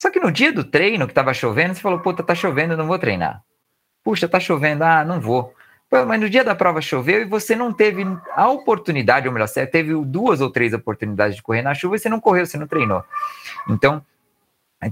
Só 0.00 0.10
que 0.10 0.20
no 0.20 0.30
dia 0.30 0.52
do 0.52 0.64
treino, 0.64 1.06
que 1.06 1.12
estava 1.12 1.32
chovendo, 1.32 1.74
você 1.74 1.80
falou, 1.80 2.00
puta, 2.00 2.22
tá 2.22 2.34
chovendo, 2.34 2.76
não 2.76 2.86
vou 2.86 2.98
treinar. 2.98 3.42
Puxa, 4.04 4.28
tá 4.28 4.38
chovendo, 4.38 4.84
ah, 4.84 5.04
não 5.04 5.20
vou. 5.20 5.54
Pô, 5.88 6.04
mas 6.04 6.20
no 6.20 6.28
dia 6.28 6.42
da 6.42 6.54
prova 6.54 6.80
choveu 6.80 7.22
e 7.22 7.24
você 7.24 7.54
não 7.54 7.72
teve 7.72 8.04
a 8.34 8.48
oportunidade, 8.48 9.28
ou 9.28 9.32
melhor, 9.32 9.46
você 9.46 9.66
teve 9.66 9.94
duas 10.04 10.40
ou 10.40 10.50
três 10.50 10.72
oportunidades 10.72 11.36
de 11.36 11.42
correr 11.42 11.62
na 11.62 11.74
chuva 11.74 11.96
e 11.96 11.98
você 11.98 12.08
não 12.08 12.20
correu, 12.20 12.44
você 12.44 12.58
não 12.58 12.66
treinou. 12.66 13.04
Então, 13.68 14.04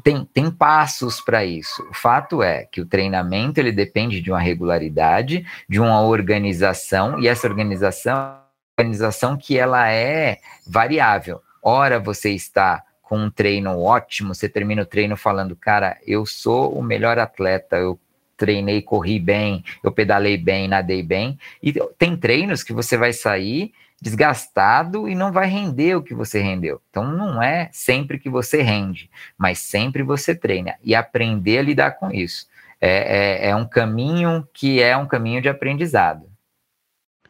tem, 0.03 0.25
tem 0.25 0.51
passos 0.51 1.21
para 1.21 1.45
isso. 1.45 1.83
O 1.91 1.95
fato 1.95 2.43
é 2.43 2.65
que 2.65 2.81
o 2.81 2.87
treinamento 2.87 3.59
ele 3.61 3.73
depende 3.73 4.21
de 4.21 4.31
uma 4.31 4.41
regularidade, 4.41 5.45
de 5.69 5.81
uma 5.81 6.01
organização, 6.01 7.19
e 7.19 7.29
essa 7.29 7.47
organização, 7.47 8.39
organização 8.79 9.37
que 9.37 9.59
ela 9.59 9.91
é 9.91 10.39
variável. 10.67 11.43
Ora 11.63 11.99
você 11.99 12.31
está 12.31 12.83
com 13.15 13.27
um 13.27 13.31
treino 13.31 13.81
ótimo, 13.81 14.35
você 14.35 14.49
termina 14.49 14.83
o 14.83 14.87
treino 14.87 15.17
falando, 15.17 15.55
cara, 15.55 15.97
eu 16.05 16.27
sou 16.27 16.77
o 16.77 16.83
melhor 16.83 17.17
atleta, 17.17 17.77
eu 17.77 17.97
treinei, 18.37 18.83
corri 18.83 19.21
bem, 19.21 19.63
eu 19.85 19.93
pedalei 19.93 20.37
bem, 20.37 20.67
nadei 20.67 21.01
bem. 21.01 21.39
E 21.63 21.73
tem 21.97 22.17
treinos 22.17 22.65
que 22.65 22.73
você 22.73 22.97
vai 22.97 23.13
sair 23.13 23.73
desgastado 24.03 25.09
e 25.09 25.15
não 25.15 25.31
vai 25.31 25.47
render 25.47 25.95
o 25.95 26.03
que 26.03 26.13
você 26.13 26.41
rendeu. 26.43 26.83
Então 26.91 27.07
não 27.07 27.41
é 27.41 27.69
sempre 27.73 28.19
que 28.19 28.29
você 28.29 28.63
rende, 28.63 29.09
mas 29.39 29.61
sempre 29.61 30.03
você 30.03 30.35
treina 30.35 30.75
e 30.83 30.93
aprender 30.93 31.59
a 31.59 31.63
lidar 31.63 31.93
com 31.93 32.11
isso. 32.11 32.49
É, 32.81 33.47
é, 33.47 33.51
é 33.51 33.57
um 33.57 33.65
caminho 33.65 34.45
que 34.53 34.83
é 34.83 34.97
um 34.97 35.07
caminho 35.07 35.41
de 35.41 35.49
aprendizado. 35.49 36.27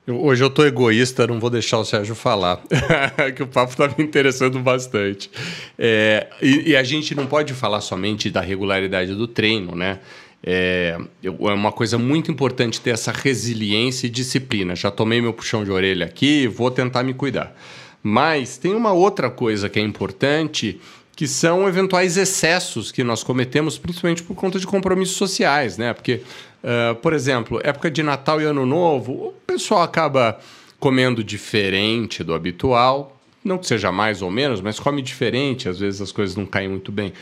Hoje 0.06 0.44
eu 0.44 0.50
tô 0.50 0.66
egoísta, 0.66 1.26
não 1.26 1.40
vou 1.40 1.48
deixar 1.48 1.78
o 1.78 1.84
Sérgio 1.84 2.14
falar, 2.14 2.62
que 3.34 3.42
o 3.42 3.46
papo 3.46 3.74
tá 3.74 3.88
me 3.96 4.04
interessando 4.04 4.60
bastante. 4.60 5.30
É, 5.78 6.26
e, 6.42 6.72
e, 6.72 6.76
a 6.76 6.82
gente 6.82 7.14
não 7.14 7.26
pode 7.26 7.54
falar 7.54 7.80
somente 7.80 8.30
da 8.30 8.42
regularidade 8.42 9.14
do 9.14 9.26
treino, 9.26 9.74
né? 9.74 10.00
É, 10.46 10.98
é 11.22 11.30
uma 11.30 11.72
coisa 11.72 11.96
muito 11.96 12.30
importante 12.30 12.82
ter 12.82 12.90
essa 12.90 13.12
resiliência 13.12 14.06
e 14.06 14.10
disciplina. 14.10 14.76
Já 14.76 14.90
tomei 14.90 15.22
meu 15.22 15.32
puxão 15.32 15.64
de 15.64 15.70
orelha 15.70 16.04
aqui, 16.04 16.46
vou 16.46 16.70
tentar 16.70 17.02
me 17.02 17.14
cuidar. 17.14 17.56
Mas 18.02 18.58
tem 18.58 18.74
uma 18.74 18.92
outra 18.92 19.30
coisa 19.30 19.70
que 19.70 19.78
é 19.78 19.82
importante, 19.82 20.78
que 21.16 21.26
são 21.26 21.66
eventuais 21.66 22.18
excessos 22.18 22.92
que 22.92 23.02
nós 23.02 23.22
cometemos, 23.22 23.78
principalmente 23.78 24.22
por 24.22 24.34
conta 24.34 24.58
de 24.58 24.66
compromissos 24.66 25.16
sociais, 25.16 25.78
né? 25.78 25.94
Porque 25.94 26.20
Uh, 26.64 26.94
por 26.94 27.12
exemplo, 27.12 27.60
época 27.62 27.90
de 27.90 28.02
Natal 28.02 28.40
e 28.40 28.44
Ano 28.44 28.64
Novo, 28.64 29.12
o 29.12 29.32
pessoal 29.46 29.82
acaba 29.82 30.40
comendo 30.80 31.22
diferente 31.22 32.24
do 32.24 32.32
habitual. 32.32 33.20
Não 33.44 33.58
que 33.58 33.66
seja 33.66 33.92
mais 33.92 34.22
ou 34.22 34.30
menos, 34.30 34.62
mas 34.62 34.80
come 34.80 35.02
diferente, 35.02 35.68
às 35.68 35.78
vezes 35.78 36.00
as 36.00 36.10
coisas 36.10 36.34
não 36.34 36.46
caem 36.46 36.68
muito 36.68 36.90
bem. 36.90 37.12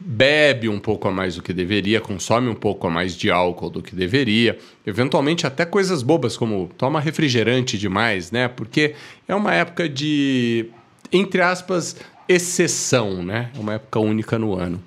Bebe 0.00 0.68
um 0.68 0.80
pouco 0.80 1.06
a 1.06 1.12
mais 1.12 1.36
do 1.36 1.42
que 1.42 1.52
deveria, 1.52 2.00
consome 2.00 2.48
um 2.48 2.54
pouco 2.54 2.88
a 2.88 2.90
mais 2.90 3.14
de 3.16 3.30
álcool 3.30 3.70
do 3.70 3.80
que 3.80 3.94
deveria, 3.94 4.58
eventualmente 4.84 5.46
até 5.46 5.64
coisas 5.64 6.02
bobas 6.02 6.36
como 6.36 6.68
toma 6.76 6.98
refrigerante 6.98 7.78
demais, 7.78 8.32
né? 8.32 8.48
Porque 8.48 8.94
é 9.28 9.34
uma 9.34 9.54
época 9.54 9.88
de, 9.88 10.66
entre 11.12 11.42
aspas, 11.42 11.94
exceção, 12.28 13.22
né? 13.22 13.50
É 13.56 13.60
uma 13.60 13.74
época 13.74 14.00
única 14.00 14.36
no 14.36 14.54
ano. 14.54 14.82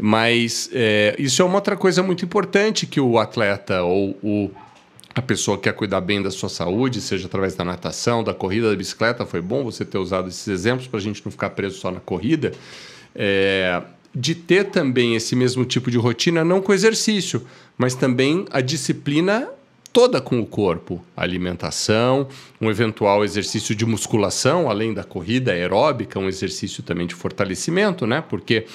Mas 0.00 0.70
é, 0.72 1.14
isso 1.18 1.42
é 1.42 1.44
uma 1.44 1.56
outra 1.56 1.76
coisa 1.76 2.02
muito 2.02 2.24
importante 2.24 2.86
que 2.86 3.00
o 3.00 3.18
atleta 3.18 3.82
ou 3.82 4.16
o, 4.22 4.50
a 5.14 5.20
pessoa 5.20 5.56
que 5.56 5.64
quer 5.64 5.74
cuidar 5.74 6.00
bem 6.00 6.22
da 6.22 6.30
sua 6.30 6.48
saúde, 6.48 7.00
seja 7.00 7.26
através 7.26 7.54
da 7.54 7.64
natação, 7.64 8.24
da 8.24 8.32
corrida, 8.32 8.70
da 8.70 8.76
bicicleta, 8.76 9.26
foi 9.26 9.40
bom 9.40 9.62
você 9.62 9.84
ter 9.84 9.98
usado 9.98 10.28
esses 10.28 10.48
exemplos 10.48 10.86
para 10.86 10.98
a 10.98 11.02
gente 11.02 11.22
não 11.24 11.30
ficar 11.30 11.50
preso 11.50 11.78
só 11.78 11.90
na 11.90 12.00
corrida. 12.00 12.52
É, 13.14 13.82
de 14.14 14.34
ter 14.34 14.64
também 14.64 15.14
esse 15.14 15.36
mesmo 15.36 15.64
tipo 15.64 15.90
de 15.90 15.98
rotina, 15.98 16.44
não 16.44 16.60
com 16.60 16.72
exercício, 16.72 17.46
mas 17.76 17.94
também 17.94 18.44
a 18.50 18.60
disciplina 18.60 19.48
toda 19.92 20.20
com 20.20 20.40
o 20.40 20.46
corpo, 20.46 21.04
alimentação, 21.16 22.28
um 22.60 22.70
eventual 22.70 23.24
exercício 23.24 23.74
de 23.74 23.84
musculação, 23.84 24.70
além 24.70 24.94
da 24.94 25.02
corrida 25.02 25.52
aeróbica, 25.52 26.18
um 26.18 26.28
exercício 26.28 26.82
também 26.82 27.06
de 27.06 27.14
fortalecimento, 27.14 28.06
né? 28.06 28.22
Porque 28.28 28.66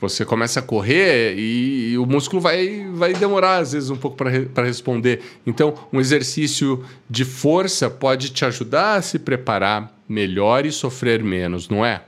você 0.00 0.24
começa 0.24 0.60
a 0.60 0.62
correr 0.62 1.34
e, 1.36 1.92
e 1.92 1.98
o 1.98 2.06
músculo 2.06 2.40
vai, 2.40 2.86
vai 2.92 3.12
demorar, 3.12 3.58
às 3.58 3.72
vezes, 3.72 3.90
um 3.90 3.96
pouco 3.96 4.16
para 4.16 4.30
re, 4.30 4.48
responder. 4.56 5.22
Então, 5.46 5.74
um 5.92 6.00
exercício 6.00 6.84
de 7.08 7.24
força 7.24 7.88
pode 7.88 8.30
te 8.30 8.44
ajudar 8.44 8.96
a 8.96 9.02
se 9.02 9.18
preparar 9.18 9.92
melhor 10.08 10.66
e 10.66 10.72
sofrer 10.72 11.22
menos, 11.22 11.68
não 11.68 11.84
é? 11.84 12.02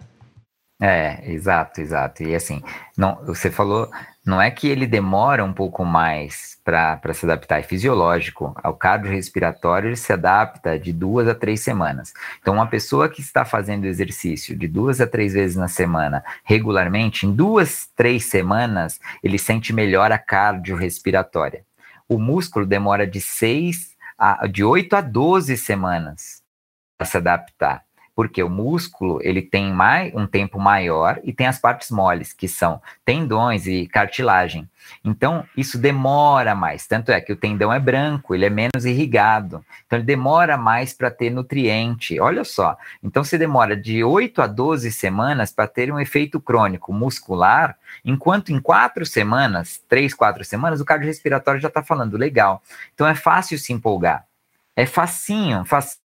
É, 0.81 1.33
exato, 1.33 1.81
exato. 1.81 2.23
E 2.23 2.35
assim, 2.35 2.63
não, 2.97 3.17
você 3.25 3.51
falou, 3.51 3.91
não 4.27 4.43
é 4.43 4.51
que 4.51 4.67
ele 4.67 4.89
demora 4.89 5.45
um 5.45 5.53
pouco 5.53 5.85
mais 5.85 6.59
para 6.65 7.15
se 7.15 7.25
adaptar, 7.25 7.61
é 7.61 7.63
fisiológico. 7.63 8.53
Ao 8.57 8.75
cardiorrespiratório 8.75 9.91
ele 9.91 9.97
se 9.97 10.13
adapta 10.13 10.77
de 10.77 10.93
duas 10.93 11.29
a 11.29 11.35
três 11.35 11.61
semanas. 11.61 12.13
Então, 12.41 12.55
uma 12.55 12.67
pessoa 12.67 13.09
que 13.09 13.21
está 13.21 13.45
fazendo 13.45 13.85
exercício 13.85 14.57
de 14.57 14.67
duas 14.67 15.01
a 15.01 15.07
três 15.07 15.35
vezes 15.35 15.55
na 15.55 15.69
semana, 15.69 16.25
regularmente, 16.43 17.25
em 17.25 17.33
duas, 17.33 17.89
três 17.95 18.25
semanas, 18.25 18.99
ele 19.23 19.39
sente 19.39 19.73
melhor 19.73 20.11
a 20.11 20.19
cardiorrespiratória. 20.19 21.65
O 22.09 22.19
músculo 22.19 22.67
demora 22.67 23.07
de 23.07 23.21
seis 23.21 23.95
a, 24.19 24.49
de 24.49 24.65
8 24.65 24.97
a 24.97 25.01
12 25.03 25.57
semanas 25.57 26.43
para 26.99 27.07
se 27.07 27.17
adaptar 27.17 27.86
porque 28.17 28.43
o 28.43 28.49
músculo 28.49 29.21
ele 29.23 29.43
tem 29.43 29.71
mais, 29.71 30.11
um 30.15 30.27
tempo 30.27 30.59
maior 30.59 31.21
e 31.23 31.35
tem 31.35 31.47
as 31.47 31.59
partes 31.59 31.91
moles, 31.91 32.33
que 32.33 32.49
são 32.49 32.81
tendões 33.05 33.67
e 33.67 33.87
cartilagem. 33.87 34.67
Então, 35.05 35.45
isso 35.55 35.77
demora 35.77 36.55
mais. 36.55 36.87
Tanto 36.87 37.13
é 37.13 37.21
que 37.21 37.31
o 37.31 37.37
tendão 37.37 37.71
é 37.71 37.79
branco, 37.79 38.35
ele 38.35 38.47
é 38.47 38.51
menos 38.51 38.87
irrigado. 38.87 39.63
Então, 39.87 39.99
ele 39.99 40.07
demora 40.07 40.57
mais 40.57 40.95
para 40.95 41.11
ter 41.11 41.29
nutriente. 41.29 42.19
Olha 42.19 42.43
só. 42.43 42.79
Então, 43.03 43.23
se 43.23 43.37
demora 43.37 43.77
de 43.77 44.03
8 44.03 44.41
a 44.41 44.47
12 44.47 44.91
semanas 44.93 45.53
para 45.53 45.69
ter 45.69 45.93
um 45.93 46.01
efeito 46.01 46.41
crônico 46.41 46.95
muscular, 46.95 47.77
enquanto 48.03 48.51
em 48.51 48.59
quatro 48.59 49.05
semanas, 49.05 49.79
três, 49.91 50.15
quatro 50.15 50.43
semanas, 50.43 50.81
o 50.81 50.87
cardiorrespiratório 50.87 51.61
já 51.61 51.69
está 51.69 51.83
falando 51.83 52.17
legal. 52.17 52.63
Então, 52.95 53.07
é 53.07 53.15
fácil 53.15 53.59
se 53.59 53.75
empolgar. 53.75 54.25
É 54.75 54.87
facinho, 54.87 55.63
facinho 55.67 56.06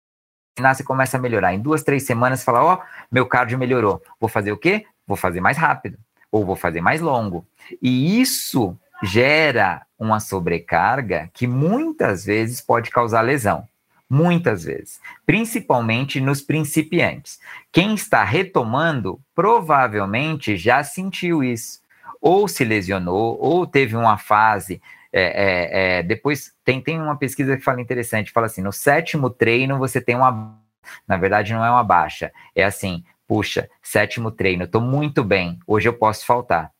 você 0.58 0.82
começa 0.82 1.16
a 1.16 1.20
melhorar. 1.20 1.54
Em 1.54 1.60
duas, 1.60 1.82
três 1.82 2.04
semanas, 2.04 2.40
você 2.40 2.44
fala, 2.44 2.64
ó, 2.64 2.74
oh, 2.74 3.06
meu 3.10 3.26
cardio 3.26 3.58
melhorou. 3.58 4.02
Vou 4.18 4.28
fazer 4.28 4.52
o 4.52 4.56
quê? 4.56 4.86
Vou 5.06 5.16
fazer 5.16 5.40
mais 5.40 5.56
rápido. 5.56 5.98
Ou 6.32 6.44
vou 6.44 6.56
fazer 6.56 6.80
mais 6.80 7.00
longo. 7.00 7.46
E 7.82 8.20
isso 8.20 8.76
gera 9.02 9.82
uma 9.98 10.20
sobrecarga 10.20 11.30
que 11.32 11.46
muitas 11.46 12.24
vezes 12.24 12.60
pode 12.60 12.90
causar 12.90 13.20
lesão. 13.20 13.66
Muitas 14.08 14.62
vezes. 14.62 15.00
Principalmente 15.24 16.20
nos 16.20 16.40
principiantes. 16.40 17.40
Quem 17.72 17.94
está 17.94 18.22
retomando, 18.22 19.20
provavelmente 19.34 20.56
já 20.56 20.84
sentiu 20.84 21.42
isso. 21.42 21.80
Ou 22.20 22.46
se 22.46 22.64
lesionou, 22.64 23.36
ou 23.40 23.66
teve 23.66 23.96
uma 23.96 24.16
fase 24.16 24.80
é, 25.18 25.22
é, 25.22 25.98
é, 25.98 26.02
depois 26.02 26.52
tem, 26.62 26.78
tem 26.82 27.00
uma 27.00 27.16
pesquisa 27.16 27.56
que 27.56 27.62
fala 27.62 27.80
interessante, 27.80 28.30
fala 28.30 28.44
assim, 28.46 28.60
no 28.60 28.70
sétimo 28.70 29.30
treino 29.30 29.78
você 29.78 29.98
tem 29.98 30.14
uma, 30.14 30.60
na 31.08 31.16
verdade 31.16 31.54
não 31.54 31.64
é 31.64 31.70
uma 31.70 31.82
baixa, 31.82 32.30
é 32.54 32.62
assim, 32.62 33.02
puxa, 33.26 33.66
sétimo 33.82 34.30
treino, 34.30 34.64
estou 34.64 34.82
muito 34.82 35.24
bem, 35.24 35.58
hoje 35.66 35.88
eu 35.88 35.94
posso 35.94 36.26
faltar. 36.26 36.70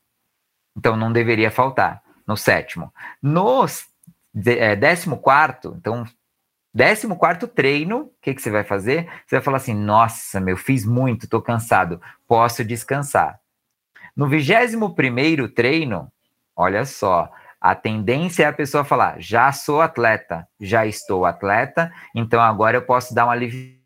Então 0.77 0.99
não 0.99 1.11
deveria 1.11 1.51
faltar, 1.51 2.03
no 2.27 2.37
sétimo. 2.37 2.93
No 3.23 3.65
é, 4.45 4.77
décimo 4.77 5.17
quarto, 5.17 5.75
então, 5.79 6.05
décimo 6.75 7.17
quarto 7.17 7.49
treino, 7.49 8.01
o 8.01 8.13
que, 8.21 8.35
que 8.35 8.43
você 8.43 8.51
vai 8.51 8.65
fazer? 8.65 9.09
Você 9.27 9.37
vai 9.37 9.43
falar 9.43 9.57
assim, 9.57 9.75
nossa, 9.75 10.39
meu, 10.41 10.59
fiz 10.59 10.85
muito, 10.85 11.25
estou 11.25 11.41
cansado, 11.41 12.03
posso 12.29 12.63
descansar. 12.63 13.41
No 14.15 14.29
vigésimo 14.29 14.95
primeiro 14.95 15.49
treino, 15.49 16.13
olha 16.55 16.85
só, 16.85 17.33
a 17.61 17.75
tendência 17.75 18.45
é 18.45 18.47
a 18.47 18.53
pessoa 18.53 18.85
falar: 18.85 19.17
já 19.19 19.51
sou 19.53 19.81
atleta, 19.81 20.47
já 20.61 20.87
estou 20.87 21.25
atleta, 21.25 21.93
então 22.15 22.41
agora 22.41 22.77
eu 22.77 22.83
posso 22.83 23.15
dar 23.15 23.25
uma 23.25 23.33
aliviada. 23.33 23.77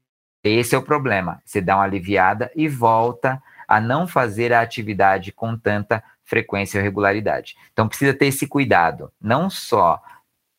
Esse 0.42 0.74
é 0.74 0.78
o 0.78 0.82
problema. 0.82 1.40
Você 1.44 1.60
dá 1.60 1.76
uma 1.76 1.84
aliviada 1.84 2.50
e 2.56 2.66
volta 2.66 3.42
a 3.68 3.80
não 3.80 4.06
fazer 4.06 4.52
a 4.52 4.62
atividade 4.62 5.32
com 5.32 5.56
tanta 5.56 6.02
frequência 6.24 6.78
ou 6.78 6.84
regularidade. 6.84 7.56
Então 7.72 7.88
precisa 7.88 8.14
ter 8.14 8.26
esse 8.26 8.46
cuidado, 8.46 9.12
não 9.20 9.50
só 9.50 10.00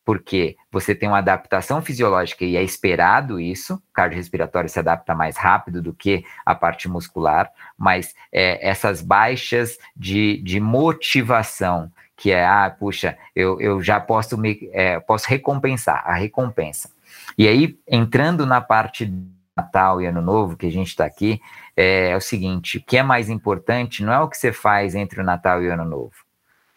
porque 0.04 0.56
você 0.70 0.94
tem 0.94 1.08
uma 1.08 1.18
adaptação 1.18 1.80
fisiológica 1.80 2.44
e 2.44 2.56
é 2.56 2.62
esperado 2.62 3.38
isso, 3.38 3.74
o 3.74 3.92
cardiorrespiratório 3.92 4.68
se 4.68 4.78
adapta 4.78 5.14
mais 5.14 5.36
rápido 5.36 5.80
do 5.80 5.94
que 5.94 6.24
a 6.44 6.54
parte 6.54 6.88
muscular, 6.88 7.50
mas 7.78 8.14
é, 8.32 8.68
essas 8.68 9.00
baixas 9.00 9.78
de, 9.96 10.42
de 10.42 10.58
motivação 10.58 11.90
que 12.22 12.30
é, 12.30 12.46
ah, 12.46 12.70
puxa, 12.70 13.18
eu, 13.34 13.60
eu 13.60 13.82
já 13.82 13.98
posso, 13.98 14.38
me, 14.38 14.70
é, 14.72 15.00
posso 15.00 15.26
recompensar, 15.28 16.04
a 16.06 16.14
recompensa. 16.14 16.88
E 17.36 17.48
aí, 17.48 17.76
entrando 17.84 18.46
na 18.46 18.60
parte 18.60 19.12
Natal 19.56 20.00
e 20.00 20.06
Ano 20.06 20.22
Novo, 20.22 20.56
que 20.56 20.66
a 20.66 20.70
gente 20.70 20.86
está 20.86 21.04
aqui, 21.04 21.40
é, 21.76 22.10
é 22.10 22.16
o 22.16 22.20
seguinte: 22.20 22.78
o 22.78 22.80
que 22.80 22.96
é 22.96 23.02
mais 23.02 23.28
importante 23.28 24.04
não 24.04 24.12
é 24.12 24.20
o 24.20 24.28
que 24.28 24.36
você 24.36 24.52
faz 24.52 24.94
entre 24.94 25.20
o 25.20 25.24
Natal 25.24 25.64
e 25.64 25.68
o 25.68 25.72
Ano 25.72 25.84
Novo, 25.84 26.14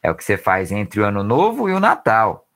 é 0.01 0.09
o 0.09 0.15
que 0.15 0.23
você 0.23 0.35
faz 0.35 0.71
entre 0.71 0.99
o 0.99 1.05
Ano 1.05 1.23
Novo 1.23 1.69
e 1.69 1.73
o 1.73 1.79
Natal. 1.79 2.47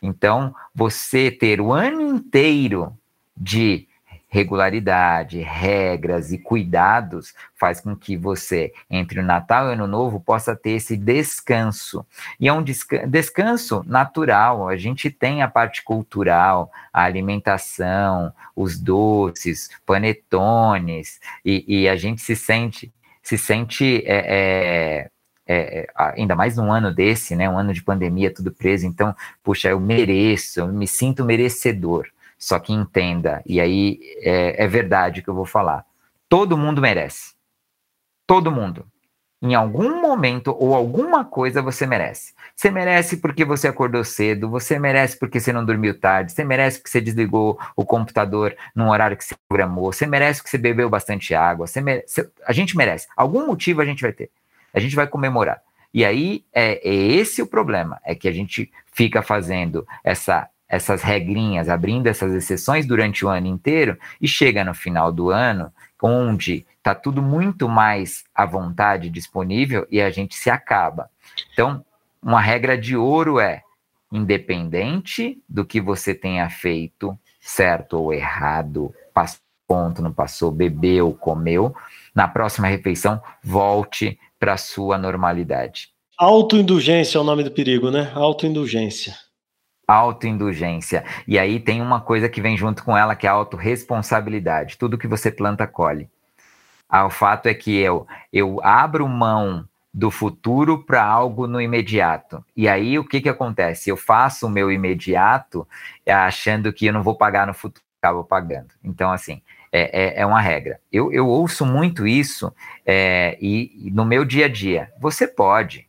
Então, 0.00 0.54
você 0.74 1.30
ter 1.30 1.60
o 1.60 1.74
ano 1.74 2.00
inteiro 2.00 2.96
de 3.36 3.86
regularidade, 4.30 5.40
regras 5.40 6.32
e 6.32 6.38
cuidados 6.38 7.34
faz 7.56 7.80
com 7.80 7.96
que 7.96 8.16
você, 8.16 8.72
entre 8.88 9.18
o 9.18 9.24
Natal 9.24 9.66
e 9.66 9.68
o 9.70 9.72
Ano 9.72 9.88
Novo, 9.88 10.20
possa 10.20 10.54
ter 10.54 10.70
esse 10.70 10.96
descanso. 10.96 12.06
E 12.38 12.46
é 12.46 12.52
um 12.52 12.62
descanso 12.62 13.82
natural. 13.86 14.68
A 14.68 14.76
gente 14.76 15.10
tem 15.10 15.42
a 15.42 15.48
parte 15.48 15.82
cultural, 15.82 16.70
a 16.92 17.02
alimentação, 17.02 18.32
os 18.54 18.78
doces, 18.78 19.68
panetones, 19.84 21.20
e, 21.44 21.82
e 21.82 21.88
a 21.88 21.96
gente 21.96 22.22
se 22.22 22.36
sente, 22.36 22.92
se 23.20 23.36
sente. 23.36 24.02
É, 24.06 25.08
é, 25.08 25.10
é, 25.52 25.86
ainda 25.96 26.36
mais 26.36 26.56
num 26.56 26.70
ano 26.72 26.94
desse, 26.94 27.34
né, 27.34 27.50
um 27.50 27.58
ano 27.58 27.74
de 27.74 27.82
pandemia, 27.82 28.32
tudo 28.32 28.52
preso, 28.52 28.86
então, 28.86 29.12
puxa, 29.42 29.68
eu 29.68 29.80
mereço, 29.80 30.60
eu 30.60 30.68
me 30.68 30.86
sinto 30.86 31.24
merecedor. 31.24 32.06
Só 32.40 32.58
que 32.58 32.72
entenda, 32.72 33.42
e 33.44 33.60
aí 33.60 34.00
é, 34.22 34.64
é 34.64 34.66
verdade 34.66 35.20
que 35.20 35.28
eu 35.28 35.34
vou 35.34 35.44
falar. 35.44 35.84
Todo 36.26 36.56
mundo 36.56 36.80
merece. 36.80 37.34
Todo 38.26 38.50
mundo. 38.50 38.86
Em 39.42 39.54
algum 39.54 40.00
momento 40.00 40.56
ou 40.58 40.74
alguma 40.74 41.22
coisa 41.22 41.60
você 41.60 41.86
merece. 41.86 42.32
Você 42.56 42.70
merece 42.70 43.18
porque 43.18 43.44
você 43.44 43.68
acordou 43.68 44.02
cedo, 44.04 44.48
você 44.48 44.78
merece 44.78 45.18
porque 45.18 45.38
você 45.38 45.52
não 45.52 45.64
dormiu 45.64 45.98
tarde, 45.98 46.32
você 46.32 46.42
merece 46.42 46.78
porque 46.78 46.90
você 46.90 47.00
desligou 47.00 47.58
o 47.76 47.84
computador 47.84 48.56
num 48.74 48.88
horário 48.88 49.18
que 49.18 49.24
você 49.24 49.34
programou, 49.46 49.92
você 49.92 50.06
merece 50.06 50.40
porque 50.40 50.50
você 50.50 50.58
bebeu 50.58 50.88
bastante 50.88 51.34
água, 51.34 51.66
você 51.66 51.82
merece, 51.82 52.30
a 52.46 52.52
gente 52.54 52.74
merece. 52.74 53.06
Algum 53.14 53.46
motivo 53.46 53.82
a 53.82 53.84
gente 53.84 54.02
vai 54.02 54.12
ter. 54.12 54.30
A 54.72 54.80
gente 54.80 54.96
vai 54.96 55.06
comemorar. 55.06 55.60
E 55.92 56.04
aí 56.04 56.44
é, 56.54 56.88
é 56.88 56.94
esse 56.94 57.42
o 57.42 57.46
problema, 57.46 58.00
é 58.04 58.14
que 58.14 58.28
a 58.28 58.32
gente 58.32 58.70
fica 58.92 59.20
fazendo 59.20 59.86
essa 60.02 60.48
essas 60.70 61.02
regrinhas, 61.02 61.68
abrindo 61.68 62.06
essas 62.06 62.32
exceções 62.32 62.86
durante 62.86 63.26
o 63.26 63.28
ano 63.28 63.48
inteiro 63.48 63.98
e 64.20 64.28
chega 64.28 64.64
no 64.64 64.72
final 64.72 65.10
do 65.10 65.28
ano, 65.28 65.72
onde 66.00 66.64
está 66.78 66.94
tudo 66.94 67.20
muito 67.20 67.68
mais 67.68 68.24
à 68.32 68.46
vontade 68.46 69.10
disponível 69.10 69.84
e 69.90 70.00
a 70.00 70.10
gente 70.10 70.36
se 70.36 70.48
acaba. 70.48 71.10
Então, 71.52 71.84
uma 72.22 72.40
regra 72.40 72.78
de 72.78 72.96
ouro 72.96 73.40
é: 73.40 73.62
independente 74.12 75.42
do 75.48 75.64
que 75.64 75.80
você 75.80 76.14
tenha 76.14 76.48
feito, 76.48 77.18
certo 77.40 77.98
ou 77.98 78.14
errado, 78.14 78.94
passou 79.12 79.40
ponto, 79.66 80.02
não 80.02 80.12
passou, 80.12 80.50
bebeu, 80.50 81.12
comeu, 81.12 81.72
na 82.12 82.26
próxima 82.26 82.66
refeição, 82.66 83.22
volte 83.40 84.18
para 84.36 84.56
sua 84.56 84.98
normalidade. 84.98 85.90
Autoindulgência 86.18 87.18
é 87.18 87.20
o 87.20 87.24
nome 87.24 87.44
do 87.44 87.52
perigo, 87.52 87.88
né? 87.88 88.10
Autoindulgência 88.16 89.14
autoindulgência. 89.94 91.04
E 91.26 91.38
aí 91.38 91.58
tem 91.58 91.82
uma 91.82 92.00
coisa 92.00 92.28
que 92.28 92.40
vem 92.40 92.56
junto 92.56 92.84
com 92.84 92.96
ela, 92.96 93.16
que 93.16 93.26
é 93.26 93.30
a 93.30 93.32
autorresponsabilidade. 93.32 94.78
Tudo 94.78 94.98
que 94.98 95.08
você 95.08 95.30
planta, 95.30 95.66
colhe. 95.66 96.08
Ah, 96.88 97.06
o 97.06 97.10
fato 97.10 97.46
é 97.46 97.54
que 97.54 97.76
eu, 97.78 98.06
eu 98.32 98.60
abro 98.62 99.06
mão 99.08 99.66
do 99.92 100.10
futuro 100.10 100.84
para 100.84 101.04
algo 101.04 101.46
no 101.46 101.60
imediato. 101.60 102.44
E 102.56 102.68
aí 102.68 102.98
o 102.98 103.04
que, 103.04 103.20
que 103.20 103.28
acontece? 103.28 103.90
Eu 103.90 103.96
faço 103.96 104.46
o 104.46 104.50
meu 104.50 104.70
imediato 104.70 105.66
achando 106.06 106.72
que 106.72 106.86
eu 106.86 106.92
não 106.92 107.02
vou 107.02 107.16
pagar 107.16 107.46
no 107.46 107.54
futuro, 107.54 107.84
acabo 108.00 108.24
pagando. 108.24 108.70
Então, 108.82 109.10
assim, 109.10 109.42
é, 109.72 110.18
é, 110.18 110.20
é 110.22 110.26
uma 110.26 110.40
regra. 110.40 110.80
Eu, 110.92 111.12
eu 111.12 111.26
ouço 111.26 111.64
muito 111.64 112.06
isso 112.06 112.52
é, 112.84 113.36
e, 113.40 113.88
e 113.88 113.90
no 113.90 114.04
meu 114.04 114.24
dia 114.24 114.46
a 114.46 114.48
dia. 114.48 114.92
Você 115.00 115.26
pode. 115.26 115.88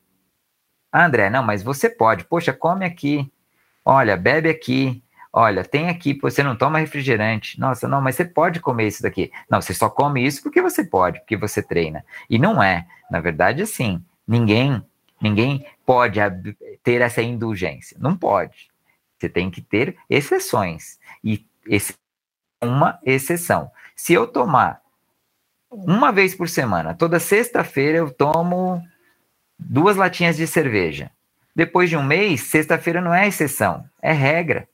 Ah, 0.92 1.06
André, 1.06 1.30
não, 1.30 1.44
mas 1.44 1.64
você 1.64 1.90
pode. 1.90 2.26
Poxa, 2.26 2.54
come 2.54 2.86
aqui. 2.86 3.32
Olha, 3.84 4.16
bebe 4.18 4.50
aqui. 4.50 5.04
Olha, 5.34 5.64
tem 5.64 5.88
aqui, 5.88 6.18
você 6.22 6.44
não 6.44 6.58
toma 6.58 6.80
refrigerante. 6.80 7.60
Nossa, 7.60 7.88
não, 7.88 8.02
mas 8.02 8.16
você 8.16 8.26
pode 8.26 8.60
comer 8.60 8.88
isso 8.88 9.02
daqui. 9.02 9.32
Não, 9.50 9.62
você 9.62 9.74
só 9.74 9.90
come 9.90 10.26
isso 10.26 10.44
porque 10.44 10.62
você 10.62 10.84
pode, 10.84 11.20
porque 11.20 11.38
você 11.38 11.64
treina. 11.64 12.06
E 12.30 12.38
não 12.38 12.62
é. 12.62 12.86
Na 13.10 13.22
verdade, 13.22 13.62
assim, 13.62 14.04
ninguém, 14.28 14.86
ninguém 15.22 15.66
pode 15.86 16.20
ter 16.84 17.02
essa 17.02 17.22
indulgência. 17.22 17.98
Não 18.00 18.16
pode. 18.16 18.70
Você 19.18 19.30
tem 19.30 19.50
que 19.50 19.62
ter 19.62 19.96
exceções. 20.10 21.00
E 21.24 21.46
esse 21.66 21.94
é 22.60 22.66
uma 22.66 23.00
exceção. 23.06 23.72
Se 23.96 24.12
eu 24.14 24.28
tomar 24.28 24.82
uma 25.72 26.12
vez 26.12 26.36
por 26.36 26.50
semana. 26.50 26.94
Toda 26.94 27.20
sexta-feira 27.20 27.98
eu 27.98 28.12
tomo 28.12 28.84
duas 29.58 29.96
latinhas 29.96 30.36
de 30.36 30.46
cerveja. 30.46 31.10
Depois 31.56 31.90
de 31.90 31.98
um 31.98 32.04
mês, 32.04 32.42
sexta-feira 32.42 33.02
não 33.02 33.14
é 33.14 33.28
exceção, 33.28 33.86
é 34.02 34.12
regra. 34.12 34.68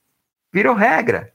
Virou 0.53 0.75
regra. 0.75 1.32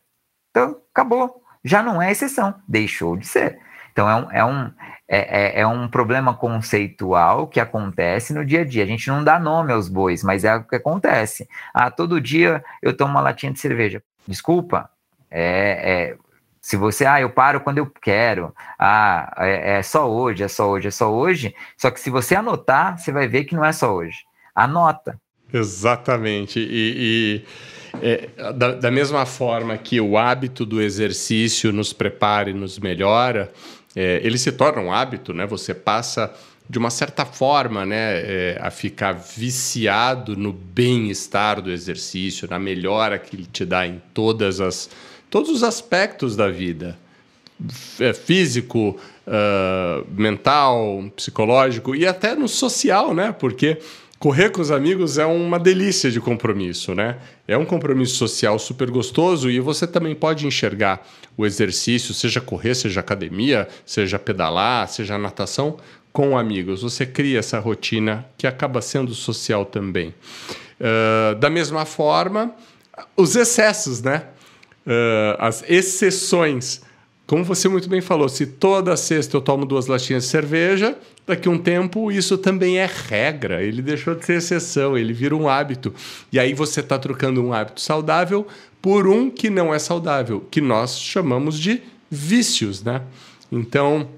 Então, 0.51 0.80
acabou. 0.93 1.43
Já 1.64 1.82
não 1.82 2.01
é 2.01 2.11
exceção, 2.11 2.55
deixou 2.66 3.16
de 3.16 3.26
ser. 3.26 3.59
Então, 3.93 4.09
é 4.09 4.16
um, 4.16 4.30
é 4.32 4.45
um, 4.45 4.72
é, 5.07 5.59
é, 5.59 5.61
é, 5.61 5.66
um 5.66 5.88
problema 5.88 6.34
conceitual 6.34 7.47
que 7.47 7.61
acontece 7.61 8.32
no 8.32 8.45
dia 8.45 8.62
a 8.62 8.64
dia. 8.64 8.82
A 8.82 8.86
gente 8.86 9.09
não 9.09 9.22
dá 9.22 9.38
nome 9.38 9.72
aos 9.72 9.88
bois, 9.88 10.22
mas 10.22 10.45
é 10.45 10.57
o 10.57 10.64
que 10.64 10.76
acontece. 10.76 11.49
Ah, 11.74 11.90
todo 11.90 12.20
dia 12.20 12.64
eu 12.80 12.97
tomo 12.97 13.12
uma 13.12 13.20
latinha 13.20 13.53
de 13.53 13.61
cerveja. 13.61 14.03
Desculpa, 14.26 14.90
é, 15.30 16.12
é 16.12 16.18
se 16.62 16.76
você, 16.76 17.05
ah, 17.05 17.20
eu 17.20 17.28
paro 17.28 17.61
quando 17.61 17.78
eu 17.78 17.86
quero, 17.90 18.55
ah, 18.78 19.34
é, 19.38 19.78
é, 19.78 19.82
só 19.82 20.09
hoje, 20.09 20.45
é 20.45 20.49
só 20.49 20.70
hoje, 20.70 20.88
é 20.88 20.90
só 20.93 21.12
hoje. 21.12 21.55
Só 21.76 21.90
que 21.90 22.01
se 22.01 22.09
você 22.09 22.36
anotar, 22.36 22.99
você 22.99 23.11
vai 23.11 23.26
ver 23.26 23.45
que 23.45 23.57
não 23.57 23.64
é 23.64 23.72
só 23.72 23.93
hoje. 23.93 24.24
Anota. 24.55 25.20
Exatamente. 25.53 26.59
E, 26.59 27.42
e 28.00 28.03
é, 28.03 28.53
da, 28.53 28.72
da, 28.72 28.90
mesma 28.90 29.26
forma 29.26 29.76
que 29.76 30.00
o 30.00 30.16
hábito 30.16 30.64
do 30.64 30.80
exercício 30.80 31.72
nos 31.72 31.92
prepara 31.92 32.50
e 32.50 32.55
nos 32.55 32.78
melhora, 32.78 33.53
é, 33.94 34.20
ele 34.24 34.38
se 34.38 34.53
torna 34.53 34.80
um 34.80 34.92
hábito, 34.92 35.34
né? 35.34 35.46
Você 35.46 35.74
passa 35.74 36.32
de 36.68 36.78
uma 36.78 36.90
certa 36.90 37.26
forma, 37.26 37.84
né, 37.84 37.96
é, 37.96 38.59
a 38.61 38.70
ficar 38.70 39.12
viciado 39.12 40.36
no 40.36 40.53
bem-estar 40.53 41.61
do 41.61 41.70
exercício, 41.70 42.48
na 42.48 42.59
melhora 42.59 43.18
que 43.18 43.36
ele 43.36 43.44
te 43.44 43.64
dá 43.64 43.86
em 43.86 44.00
todas 44.14 44.61
as 44.61 44.88
todos 45.28 45.50
os 45.50 45.62
aspectos 45.62 46.36
da 46.36 46.48
vida, 46.50 46.96
é, 47.98 48.12
físico, 48.12 48.98
uh, 49.26 50.07
mental, 50.11 51.05
psicológico 51.16 51.94
e 51.94 52.07
até 52.07 52.34
no 52.34 52.46
social, 52.46 53.14
né? 53.14 53.34
Porque 53.38 53.78
correr 54.23 54.51
com 54.51 54.62
os 54.62 54.70
amigos 54.70 55.18
é 55.18 55.27
uma 55.27 55.59
delícia 55.59 56.09
de 56.09 56.20
compromisso, 56.20 56.95
né? 56.95 57.18
É 57.49 57.59
um 57.59 57.64
compromisso 57.64 58.14
social 58.14 58.57
super 58.57 58.89
gostoso 58.89 59.51
e 59.51 59.59
você 59.59 59.85
também 59.85 60.14
pode 60.14 60.47
enxergar 60.47 61.05
o 61.37 61.45
exercício, 61.45 62.14
seja 62.14 62.41
correr, 62.41 62.77
seja 62.77 63.01
academia, 63.01 63.66
seja 63.85 64.20
pedalar, 64.20 64.87
seja 64.87 65.18
natação, 65.18 65.77
com 66.12 66.39
amigos. 66.39 66.83
Você 66.83 67.05
cria 67.05 67.41
essa 67.41 67.59
rotina 67.59 68.25
que 68.39 68.47
acaba 68.47 68.81
sendo 68.81 69.12
social 69.12 69.64
também. 69.64 70.14
Uh, 70.79 71.35
da 71.41 71.51
mesma 71.51 71.85
forma, 71.85 72.55
os 73.16 73.35
excessos, 73.35 74.03
né? 74.03 74.27
Uh, 74.87 75.35
as 75.41 75.64
exceções 75.68 76.81
como 77.27 77.45
você 77.45 77.68
muito 77.68 77.89
bem 77.89 78.01
falou, 78.01 78.29
se 78.29 78.47
toda 78.47 78.97
sexta 78.97 79.37
eu 79.37 79.41
tomo 79.41 79.64
duas 79.64 79.87
latinhas 79.87 80.25
de 80.25 80.29
cerveja, 80.29 80.97
daqui 81.27 81.49
a 81.49 81.51
um 81.51 81.59
tempo 81.59 82.11
isso 82.11 82.37
também 82.37 82.79
é 82.79 82.91
regra. 83.09 83.62
Ele 83.62 83.81
deixou 83.81 84.14
de 84.14 84.25
ser 84.25 84.39
exceção, 84.39 84.99
ele 84.99 85.12
vira 85.12 85.35
um 85.35 85.49
hábito. 85.49 85.95
E 86.33 86.39
aí 86.39 86.53
você 86.53 86.81
está 86.81 86.99
trocando 86.99 87.43
um 87.43 87.53
hábito 87.53 87.81
saudável 87.81 88.47
por 88.81 89.07
um 89.07 89.31
que 89.31 89.49
não 89.49 89.73
é 89.73 89.79
saudável, 89.79 90.45
que 90.51 90.61
nós 90.61 90.99
chamamos 90.99 91.59
de 91.59 91.81
vícios, 92.11 92.83
né? 92.83 93.03
Então, 93.51 94.09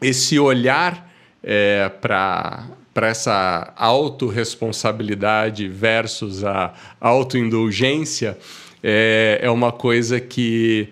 esse 0.00 0.38
olhar 0.38 1.10
é, 1.42 1.88
para 2.00 2.66
para 2.96 3.08
essa 3.08 3.74
autorresponsabilidade 3.76 5.68
versus 5.68 6.42
a 6.42 6.72
autoindulgência 6.98 8.38
é, 8.82 9.38
é 9.42 9.50
uma 9.50 9.70
coisa 9.70 10.18
que 10.18 10.88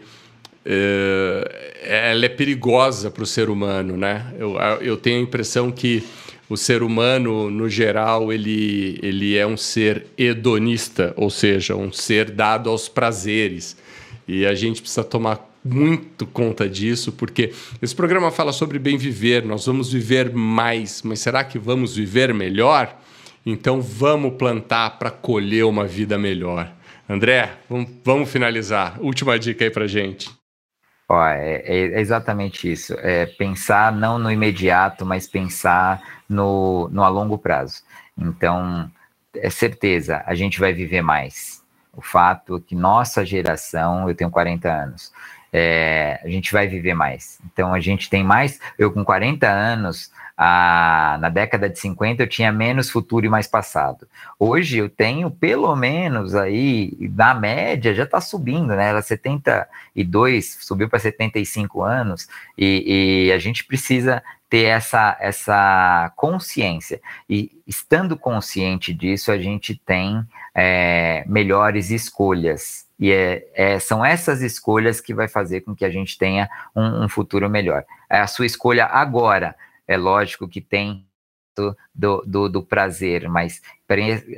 ela 1.83 2.25
é 2.25 2.29
perigosa 2.29 3.11
para 3.11 3.23
o 3.23 3.27
ser 3.27 3.51
humano, 3.51 3.97
né? 3.97 4.33
Eu, 4.39 4.57
eu 4.81 4.97
tenho 4.97 5.19
a 5.19 5.23
impressão 5.23 5.71
que 5.71 6.03
o 6.49 6.57
ser 6.57 6.83
humano, 6.83 7.51
no 7.51 7.69
geral, 7.69 8.33
ele, 8.33 8.99
ele 9.03 9.37
é 9.37 9.47
um 9.47 9.57
ser 9.57 10.07
hedonista, 10.17 11.13
ou 11.17 11.31
seja, 11.31 11.75
um 11.75 11.93
ser 11.93 12.31
dado 12.31 12.69
aos 12.69 12.89
prazeres. 12.89 13.77
E 14.27 14.47
a 14.47 14.55
gente 14.55 14.81
precisa 14.81 15.05
tomar 15.05 15.51
muito 15.65 16.27
conta 16.27 16.69
disso, 16.69 17.13
porque 17.13 17.53
esse 17.81 17.95
programa 17.95 18.31
fala 18.31 18.53
sobre 18.53 18.79
bem 18.79 18.99
viver, 18.99 19.45
nós 19.45 19.65
vamos 19.65 19.91
viver 19.91 20.33
mais, 20.33 21.03
mas 21.03 21.21
será 21.21 21.43
que 21.43 21.59
vamos 21.59 21.97
viver 21.97 22.35
melhor? 22.35 23.01
Então 23.47 23.81
vamos 23.81 24.35
plantar 24.35 24.99
para 24.99 25.11
colher 25.11 25.65
uma 25.65 25.87
vida 25.87 26.19
melhor. 26.19 26.71
André, 27.09 27.59
vamos, 27.69 27.89
vamos 28.03 28.31
finalizar. 28.31 28.99
Última 29.01 29.39
dica 29.39 29.65
aí 29.65 29.71
para 29.71 29.87
gente. 29.87 30.44
Ó, 31.09 31.27
é, 31.27 31.63
é, 31.65 32.01
exatamente 32.01 32.71
isso. 32.71 32.95
É 33.01 33.27
pensar 33.27 33.93
não 33.93 34.19
no 34.19 34.31
imediato, 34.31 35.05
mas 35.05 35.27
pensar 35.27 36.03
no, 36.29 36.89
no 36.91 37.03
a 37.03 37.09
longo 37.09 37.39
prazo. 37.39 37.83
Então, 38.17 38.91
é 39.37 39.51
certeza, 39.51 40.23
a 40.27 40.35
gente 40.35 40.59
vai 40.61 40.73
viver 40.73 41.03
mais. 41.03 41.63
O 41.93 42.01
fato 42.03 42.57
é 42.57 42.61
que 42.61 42.75
nossa 42.75 43.25
geração, 43.25 44.09
eu 44.09 44.15
tenho 44.15 44.31
40 44.31 44.69
anos, 44.69 45.13
é, 45.53 46.21
a 46.25 46.29
gente 46.29 46.53
vai 46.53 46.67
viver 46.67 46.95
mais. 46.95 47.39
Então, 47.47 47.73
a 47.73 47.81
gente 47.81 48.11
tem 48.11 48.25
mais. 48.25 48.59
Eu, 48.79 48.91
com 48.93 49.05
40 49.05 49.49
anos, 49.49 50.11
a, 50.37 51.17
na 51.21 51.29
década 51.29 51.69
de 51.69 51.79
50 51.79 52.23
eu 52.23 52.27
tinha 52.27 52.51
menos 52.51 52.91
futuro 52.91 53.25
e 53.25 53.29
mais 53.29 53.47
passado. 53.47 54.07
Hoje 54.39 54.79
eu 54.79 54.89
tenho 54.89 55.31
pelo 55.31 55.75
menos 55.77 56.35
aí, 56.35 56.93
na 57.15 57.35
média, 57.35 57.95
já 57.95 58.05
está 58.05 58.21
subindo, 58.21 58.75
né? 58.75 58.89
Era 58.89 59.03
72, 59.03 60.59
subiu 60.61 60.89
para 60.89 60.99
75 60.99 61.83
anos, 61.83 62.29
e, 62.59 63.27
e 63.27 63.33
a 63.33 63.39
gente 63.39 63.65
precisa 63.65 64.23
ter 64.51 64.65
essa, 64.65 65.17
essa 65.21 66.13
consciência. 66.17 67.01
E 67.29 67.51
estando 67.67 68.17
consciente 68.17 68.93
disso, 68.93 69.31
a 69.31 69.39
gente 69.39 69.81
tem 69.87 70.25
é, 70.55 71.25
melhores 71.27 71.91
escolhas. 71.91 72.87
E 72.99 73.11
é, 73.11 73.47
é, 73.55 73.79
são 73.79 74.05
essas 74.05 74.43
escolhas 74.43 75.01
que 75.01 75.13
vai 75.13 75.27
fazer 75.27 75.63
com 75.63 75.75
que 75.75 75.85
a 75.85 75.91
gente 75.91 76.17
tenha 76.17 76.49
um, 76.75 77.05
um 77.05 77.09
futuro 77.09 77.49
melhor. 77.51 77.85
É 78.09 78.21
a 78.21 78.27
sua 78.27 78.47
escolha 78.47 78.87
agora 78.87 79.57
é 79.87 79.97
lógico 79.97 80.49
que 80.49 80.61
tem 80.61 81.07
do, 81.95 82.23
do, 82.27 82.49
do 82.49 82.63
prazer, 82.63 83.29
mas 83.29 83.63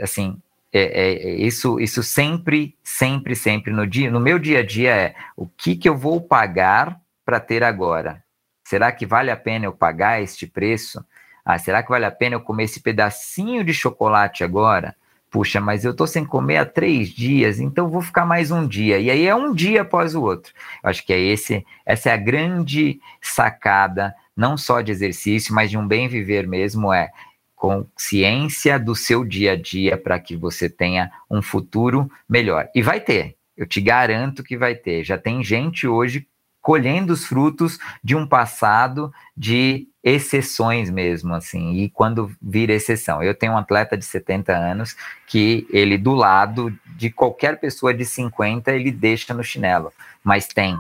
assim, 0.01 0.40
é, 0.72 0.80
é, 0.80 1.12
é, 1.12 1.34
isso, 1.36 1.80
isso 1.80 2.03
sempre, 2.03 2.76
sempre, 2.82 3.34
sempre 3.34 3.72
no 3.72 3.86
dia, 3.86 4.11
no 4.11 4.20
meu 4.20 4.38
dia 4.38 4.59
a 4.59 4.66
dia 4.66 4.94
é 4.94 5.14
o 5.36 5.47
que, 5.47 5.76
que 5.76 5.88
eu 5.88 5.97
vou 5.97 6.20
pagar 6.20 7.01
para 7.24 7.40
ter 7.40 7.64
agora? 7.64 8.22
Será 8.64 8.92
que 8.92 9.07
vale 9.07 9.30
a 9.30 9.36
pena 9.36 9.64
eu 9.64 9.72
pagar 9.72 10.20
este 10.20 10.47
preço? 10.47 11.05
Ah, 11.44 11.59
será 11.59 11.82
que 11.82 11.88
vale 11.88 12.05
a 12.05 12.11
pena 12.11 12.34
eu 12.34 12.40
comer 12.40 12.64
esse 12.64 12.80
pedacinho 12.80 13.64
de 13.64 13.72
chocolate 13.72 14.42
agora? 14.42 14.94
Puxa, 15.30 15.61
mas 15.61 15.84
eu 15.84 15.94
tô 15.94 16.07
sem 16.07 16.24
comer 16.24 16.59
há 16.59 16.66
três 16.66 17.09
dias, 17.09 17.61
então 17.61 17.88
vou 17.88 18.03
ficar 18.03 18.26
mais 18.26 18.51
um 18.51 18.66
dia. 18.66 18.99
E 18.99 19.11
aí 19.11 19.26
é 19.26 19.34
um 19.34 19.53
dia 19.55 19.82
após 19.82 20.14
o 20.14 20.22
outro. 20.22 20.53
Acho 20.82 21.05
que 21.07 21.12
é 21.12 21.18
esse, 21.18 21.64
essa 21.84 22.11
é 22.11 22.12
a 22.12 22.16
grande 22.16 23.01
sacada 23.20 24.14
não 24.37 24.57
só 24.57 24.80
de 24.80 24.93
exercício, 24.93 25.55
mas 25.55 25.70
de 25.70 25.78
um 25.78 25.87
bem 25.87 26.09
viver 26.09 26.47
mesmo, 26.47 26.93
é 26.93 27.11
consciência 27.55 28.78
do 28.78 28.95
seu 28.95 29.24
dia 29.24 29.53
a 29.53 29.57
dia 29.57 29.97
para 29.97 30.18
que 30.20 30.37
você 30.37 30.68
tenha 30.68 31.11
um 31.30 31.41
futuro 31.41 32.11
melhor. 32.28 32.68
E 32.74 32.82
vai 32.82 33.01
ter, 33.01 33.37
eu 33.57 33.66
te 33.66 33.80
garanto 33.80 34.45
que 34.45 34.57
vai 34.57 34.74
ter. 34.74 35.03
Já 35.03 35.16
tem 35.16 35.43
gente 35.43 35.89
hoje 35.89 36.26
colhendo 36.61 37.12
os 37.12 37.24
frutos 37.24 37.78
de 38.03 38.16
um 38.16 38.26
passado 38.26 39.12
de 39.37 39.89
exceções 40.03 40.91
mesmo, 40.91 41.32
assim, 41.32 41.74
e 41.74 41.89
quando 41.89 42.30
vira 42.43 42.72
exceção. 42.72 43.22
Eu 43.22 43.34
tenho 43.34 43.53
um 43.53 43.57
atleta 43.57 43.97
de 43.97 44.05
70 44.05 44.53
anos 44.53 44.97
que 45.26 45.66
ele, 45.70 45.97
do 45.97 46.12
lado 46.12 46.76
de 46.97 47.09
qualquer 47.09 47.59
pessoa 47.61 47.95
de 47.95 48.05
50, 48.05 48.72
ele 48.72 48.91
deixa 48.91 49.32
no 49.32 49.45
chinelo, 49.45 49.93
mas 50.24 50.49
tem 50.49 50.78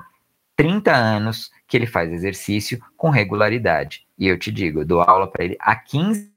30 0.56 0.92
anos 0.92 1.52
que 1.66 1.76
ele 1.76 1.86
faz 1.86 2.12
exercício 2.12 2.80
com 2.96 3.10
regularidade. 3.10 4.06
E 4.18 4.26
eu 4.26 4.38
te 4.38 4.50
digo, 4.50 4.80
eu 4.80 4.84
dou 4.84 5.02
aula 5.02 5.26
para 5.30 5.44
ele 5.44 5.56
há 5.60 5.74
15 5.74 6.34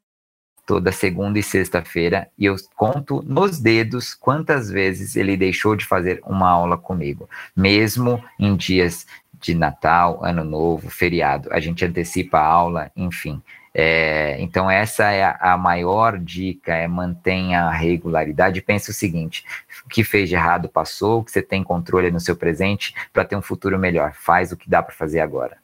toda 0.70 0.92
segunda 0.92 1.40
e 1.40 1.42
sexta-feira 1.42 2.30
e 2.38 2.46
eu 2.46 2.56
conto 2.76 3.24
nos 3.24 3.60
dedos 3.60 4.14
quantas 4.14 4.70
vezes 4.70 5.16
ele 5.16 5.36
deixou 5.36 5.76
de 5.76 5.84
fazer 5.84 6.22
uma 6.24 6.48
aula 6.48 6.78
comigo, 6.78 7.28
mesmo 7.56 8.24
em 8.38 8.56
dias 8.56 9.08
de 9.42 9.56
Natal, 9.56 10.24
Ano 10.24 10.44
Novo, 10.44 10.88
feriado. 10.88 11.52
A 11.52 11.60
gente 11.60 11.84
antecipa 11.84 12.38
a 12.38 12.46
aula, 12.46 12.92
enfim. 12.96 13.42
É, 13.74 14.38
então, 14.40 14.70
essa 14.70 15.12
é 15.12 15.24
a, 15.24 15.54
a, 15.54 15.58
maior 15.58 16.18
dica: 16.18 16.74
é 16.74 16.88
mantenha 16.88 17.64
a 17.64 17.72
regularidade. 17.72 18.62
Pense 18.62 18.90
o 18.90 18.94
seguinte: 18.94 19.44
o 19.86 19.90
que 19.90 20.04
fez 20.04 20.30
de 20.30 20.36
errado 20.36 20.68
passou, 20.68 21.20
o 21.20 21.24
que 21.24 21.32
você 21.32 21.42
tem 21.42 21.64
controle 21.64 22.10
no 22.12 22.20
seu 22.20 22.36
presente 22.36 22.94
para 23.14 23.26
ter 23.26 23.36
um 23.36 23.42
futuro 23.42 23.78
melhor. 23.78 24.14
Faz 24.14 24.52
o 24.52 24.58
que 24.58 24.70
dá 24.70 24.82
para 24.82 24.94
fazer 24.94 25.20
agora. 25.20 25.58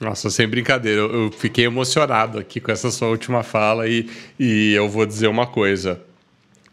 Nossa, 0.00 0.30
sem 0.30 0.48
brincadeira, 0.48 1.00
eu, 1.00 1.24
eu 1.24 1.30
fiquei 1.30 1.64
emocionado 1.64 2.38
aqui 2.38 2.60
com 2.60 2.72
essa 2.72 2.90
sua 2.90 3.08
última 3.08 3.42
fala 3.44 3.86
e, 3.86 4.10
e 4.38 4.72
eu 4.74 4.88
vou 4.88 5.06
dizer 5.06 5.28
uma 5.28 5.46
coisa. 5.46 6.02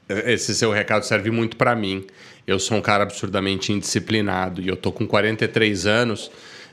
Esse 0.08 0.56
seu 0.56 0.72
recado 0.72 1.04
serve 1.04 1.30
muito 1.30 1.56
para 1.56 1.76
mim. 1.76 2.08
Eu 2.48 2.58
sou 2.58 2.78
um 2.78 2.82
cara 2.82 3.04
absurdamente 3.04 3.72
indisciplinado 3.72 4.60
e 4.60 4.68
eu 4.68 4.76
tô 4.76 4.92
com 4.92 5.06
43 5.06 5.86
anos 5.86 6.32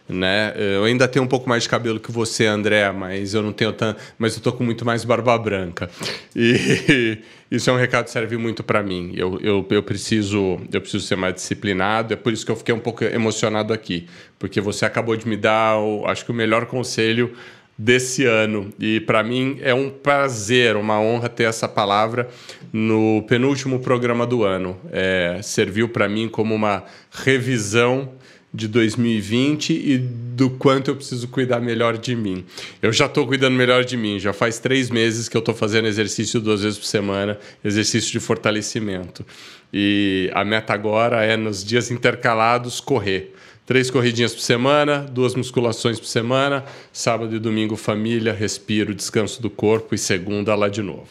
né? 0.08 0.52
Eu 0.56 0.84
ainda 0.84 1.08
tenho 1.08 1.24
um 1.24 1.28
pouco 1.28 1.48
mais 1.48 1.64
de 1.64 1.68
cabelo 1.68 1.98
que 1.98 2.12
você, 2.12 2.46
André, 2.46 2.90
mas 2.92 3.34
eu 3.34 3.42
não 3.42 3.52
tenho 3.52 3.72
tanto, 3.72 4.00
mas 4.18 4.36
eu 4.36 4.42
tô 4.42 4.52
com 4.52 4.62
muito 4.62 4.84
mais 4.84 5.04
barba 5.04 5.36
branca. 5.36 5.90
E 6.34 7.18
isso 7.50 7.68
é 7.68 7.72
um 7.72 7.76
recado 7.76 8.04
que 8.04 8.10
serve 8.10 8.36
muito 8.36 8.62
para 8.62 8.82
mim. 8.82 9.12
Eu, 9.16 9.38
eu, 9.42 9.66
eu, 9.68 9.82
preciso, 9.82 10.60
eu 10.72 10.80
preciso 10.80 11.04
ser 11.04 11.16
mais 11.16 11.34
disciplinado. 11.34 12.12
É 12.14 12.16
por 12.16 12.32
isso 12.32 12.44
que 12.44 12.52
eu 12.52 12.56
fiquei 12.56 12.74
um 12.74 12.80
pouco 12.80 13.04
emocionado 13.04 13.72
aqui, 13.72 14.06
porque 14.38 14.60
você 14.60 14.84
acabou 14.84 15.16
de 15.16 15.26
me 15.26 15.36
dar, 15.36 15.78
o, 15.78 16.06
acho 16.06 16.24
que 16.24 16.30
o 16.30 16.34
melhor 16.34 16.66
conselho 16.66 17.34
desse 17.78 18.24
ano. 18.24 18.72
E 18.78 19.00
para 19.00 19.22
mim 19.22 19.58
é 19.60 19.74
um 19.74 19.90
prazer, 19.90 20.76
uma 20.76 21.00
honra 21.00 21.28
ter 21.28 21.44
essa 21.44 21.68
palavra 21.68 22.28
no 22.72 23.24
penúltimo 23.28 23.80
programa 23.80 24.26
do 24.26 24.44
ano. 24.44 24.78
É, 24.92 25.40
serviu 25.42 25.88
para 25.88 26.08
mim 26.08 26.28
como 26.28 26.54
uma 26.54 26.84
revisão 27.10 28.12
de 28.56 28.68
2020 28.68 29.70
e 29.70 29.98
do 29.98 30.48
quanto 30.48 30.90
eu 30.90 30.96
preciso 30.96 31.28
cuidar 31.28 31.60
melhor 31.60 31.98
de 31.98 32.16
mim. 32.16 32.42
Eu 32.80 32.90
já 32.90 33.04
estou 33.04 33.26
cuidando 33.26 33.54
melhor 33.54 33.84
de 33.84 33.98
mim, 33.98 34.18
já 34.18 34.32
faz 34.32 34.58
três 34.58 34.88
meses 34.88 35.28
que 35.28 35.36
eu 35.36 35.40
estou 35.40 35.54
fazendo 35.54 35.86
exercício 35.86 36.40
duas 36.40 36.62
vezes 36.62 36.78
por 36.78 36.86
semana, 36.86 37.38
exercício 37.62 38.10
de 38.10 38.18
fortalecimento. 38.18 39.26
E 39.70 40.30
a 40.32 40.42
meta 40.42 40.72
agora 40.72 41.22
é, 41.22 41.36
nos 41.36 41.62
dias 41.62 41.90
intercalados, 41.90 42.80
correr. 42.80 43.34
Três 43.66 43.90
corridinhas 43.90 44.32
por 44.32 44.40
semana, 44.40 45.00
duas 45.00 45.34
musculações 45.34 46.00
por 46.00 46.06
semana, 46.06 46.64
sábado 46.90 47.36
e 47.36 47.38
domingo 47.38 47.76
família, 47.76 48.32
respiro, 48.32 48.94
descanso 48.94 49.42
do 49.42 49.50
corpo 49.50 49.94
e 49.94 49.98
segunda 49.98 50.54
lá 50.54 50.68
de 50.68 50.80
novo. 50.80 51.08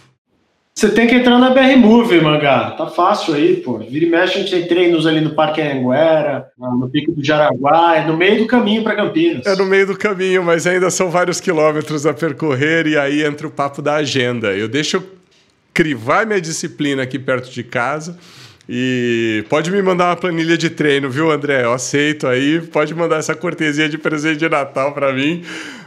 Você 0.78 0.90
tem 0.90 1.08
que 1.08 1.16
entrar 1.16 1.40
na 1.40 1.52
BR 1.52 1.78
Move, 1.78 2.20
Mangá. 2.20 2.72
Tá 2.72 2.88
fácil 2.88 3.34
aí, 3.34 3.56
pô. 3.62 3.78
Vira 3.78 4.06
e 4.06 4.10
mexe, 4.10 4.34
a 4.34 4.42
gente 4.42 4.52
tem 4.52 4.68
treinos 4.68 5.08
ali 5.08 5.22
no 5.22 5.34
Parque 5.34 5.62
Anguera, 5.62 6.48
no 6.58 6.90
Pico 6.90 7.14
do 7.14 7.24
Jaraguá, 7.24 7.96
é 7.96 8.06
no 8.06 8.18
meio 8.18 8.40
do 8.40 8.46
caminho 8.46 8.84
para 8.84 8.94
Campinas. 8.94 9.46
É 9.46 9.56
no 9.56 9.66
meio 9.66 9.88
do 9.88 9.98
caminho, 9.98 10.44
mas 10.44 10.68
ainda 10.68 10.90
são 10.90 11.10
vários 11.10 11.40
quilômetros 11.40 12.06
a 12.06 12.14
percorrer 12.14 12.88
e 12.88 12.98
aí 12.98 13.24
entra 13.24 13.48
o 13.48 13.52
papo 13.52 13.82
da 13.82 13.96
agenda. 13.96 14.52
Eu 14.52 14.68
deixo 14.68 15.02
crivar 15.74 16.26
minha 16.26 16.42
disciplina 16.42 17.04
aqui 17.04 17.18
perto 17.18 17.50
de 17.50 17.64
casa 17.64 18.18
e 18.68 19.46
pode 19.48 19.72
me 19.72 19.82
mandar 19.82 20.10
uma 20.10 20.18
planilha 20.18 20.58
de 20.58 20.70
treino, 20.70 21.10
viu, 21.10 21.32
André? 21.32 21.64
Eu 21.64 21.72
aceito 21.72 22.28
aí. 22.28 22.60
Pode 22.60 22.94
mandar 22.94 23.20
essa 23.20 23.34
cortesia 23.34 23.88
de 23.88 23.98
presente 23.98 24.40
de 24.40 24.50
Natal 24.50 24.92
para 24.92 25.14
mim. 25.14 25.42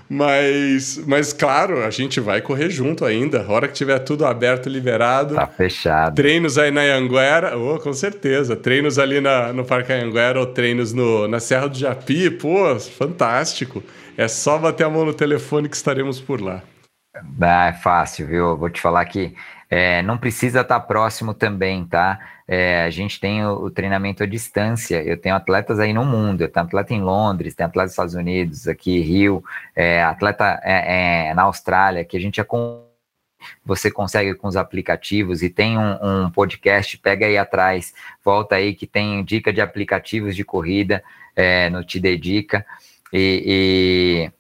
Mas, 0.09 0.99
mas, 1.07 1.33
claro, 1.35 1.85
a 1.85 1.91
gente 1.91 2.19
vai 2.19 2.41
correr 2.41 2.71
junto 2.71 3.05
ainda. 3.05 3.43
A 3.43 3.53
hora 3.53 3.69
que 3.69 3.75
tiver 3.75 3.99
tudo 3.99 4.25
aberto, 4.25 4.69
liberado. 4.69 5.35
Tá 5.35 5.47
fechado. 5.47 6.15
Treinos 6.15 6.57
aí 6.57 6.71
na 6.71 6.81
Anguera, 6.81 7.59
oh, 7.59 7.79
com 7.79 7.93
certeza. 7.93 8.57
Treinos 8.57 8.99
ali 8.99 9.21
na, 9.21 9.53
no 9.53 9.65
Parque 9.65 9.93
Anguera 9.93 10.41
ou 10.41 10.47
treinos 10.47 10.95
no, 10.95 11.29
na 11.29 11.39
Serra 11.41 11.69
do 11.69 11.77
Japi, 11.77 12.31
pô, 12.31 12.79
fantástico. 12.81 13.83
É 14.17 14.27
só 14.27 14.57
bater 14.57 14.85
a 14.85 14.91
mão 14.91 15.05
no 15.05 15.13
telefone 15.13 15.69
que 15.69 15.77
estaremos 15.77 16.19
por 16.19 16.41
lá. 16.41 16.63
Ah, 17.41 17.67
é 17.69 17.73
fácil, 17.73 18.27
viu? 18.27 18.57
Vou 18.57 18.71
te 18.71 18.81
falar 18.81 19.05
que 19.05 19.35
é, 19.71 20.03
não 20.03 20.16
precisa 20.16 20.62
estar 20.62 20.81
próximo 20.81 21.35
também, 21.35 21.85
tá? 21.85 22.19
É, 22.47 22.85
a 22.85 22.91
gente 22.91 23.21
tem 23.21 23.45
o, 23.45 23.64
o, 23.64 23.71
treinamento 23.71 24.23
à 24.23 24.27
distância. 24.27 25.03
Eu 25.03 25.16
tenho 25.19 25.35
atletas 25.35 25.79
aí 25.79 25.93
no 25.93 26.05
mundo. 26.05 26.41
Eu 26.41 26.49
tenho 26.49 26.64
atleta 26.64 26.95
em 26.95 27.03
Londres, 27.03 27.55
tenho 27.55 27.69
atleta 27.69 27.85
nos 27.85 27.93
Estados 27.93 28.14
Unidos, 28.14 28.66
aqui 28.66 29.01
Rio, 29.01 29.45
é, 29.77 30.03
atleta 30.03 30.59
é, 30.64 31.29
é, 31.29 31.35
na 31.35 31.43
Austrália, 31.43 32.05
que 32.05 32.16
a 32.16 32.21
gente 32.21 32.41
você 33.64 33.91
consegue 33.91 34.35
com 34.35 34.49
os 34.49 34.57
aplicativos 34.57 35.43
e 35.43 35.51
tem 35.51 35.79
um, 35.79 36.25
um, 36.25 36.31
podcast, 36.31 36.99
pega 36.99 37.27
aí 37.27 37.39
atrás, 37.39 37.95
volta 38.25 38.57
aí 38.57 38.75
que 38.75 38.87
tem 38.87 39.23
dica 39.23 39.53
de 39.53 39.61
aplicativos 39.61 40.35
de 40.35 40.45
corrida 40.45 41.05
é, 41.37 41.71
no 41.71 41.85
Te 41.85 42.01
Dedica. 42.01 42.64
e, 43.12 44.31
e 44.33 44.38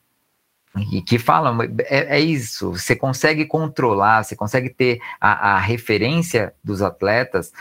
e 0.92 1.02
que 1.02 1.18
falam, 1.18 1.62
é, 1.62 2.16
é, 2.16 2.20
isso, 2.20 2.72
você 2.72 2.94
consegue 2.94 3.44
controlar, 3.44 4.22
você 4.22 4.36
consegue 4.36 4.70
ter 4.70 5.00
a, 5.20 5.54
a, 5.54 5.58
referência 5.58 6.54
dos 6.62 6.82
atletas 6.82 7.52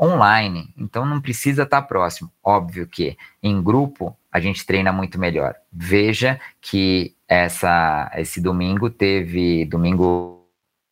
online, 0.00 0.72
então 0.76 1.06
não 1.06 1.20
precisa 1.20 1.62
estar 1.62 1.82
próximo. 1.82 2.30
Óbvio 2.42 2.86
que 2.86 3.16
em 3.42 3.62
grupo 3.62 4.16
a 4.32 4.40
gente 4.40 4.66
treina 4.66 4.92
muito 4.92 5.18
melhor. 5.18 5.54
Veja 5.72 6.40
que 6.60 7.14
essa, 7.28 8.10
esse 8.16 8.40
domingo 8.40 8.90
teve, 8.90 9.64
domingo 9.64 10.46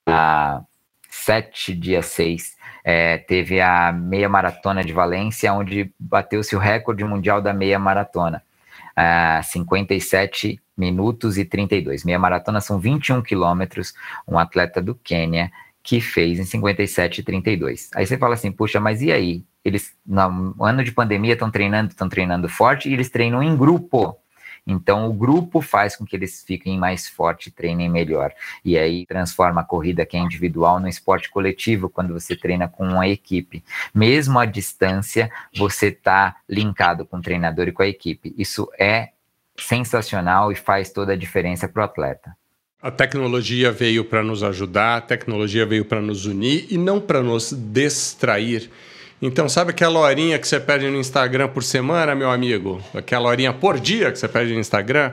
a 0.06 0.62
7, 1.10 1.74
dia 1.74 2.02
6, 2.02 2.56
é, 2.84 3.18
teve 3.18 3.60
a 3.60 3.92
meia 3.92 4.28
maratona 4.28 4.82
de 4.82 4.92
Valência, 4.92 5.52
onde 5.52 5.92
bateu-se 5.98 6.54
o 6.56 6.58
recorde 6.58 7.04
mundial 7.04 7.40
da 7.40 7.52
meia 7.52 7.78
maratona. 7.78 8.42
Uh, 8.92 9.42
57 9.42 10.61
minutos 10.82 11.38
e 11.38 11.44
32. 11.44 12.04
Meia 12.04 12.18
maratona 12.18 12.60
são 12.60 12.80
21 12.80 13.22
quilômetros, 13.22 13.94
um 14.26 14.36
atleta 14.36 14.82
do 14.82 14.94
Quênia 14.94 15.50
que 15.82 16.00
fez 16.00 16.38
em 16.38 16.44
57 16.44 17.20
e 17.20 17.24
32. 17.24 17.90
Aí 17.94 18.06
você 18.06 18.18
fala 18.18 18.34
assim, 18.34 18.50
puxa, 18.50 18.80
mas 18.80 19.00
e 19.00 19.12
aí? 19.12 19.44
Eles, 19.64 19.94
no 20.04 20.64
ano 20.64 20.82
de 20.82 20.90
pandemia, 20.90 21.34
estão 21.34 21.50
treinando, 21.50 21.90
estão 21.90 22.08
treinando 22.08 22.48
forte 22.48 22.88
e 22.88 22.92
eles 22.92 23.08
treinam 23.08 23.42
em 23.42 23.56
grupo. 23.56 24.16
Então, 24.66 25.08
o 25.08 25.12
grupo 25.12 25.60
faz 25.60 25.96
com 25.96 26.04
que 26.04 26.14
eles 26.14 26.44
fiquem 26.44 26.78
mais 26.78 27.08
fortes 27.08 27.52
treinem 27.52 27.88
melhor. 27.88 28.32
E 28.64 28.78
aí 28.78 29.04
transforma 29.06 29.60
a 29.60 29.64
corrida 29.64 30.06
que 30.06 30.16
é 30.16 30.20
individual 30.20 30.78
no 30.78 30.88
esporte 30.88 31.28
coletivo, 31.30 31.88
quando 31.88 32.12
você 32.12 32.36
treina 32.36 32.68
com 32.68 32.86
uma 32.86 33.08
equipe. 33.08 33.64
Mesmo 33.92 34.38
à 34.38 34.44
distância, 34.44 35.30
você 35.56 35.88
está 35.88 36.36
linkado 36.48 37.04
com 37.04 37.18
o 37.18 37.22
treinador 37.22 37.68
e 37.68 37.72
com 37.72 37.82
a 37.82 37.88
equipe. 37.88 38.34
Isso 38.38 38.68
é 38.78 39.10
sensacional 39.58 40.50
e 40.50 40.54
faz 40.54 40.90
toda 40.90 41.12
a 41.12 41.16
diferença 41.16 41.68
para 41.68 41.82
o 41.82 41.84
atleta. 41.84 42.36
A 42.80 42.90
tecnologia 42.90 43.70
veio 43.70 44.04
para 44.04 44.24
nos 44.24 44.42
ajudar, 44.42 44.96
a 44.96 45.00
tecnologia 45.00 45.64
veio 45.64 45.84
para 45.84 46.00
nos 46.00 46.26
unir 46.26 46.66
e 46.68 46.76
não 46.76 47.00
para 47.00 47.22
nos 47.22 47.52
distrair. 47.52 48.68
Então, 49.20 49.48
sabe 49.48 49.70
aquela 49.70 50.00
horinha 50.00 50.36
que 50.36 50.48
você 50.48 50.58
perde 50.58 50.88
no 50.88 50.98
Instagram 50.98 51.46
por 51.46 51.62
semana, 51.62 52.12
meu 52.12 52.28
amigo? 52.28 52.82
Aquela 52.92 53.28
horinha 53.28 53.52
por 53.52 53.78
dia 53.78 54.10
que 54.10 54.18
você 54.18 54.26
perde 54.26 54.52
no 54.52 54.58
Instagram? 54.58 55.12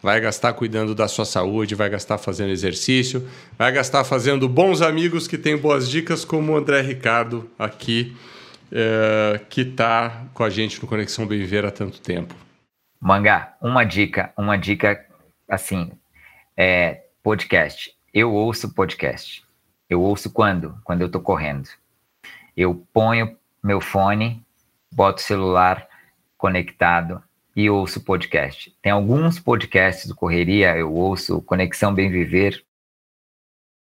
Vai 0.00 0.20
gastar 0.20 0.52
cuidando 0.52 0.94
da 0.94 1.08
sua 1.08 1.24
saúde, 1.24 1.74
vai 1.74 1.90
gastar 1.90 2.18
fazendo 2.18 2.50
exercício, 2.50 3.26
vai 3.58 3.72
gastar 3.72 4.04
fazendo 4.04 4.48
bons 4.48 4.80
amigos 4.80 5.26
que 5.26 5.36
têm 5.36 5.56
boas 5.56 5.88
dicas, 5.90 6.24
como 6.24 6.52
o 6.52 6.56
André 6.56 6.82
Ricardo 6.82 7.50
aqui, 7.58 8.16
é, 8.70 9.40
que 9.50 9.62
está 9.62 10.26
com 10.32 10.44
a 10.44 10.50
gente 10.50 10.80
no 10.80 10.86
Conexão 10.86 11.26
Bem 11.26 11.40
Viver 11.40 11.66
há 11.66 11.72
tanto 11.72 12.00
tempo. 12.00 12.32
Mangá, 13.00 13.56
uma 13.60 13.84
dica, 13.84 14.32
uma 14.36 14.56
dica 14.58 15.06
assim, 15.48 15.92
é 16.56 17.04
podcast. 17.22 17.94
Eu 18.12 18.32
ouço 18.32 18.74
podcast. 18.74 19.44
Eu 19.88 20.02
ouço 20.02 20.32
quando? 20.32 20.76
Quando 20.82 21.02
eu 21.02 21.10
tô 21.10 21.20
correndo. 21.20 21.68
Eu 22.56 22.86
ponho 22.92 23.36
meu 23.62 23.80
fone, 23.80 24.44
boto 24.90 25.20
o 25.20 25.24
celular 25.24 25.86
conectado 26.36 27.22
e 27.54 27.70
ouço 27.70 28.00
podcast. 28.02 28.76
Tem 28.82 28.90
alguns 28.90 29.38
podcasts 29.38 30.06
do 30.06 30.14
Correria, 30.14 30.76
eu 30.76 30.92
ouço 30.92 31.40
Conexão 31.42 31.94
Bem 31.94 32.10
Viver. 32.10 32.64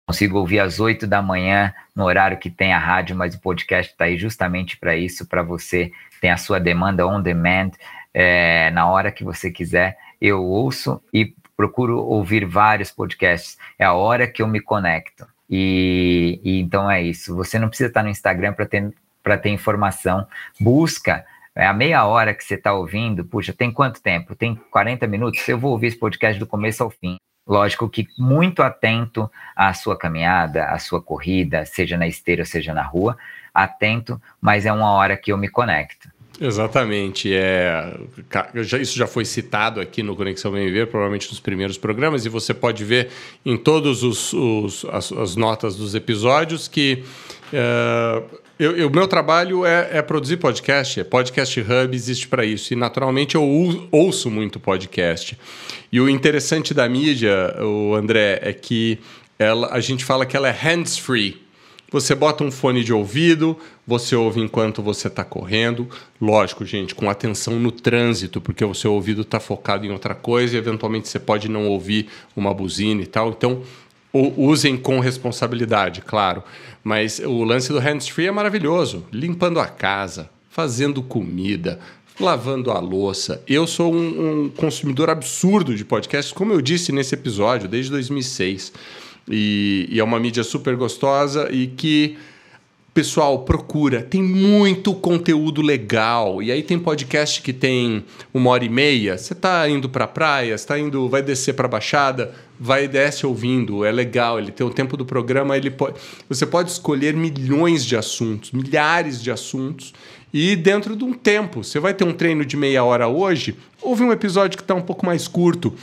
Consigo 0.09 0.39
ouvir 0.39 0.61
às 0.61 0.81
8 0.81 1.07
da 1.07 1.23
manhã, 1.23 1.73
no 1.95 2.05
horário 2.05 2.39
que 2.39 2.51
tem 2.51 2.73
a 2.73 2.79
rádio, 2.79 3.17
mas 3.17 3.35
o 3.35 3.41
podcast 3.41 3.93
está 3.93 4.05
aí 4.05 4.17
justamente 4.17 4.77
para 4.77 4.97
isso, 4.97 5.27
para 5.27 5.43
você 5.43 5.93
ter 6.21 6.29
a 6.29 6.37
sua 6.37 6.59
demanda 6.59 7.07
on 7.07 7.21
demand 7.21 7.73
é, 8.19 8.71
na 8.71 8.89
hora 8.89 9.13
que 9.13 9.23
você 9.23 9.51
quiser. 9.51 9.99
Eu 10.19 10.43
ouço 10.43 11.03
e 11.13 11.35
procuro 11.55 11.99
ouvir 11.99 12.47
vários 12.47 12.91
podcasts. 12.91 13.59
É 13.79 13.85
a 13.85 13.93
hora 13.93 14.27
que 14.27 14.41
eu 14.41 14.49
me 14.49 14.59
conecto. 14.59 15.27
E, 15.51 16.41
e 16.43 16.59
então 16.59 16.91
é 16.91 17.03
isso. 17.03 17.37
Você 17.37 17.59
não 17.59 17.69
precisa 17.69 17.89
estar 17.89 18.03
no 18.03 18.09
Instagram 18.09 18.55
para 18.55 18.65
ter, 18.65 18.91
ter 19.43 19.51
informação. 19.51 20.27
Busca 20.59 21.27
é 21.55 21.67
a 21.67 21.75
meia 21.75 22.07
hora 22.07 22.35
que 22.35 22.45
você 22.45 22.55
está 22.55 22.73
ouvindo, 22.75 23.25
puxa, 23.25 23.51
tem 23.51 23.71
quanto 23.71 24.03
tempo? 24.03 24.35
Tem 24.35 24.55
40 24.71 25.07
minutos? 25.07 25.47
Eu 25.49 25.59
vou 25.59 25.73
ouvir 25.73 25.87
esse 25.89 25.99
podcast 25.99 26.39
do 26.39 26.47
começo 26.47 26.83
ao 26.83 26.91
fim. 26.91 27.17
Lógico 27.47 27.89
que 27.89 28.07
muito 28.19 28.63
atento 28.63 29.31
à 29.55 29.73
sua 29.73 29.97
caminhada, 29.97 30.67
à 30.67 30.79
sua 30.79 31.01
corrida, 31.01 31.65
seja 31.65 31.97
na 31.97 32.07
esteira, 32.07 32.45
seja 32.45 32.75
na 32.75 32.83
rua, 32.83 33.17
atento, 33.55 34.21
mas 34.39 34.67
é 34.67 34.73
uma 34.73 34.91
hora 34.91 35.17
que 35.17 35.33
eu 35.33 35.39
me 35.39 35.49
conecto. 35.49 36.11
Exatamente. 36.41 37.33
É, 37.33 37.99
isso 38.81 38.97
já 38.97 39.07
foi 39.07 39.25
citado 39.25 39.81
aqui 39.81 40.03
no 40.03 40.15
Conexão 40.15 40.53
Bem 40.53 40.67
Viver, 40.67 40.87
provavelmente 40.87 41.29
nos 41.31 41.41
primeiros 41.41 41.79
programas, 41.79 42.27
e 42.27 42.29
você 42.29 42.53
pode 42.53 42.85
ver 42.85 43.09
em 43.45 43.57
todas 43.57 44.03
as, 44.03 45.13
as, 45.13 45.37
notas 45.37 45.77
dos 45.77 45.95
episódios 45.95 46.69
que 46.69 47.03
é, 47.53 48.85
o 48.85 48.91
meu 48.91 49.07
trabalho 49.07 49.65
é, 49.65 49.91
é, 49.93 50.03
produzir 50.03 50.39
podcast, 50.39 51.01
é 51.01 51.05
Podcast 51.05 51.61
Hub, 51.61 51.95
existe 51.95 52.27
para 52.29 52.45
isso. 52.45 52.73
E 52.73 52.77
naturalmente 52.77 53.35
eu 53.35 53.43
ouço 53.91 54.31
muito 54.31 54.59
podcast. 54.59 55.39
E 55.93 56.01
o 56.01 56.09
interessante 56.09 56.73
da 56.73 56.89
mídia, 56.89 57.55
o 57.63 57.95
André, 57.95 58.41
é 58.43 58.53
que 58.53 58.99
ela, 59.39 59.69
a 59.73 59.81
gente 59.81 60.05
fala 60.05 60.25
que 60.25 60.37
ela 60.37 60.49
é 60.49 60.53
hands-free 60.53 61.46
Você 61.97 62.15
bota 62.15 62.45
um 62.45 62.51
fone 62.51 62.85
de 62.85 62.93
ouvido, 62.93 63.57
você 63.87 64.15
ouve 64.15 64.39
enquanto 64.39 64.83
você 64.83 65.09
está 65.09 65.25
correndo. 65.25 65.89
Lógico, 66.21 66.63
gente, 66.63 66.95
com 66.95 67.09
atenção 67.09 67.59
no 67.59 67.73
trânsito, 67.73 68.39
porque 68.39 68.63
o 68.63 68.75
seu 68.75 68.93
ouvido 68.93 69.23
está 69.23 69.41
focado 69.41 69.87
em 69.87 69.91
outra 69.91 70.15
coisa 70.15 70.55
e 70.55 70.59
eventualmente 70.59 71.09
você 71.09 71.19
pode 71.19 71.49
não 71.49 71.67
ouvir 71.67 72.09
uma 72.37 72.53
buzina 72.53 73.01
e 73.01 73.07
tal. 73.07 73.31
Então, 73.31 73.63
usem 74.13 74.77
com 74.77 75.01
responsabilidade, 75.01 76.03
claro. 76.03 76.43
Mas 76.85 77.19
o 77.19 77.43
lance 77.43 77.73
do 77.73 77.79
hands-free 77.79 78.27
é 78.27 78.31
maravilhoso. 78.31 79.07
Limpando 79.11 79.59
a 79.59 79.65
casa, 79.65 80.29
fazendo 80.51 81.03
comida, 81.03 81.81
lavando 82.21 82.73
a 82.73 82.79
louça. 82.79 83.43
Eu 83.49 83.67
sou 83.67 83.91
um, 83.91 84.43
um 84.45 84.49
consumidor 84.51 85.09
absurdo 85.09 85.75
de 85.75 85.83
podcasts, 85.83 86.31
como 86.31 86.53
eu 86.53 86.61
disse 86.61 86.93
nesse 86.93 87.15
episódio, 87.15 87.67
desde 87.67 87.91
2006. 87.91 88.71
E, 89.29 89.89
e 89.91 90.01
é 90.01 90.05
uma 90.05 90.21
mídia 90.21 90.45
super 90.45 90.77
gostosa 90.77 91.49
e 91.51 91.67
que 91.67 92.17
Pessoal, 92.97 93.41
procura, 93.41 94.01
tem 94.01 94.23
muito 94.23 94.95
conteúdo 94.95 95.61
legal. 95.61 96.43
E 96.43 96.51
aí 96.51 96.63
tem 96.63 96.79
podcast 96.79 97.43
que 97.43 97.53
tem 97.53 98.03
uma 98.33 98.49
hora 98.49 98.65
e 98.65 98.71
meia. 98.71 99.19
Você 99.19 99.35
está 99.35 99.69
indo 99.69 99.87
para 99.87 100.07
a 100.07 100.09
praia, 100.09 100.55
está 100.55 100.79
indo, 100.79 101.07
vai 101.07 101.21
descer 101.21 101.53
para 101.53 101.67
a 101.67 101.69
Baixada, 101.69 102.33
vai 102.59 102.85
e 102.85 102.89
desce 102.89 103.27
ouvindo. 103.27 103.85
É 103.85 103.93
legal. 103.93 104.39
Ele 104.39 104.51
tem 104.51 104.67
o 104.67 104.71
tempo 104.71 104.97
do 104.97 105.05
programa. 105.05 105.59
Ele 105.59 105.71
pode, 105.71 105.99
você 106.27 106.47
pode 106.47 106.71
escolher 106.71 107.13
milhões 107.13 107.85
de 107.85 107.99
assuntos, 107.99 108.51
milhares 108.51 109.23
de 109.23 109.31
assuntos. 109.31 109.93
E 110.33 110.57
dentro 110.57 110.97
de 110.97 111.05
um 111.05 111.13
tempo, 111.13 111.63
você 111.63 111.79
vai 111.79 111.93
ter 111.93 112.05
um 112.05 112.15
treino 112.15 112.47
de 112.47 112.57
meia 112.57 112.83
hora 112.83 113.07
hoje. 113.09 113.59
Ouve 113.83 114.05
um 114.05 114.11
episódio 114.11 114.57
que 114.57 114.65
está 114.65 114.75
um 114.75 114.81
pouco 114.81 115.05
mais 115.05 115.29
curto 115.29 115.75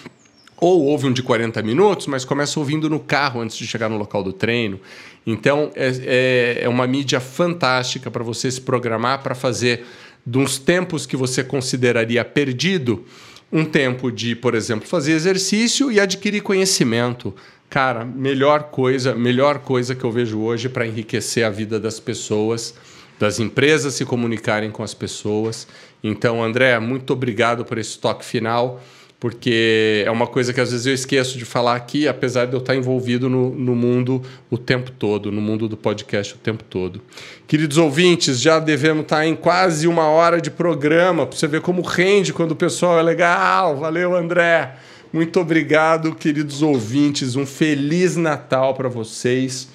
ou 0.58 0.84
ouve 0.84 1.08
um 1.08 1.14
de 1.14 1.22
40 1.22 1.62
minutos, 1.62 2.08
mas 2.08 2.24
começa 2.24 2.60
ouvindo 2.60 2.90
no 2.90 3.00
carro 3.00 3.42
antes 3.42 3.58
de 3.58 3.68
chegar 3.68 3.90
no 3.90 3.98
local 3.98 4.24
do 4.24 4.32
treino. 4.32 4.80
Então, 5.26 5.72
é, 5.76 5.92
é, 6.06 6.64
é 6.64 6.70
uma 6.70 6.86
mídia 6.86 7.20
fantástica 7.20 8.12
para 8.12 8.24
você 8.24 8.52
se 8.52 8.62
programar 8.62 9.24
para 9.24 9.36
fazer 9.36 9.86
uns 10.28 10.58
tempos 10.58 11.06
que 11.06 11.18
você 11.18 11.44
consideraria 11.44 12.24
perdido, 12.24 13.06
um 13.52 13.66
tempo 13.66 14.12
de, 14.12 14.36
por 14.36 14.56
exemplo, 14.56 14.88
fazer 14.88 15.14
exercício 15.14 15.92
e 15.92 16.00
adquirir 16.00 16.42
conhecimento. 16.42 17.34
Cara, 17.70 18.06
melhor 18.06 18.64
coisa, 18.64 19.16
melhor 19.16 19.60
coisa 19.60 19.96
que 19.96 20.04
eu 20.04 20.12
vejo 20.12 20.40
hoje 20.40 20.70
para 20.70 20.88
enriquecer 20.88 21.46
a 21.46 21.50
vida 21.50 21.80
das 21.80 22.00
pessoas, 22.00 22.74
das 23.20 23.40
empresas 23.40 23.94
se 23.94 24.06
comunicarem 24.06 24.72
com 24.72 24.84
as 24.84 24.94
pessoas. 24.94 25.68
Então, 26.04 26.44
André, 26.44 26.80
muito 26.80 27.14
obrigado 27.14 27.64
por 27.64 27.78
esse 27.78 27.98
toque 27.98 28.26
final 28.26 28.82
porque 29.24 30.04
é 30.06 30.12
uma 30.12 30.28
coisa 30.28 30.52
que 30.52 30.60
às 30.60 30.72
vezes 30.72 30.86
eu 30.86 30.94
esqueço 30.94 31.38
de 31.38 31.46
falar 31.46 31.78
aqui, 31.78 32.10
apesar 32.10 32.46
de 32.46 32.52
eu 32.52 32.60
estar 32.60 32.76
envolvido 32.76 33.30
no, 33.30 33.52
no 33.56 33.74
mundo 33.74 34.22
o 34.52 34.58
tempo 34.58 34.92
todo, 34.92 35.32
no 35.32 35.40
mundo 35.40 35.70
do 35.70 35.78
podcast 35.78 36.34
o 36.34 36.38
tempo 36.38 36.62
todo. 36.62 37.00
Queridos 37.48 37.78
ouvintes, 37.78 38.38
já 38.38 38.60
devemos 38.60 39.04
estar 39.04 39.26
em 39.26 39.34
quase 39.34 39.88
uma 39.88 40.10
hora 40.10 40.42
de 40.42 40.52
programa, 40.52 41.26
para 41.26 41.38
você 41.38 41.48
ver 41.48 41.62
como 41.62 41.82
rende 41.82 42.34
quando 42.34 42.52
o 42.52 42.56
pessoal 42.58 43.00
é 43.00 43.02
legal. 43.02 43.78
Valeu, 43.78 44.14
André. 44.14 44.76
Muito 45.14 45.40
obrigado, 45.40 46.14
queridos 46.14 46.62
ouvintes. 46.62 47.38
Um 47.38 47.46
feliz 47.46 48.18
Natal 48.18 48.74
para 48.74 48.90
vocês. 48.90 49.70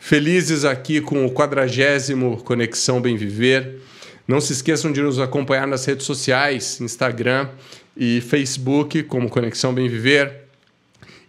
Felizes 0.00 0.64
aqui 0.64 1.02
com 1.02 1.26
o 1.26 1.30
quadragésimo 1.30 2.38
Conexão 2.42 3.02
Bem 3.02 3.18
Viver. 3.18 3.82
Não 4.26 4.40
se 4.40 4.54
esqueçam 4.54 4.90
de 4.90 5.02
nos 5.02 5.18
acompanhar 5.18 5.66
nas 5.66 5.84
redes 5.84 6.06
sociais, 6.06 6.80
Instagram 6.80 7.50
e 7.96 8.20
Facebook, 8.20 9.04
como 9.04 9.28
Conexão 9.28 9.72
Bem 9.72 9.88
Viver. 9.88 10.42